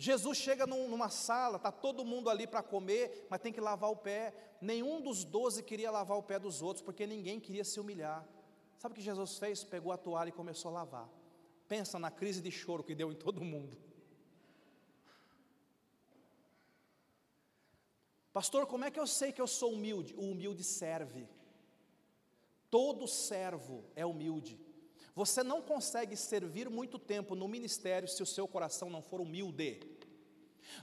Jesus 0.00 0.38
chega 0.38 0.66
num, 0.66 0.88
numa 0.88 1.10
sala, 1.10 1.58
está 1.58 1.70
todo 1.70 2.06
mundo 2.06 2.30
ali 2.30 2.46
para 2.46 2.62
comer, 2.62 3.26
mas 3.28 3.38
tem 3.38 3.52
que 3.52 3.60
lavar 3.60 3.90
o 3.90 3.96
pé. 3.96 4.32
Nenhum 4.58 4.98
dos 4.98 5.24
doze 5.24 5.62
queria 5.62 5.90
lavar 5.90 6.16
o 6.16 6.22
pé 6.22 6.38
dos 6.38 6.62
outros, 6.62 6.82
porque 6.82 7.06
ninguém 7.06 7.38
queria 7.38 7.64
se 7.64 7.78
humilhar. 7.78 8.26
Sabe 8.78 8.94
o 8.94 8.96
que 8.96 9.02
Jesus 9.02 9.36
fez? 9.36 9.62
Pegou 9.62 9.92
a 9.92 9.98
toalha 9.98 10.30
e 10.30 10.32
começou 10.32 10.70
a 10.70 10.72
lavar. 10.72 11.06
Pensa 11.68 11.98
na 11.98 12.10
crise 12.10 12.40
de 12.40 12.50
choro 12.50 12.82
que 12.82 12.94
deu 12.94 13.12
em 13.12 13.14
todo 13.14 13.44
mundo. 13.44 13.76
Pastor, 18.32 18.66
como 18.66 18.86
é 18.86 18.90
que 18.90 18.98
eu 18.98 19.06
sei 19.06 19.32
que 19.32 19.42
eu 19.42 19.46
sou 19.46 19.74
humilde? 19.74 20.14
O 20.16 20.30
humilde 20.30 20.64
serve. 20.64 21.28
Todo 22.70 23.06
servo 23.06 23.84
é 23.94 24.06
humilde. 24.06 24.58
Você 25.14 25.42
não 25.42 25.60
consegue 25.60 26.16
servir 26.16 26.70
muito 26.70 26.98
tempo 26.98 27.34
no 27.34 27.46
ministério 27.46 28.08
se 28.08 28.22
o 28.22 28.26
seu 28.26 28.48
coração 28.48 28.88
não 28.88 29.02
for 29.02 29.20
humilde. 29.20 29.89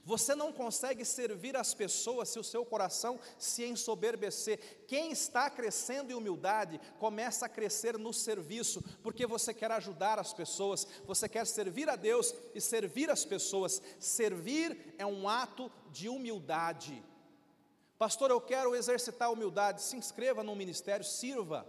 Você 0.04 0.36
não 0.36 0.52
consegue 0.52 1.04
servir 1.04 1.56
as 1.56 1.74
pessoas 1.74 2.30
se 2.30 2.40
o 2.40 2.44
seu 2.44 2.66
coração 2.66 3.20
se 3.38 3.66
ensoberbecer. 3.66 4.86
Quem 4.88 5.12
está 5.12 5.50
crescendo 5.50 6.12
em 6.12 6.16
humildade 6.16 6.80
começa 7.00 7.46
a 7.46 7.50
crescer 7.50 7.98
no 7.98 8.14
serviço, 8.14 8.84
porque 9.04 9.26
você 9.26 9.54
quer 9.54 9.72
ajudar 9.72 10.20
as 10.20 10.34
pessoas, 10.34 10.88
você 11.06 11.28
quer 11.28 11.46
servir 11.46 11.90
a 11.90 11.96
Deus 11.96 12.34
e 12.54 12.62
servir 12.62 13.10
as 13.10 13.26
pessoas. 13.26 13.82
Servir 14.00 14.96
é 14.98 15.06
um 15.06 15.28
ato 15.28 15.72
de 15.92 16.10
humildade. 16.10 17.04
Pastor, 17.98 18.30
eu 18.30 18.40
quero 18.40 18.76
exercitar 18.76 19.28
a 19.28 19.32
humildade. 19.32 19.82
Se 19.82 19.96
inscreva 19.96 20.44
no 20.44 20.56
ministério, 20.56 21.04
sirva. 21.04 21.68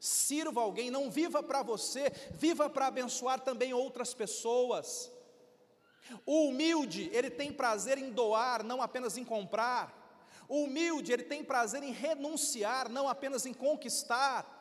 Sirva 0.00 0.60
alguém, 0.60 0.90
não 0.90 1.10
viva 1.10 1.42
para 1.42 1.62
você, 1.62 2.12
viva 2.32 2.70
para 2.70 2.86
abençoar 2.86 3.40
também 3.40 3.74
outras 3.74 4.14
pessoas. 4.14 5.10
O 6.24 6.48
humilde, 6.48 7.10
ele 7.12 7.30
tem 7.30 7.52
prazer 7.52 7.98
em 7.98 8.10
doar, 8.10 8.62
não 8.62 8.80
apenas 8.82 9.16
em 9.16 9.24
comprar. 9.24 9.98
O 10.48 10.64
humilde, 10.64 11.12
ele 11.12 11.24
tem 11.24 11.44
prazer 11.44 11.82
em 11.82 11.92
renunciar, 11.92 12.88
não 12.88 13.08
apenas 13.08 13.44
em 13.44 13.52
conquistar. 13.52 14.54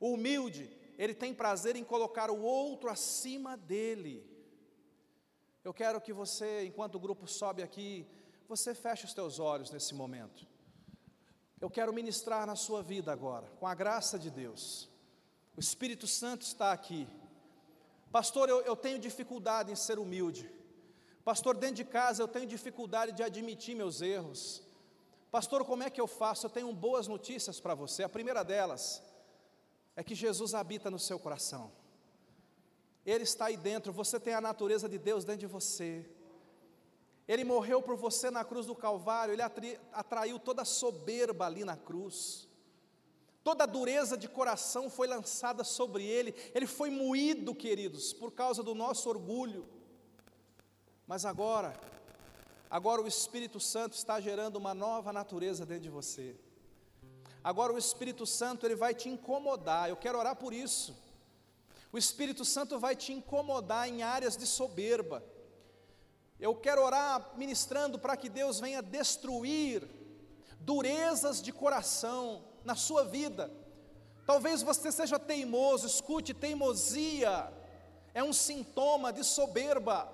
O 0.00 0.14
humilde, 0.14 0.70
ele 0.98 1.14
tem 1.14 1.32
prazer 1.32 1.76
em 1.76 1.84
colocar 1.84 2.30
o 2.30 2.42
outro 2.42 2.90
acima 2.90 3.56
dele. 3.56 4.28
Eu 5.64 5.72
quero 5.72 6.00
que 6.00 6.12
você, 6.12 6.64
enquanto 6.66 6.96
o 6.96 7.00
grupo 7.00 7.26
sobe 7.28 7.62
aqui, 7.62 8.06
você 8.48 8.74
feche 8.74 9.04
os 9.04 9.14
teus 9.14 9.38
olhos 9.38 9.70
nesse 9.70 9.94
momento. 9.94 10.46
Eu 11.60 11.70
quero 11.70 11.92
ministrar 11.92 12.44
na 12.44 12.56
sua 12.56 12.82
vida 12.82 13.12
agora, 13.12 13.46
com 13.60 13.66
a 13.68 13.74
graça 13.74 14.18
de 14.18 14.28
Deus. 14.28 14.88
O 15.56 15.60
Espírito 15.60 16.08
Santo 16.08 16.42
está 16.42 16.72
aqui. 16.72 17.06
Pastor, 18.12 18.48
eu, 18.48 18.60
eu 18.60 18.76
tenho 18.76 18.98
dificuldade 18.98 19.72
em 19.72 19.76
ser 19.76 19.98
humilde. 19.98 20.52
Pastor, 21.24 21.56
dentro 21.56 21.76
de 21.76 21.84
casa 21.84 22.22
eu 22.22 22.28
tenho 22.28 22.46
dificuldade 22.46 23.12
de 23.12 23.22
admitir 23.22 23.74
meus 23.74 24.02
erros. 24.02 24.62
Pastor, 25.30 25.64
como 25.64 25.82
é 25.82 25.88
que 25.88 26.00
eu 26.00 26.06
faço? 26.06 26.44
Eu 26.44 26.50
tenho 26.50 26.70
boas 26.74 27.08
notícias 27.08 27.58
para 27.58 27.74
você. 27.74 28.02
A 28.02 28.08
primeira 28.08 28.44
delas 28.44 29.02
é 29.96 30.04
que 30.04 30.14
Jesus 30.14 30.52
habita 30.52 30.90
no 30.90 30.98
seu 30.98 31.18
coração. 31.18 31.72
Ele 33.06 33.24
está 33.24 33.46
aí 33.46 33.56
dentro, 33.56 33.92
você 33.92 34.20
tem 34.20 34.34
a 34.34 34.40
natureza 34.40 34.88
de 34.88 34.98
Deus 34.98 35.24
dentro 35.24 35.40
de 35.40 35.46
você. 35.46 36.06
Ele 37.26 37.44
morreu 37.44 37.80
por 37.80 37.96
você 37.96 38.30
na 38.30 38.44
cruz 38.44 38.66
do 38.66 38.74
Calvário, 38.74 39.32
ele 39.32 39.42
atraiu 39.92 40.38
toda 40.38 40.62
a 40.62 40.66
soberba 40.66 41.46
ali 41.46 41.64
na 41.64 41.78
cruz. 41.78 42.46
Toda 43.44 43.66
dureza 43.66 44.16
de 44.16 44.28
coração 44.28 44.88
foi 44.88 45.08
lançada 45.08 45.64
sobre 45.64 46.04
ele, 46.04 46.34
ele 46.54 46.66
foi 46.66 46.90
moído, 46.90 47.54
queridos, 47.54 48.12
por 48.12 48.30
causa 48.30 48.62
do 48.62 48.74
nosso 48.74 49.08
orgulho. 49.08 49.66
Mas 51.06 51.24
agora, 51.24 51.74
agora 52.70 53.02
o 53.02 53.06
Espírito 53.06 53.58
Santo 53.58 53.94
está 53.94 54.20
gerando 54.20 54.56
uma 54.56 54.72
nova 54.72 55.12
natureza 55.12 55.66
dentro 55.66 55.82
de 55.82 55.90
você. 55.90 56.36
Agora 57.42 57.72
o 57.72 57.78
Espírito 57.78 58.24
Santo 58.24 58.64
ele 58.64 58.76
vai 58.76 58.94
te 58.94 59.08
incomodar. 59.08 59.88
Eu 59.88 59.96
quero 59.96 60.18
orar 60.18 60.36
por 60.36 60.52
isso. 60.52 60.96
O 61.90 61.98
Espírito 61.98 62.44
Santo 62.44 62.78
vai 62.78 62.94
te 62.94 63.12
incomodar 63.12 63.88
em 63.88 64.04
áreas 64.04 64.36
de 64.36 64.46
soberba. 64.46 65.22
Eu 66.38 66.54
quero 66.54 66.82
orar 66.82 67.32
ministrando 67.36 67.98
para 67.98 68.16
que 68.16 68.28
Deus 68.28 68.60
venha 68.60 68.80
destruir 68.80 69.88
durezas 70.60 71.42
de 71.42 71.52
coração 71.52 72.51
na 72.64 72.74
sua 72.74 73.04
vida. 73.04 73.50
Talvez 74.26 74.62
você 74.62 74.92
seja 74.92 75.18
teimoso, 75.18 75.86
escute, 75.86 76.32
teimosia 76.32 77.52
é 78.14 78.22
um 78.22 78.32
sintoma 78.32 79.12
de 79.12 79.24
soberba. 79.24 80.12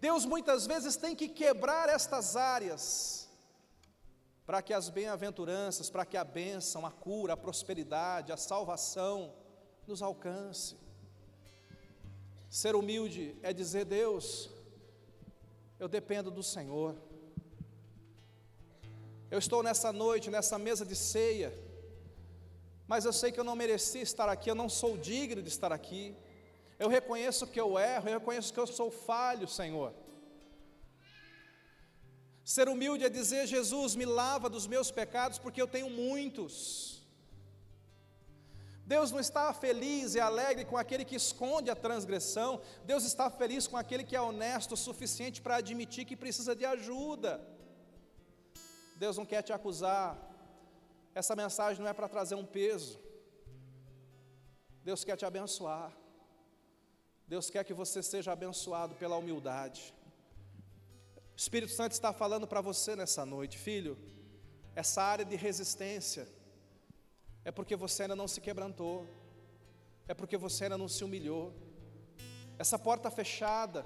Deus 0.00 0.24
muitas 0.24 0.66
vezes 0.66 0.96
tem 0.96 1.14
que 1.14 1.28
quebrar 1.28 1.88
estas 1.88 2.34
áreas 2.36 3.28
para 4.44 4.60
que 4.60 4.74
as 4.74 4.88
bem-aventuranças, 4.88 5.88
para 5.88 6.04
que 6.04 6.16
a 6.16 6.24
bênção, 6.24 6.84
a 6.84 6.90
cura, 6.90 7.34
a 7.34 7.36
prosperidade, 7.36 8.32
a 8.32 8.36
salvação 8.36 9.32
nos 9.86 10.02
alcance. 10.02 10.76
Ser 12.50 12.74
humilde 12.74 13.38
é 13.42 13.52
dizer: 13.52 13.84
Deus, 13.84 14.50
eu 15.78 15.88
dependo 15.88 16.30
do 16.30 16.42
Senhor. 16.42 16.96
Eu 19.34 19.38
estou 19.38 19.60
nessa 19.66 19.90
noite, 20.04 20.32
nessa 20.34 20.56
mesa 20.58 20.84
de 20.84 20.94
ceia, 20.94 21.50
mas 22.86 23.06
eu 23.06 23.14
sei 23.18 23.28
que 23.32 23.40
eu 23.40 23.48
não 23.50 23.56
mereci 23.56 24.00
estar 24.00 24.28
aqui, 24.28 24.50
eu 24.50 24.58
não 24.62 24.68
sou 24.68 24.92
digno 25.10 25.40
de 25.46 25.48
estar 25.48 25.72
aqui. 25.72 26.14
Eu 26.78 26.88
reconheço 26.96 27.46
que 27.46 27.58
eu 27.58 27.78
erro, 27.78 28.10
eu 28.10 28.18
reconheço 28.18 28.52
que 28.52 28.60
eu 28.60 28.66
sou 28.66 28.90
falho, 28.90 29.48
Senhor. 29.48 29.90
Ser 32.44 32.68
humilde 32.68 33.06
é 33.06 33.08
dizer: 33.08 33.46
Jesus, 33.46 33.94
me 33.94 34.04
lava 34.04 34.50
dos 34.50 34.66
meus 34.66 34.90
pecados, 34.90 35.38
porque 35.38 35.62
eu 35.62 35.70
tenho 35.76 35.88
muitos. 35.88 36.52
Deus 38.84 39.10
não 39.10 39.20
está 39.26 39.46
feliz 39.54 40.14
e 40.14 40.20
alegre 40.20 40.66
com 40.66 40.76
aquele 40.76 41.06
que 41.06 41.16
esconde 41.16 41.70
a 41.70 41.74
transgressão, 41.86 42.60
Deus 42.84 43.02
está 43.04 43.30
feliz 43.30 43.66
com 43.66 43.78
aquele 43.78 44.04
que 44.04 44.14
é 44.14 44.20
honesto 44.20 44.72
o 44.72 44.82
suficiente 44.88 45.40
para 45.40 45.56
admitir 45.56 46.04
que 46.04 46.22
precisa 46.24 46.54
de 46.54 46.66
ajuda. 46.66 47.40
Deus 49.02 49.16
não 49.18 49.26
quer 49.26 49.42
te 49.42 49.52
acusar, 49.52 50.08
essa 51.12 51.34
mensagem 51.34 51.82
não 51.82 51.90
é 51.90 51.92
para 51.92 52.08
trazer 52.08 52.36
um 52.36 52.46
peso, 52.46 53.00
Deus 54.88 55.02
quer 55.02 55.16
te 55.16 55.26
abençoar, 55.26 55.90
Deus 57.26 57.50
quer 57.50 57.64
que 57.64 57.74
você 57.74 58.00
seja 58.00 58.30
abençoado 58.30 58.94
pela 58.94 59.16
humildade. 59.16 59.92
O 61.36 61.40
Espírito 61.44 61.72
Santo 61.72 61.92
está 61.98 62.12
falando 62.12 62.46
para 62.46 62.60
você 62.60 62.94
nessa 62.94 63.26
noite, 63.26 63.58
filho, 63.58 63.98
essa 64.76 65.02
área 65.02 65.24
de 65.24 65.34
resistência, 65.34 66.28
é 67.44 67.50
porque 67.50 67.74
você 67.74 68.02
ainda 68.02 68.14
não 68.14 68.28
se 68.28 68.40
quebrantou, 68.40 68.96
é 70.06 70.14
porque 70.14 70.36
você 70.36 70.64
ainda 70.66 70.78
não 70.78 70.86
se 70.86 71.02
humilhou. 71.02 71.52
Essa 72.56 72.78
porta 72.78 73.10
fechada, 73.10 73.84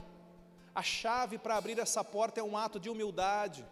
a 0.74 0.82
chave 0.82 1.38
para 1.38 1.56
abrir 1.56 1.78
essa 1.78 2.04
porta 2.04 2.38
é 2.38 2.44
um 2.44 2.54
ato 2.54 2.78
de 2.78 2.90
humildade. 2.90 3.64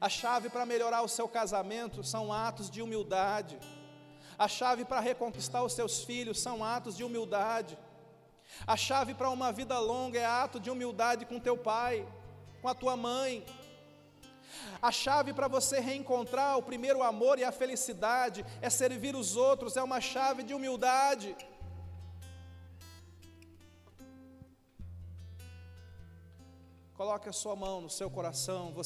A 0.00 0.08
chave 0.08 0.48
para 0.48 0.66
melhorar 0.66 1.02
o 1.02 1.08
seu 1.08 1.28
casamento 1.28 2.02
são 2.02 2.32
atos 2.32 2.70
de 2.70 2.82
humildade. 2.82 3.58
A 4.38 4.48
chave 4.48 4.84
para 4.84 5.00
reconquistar 5.00 5.62
os 5.62 5.72
seus 5.72 6.02
filhos 6.02 6.40
são 6.40 6.64
atos 6.64 6.96
de 6.96 7.04
humildade. 7.04 7.78
A 8.66 8.76
chave 8.76 9.14
para 9.14 9.30
uma 9.30 9.52
vida 9.52 9.78
longa 9.78 10.18
é 10.18 10.26
ato 10.26 10.60
de 10.60 10.70
humildade 10.70 11.24
com 11.24 11.40
teu 11.40 11.56
pai, 11.56 12.06
com 12.60 12.68
a 12.68 12.74
tua 12.74 12.96
mãe, 12.96 13.44
a 14.80 14.90
chave 14.92 15.32
para 15.32 15.48
você 15.48 15.80
reencontrar 15.80 16.58
o 16.58 16.62
primeiro 16.62 17.02
amor 17.02 17.38
e 17.38 17.44
a 17.44 17.52
felicidade 17.52 18.44
é 18.60 18.68
servir 18.68 19.16
os 19.16 19.36
outros, 19.36 19.76
é 19.76 19.82
uma 19.82 20.00
chave 20.00 20.42
de 20.42 20.52
humildade. 20.52 21.34
Coloque 26.94 27.28
a 27.28 27.32
sua 27.32 27.56
mão 27.56 27.80
no 27.80 27.90
seu 27.90 28.10
coração, 28.10 28.72
você 28.72 28.82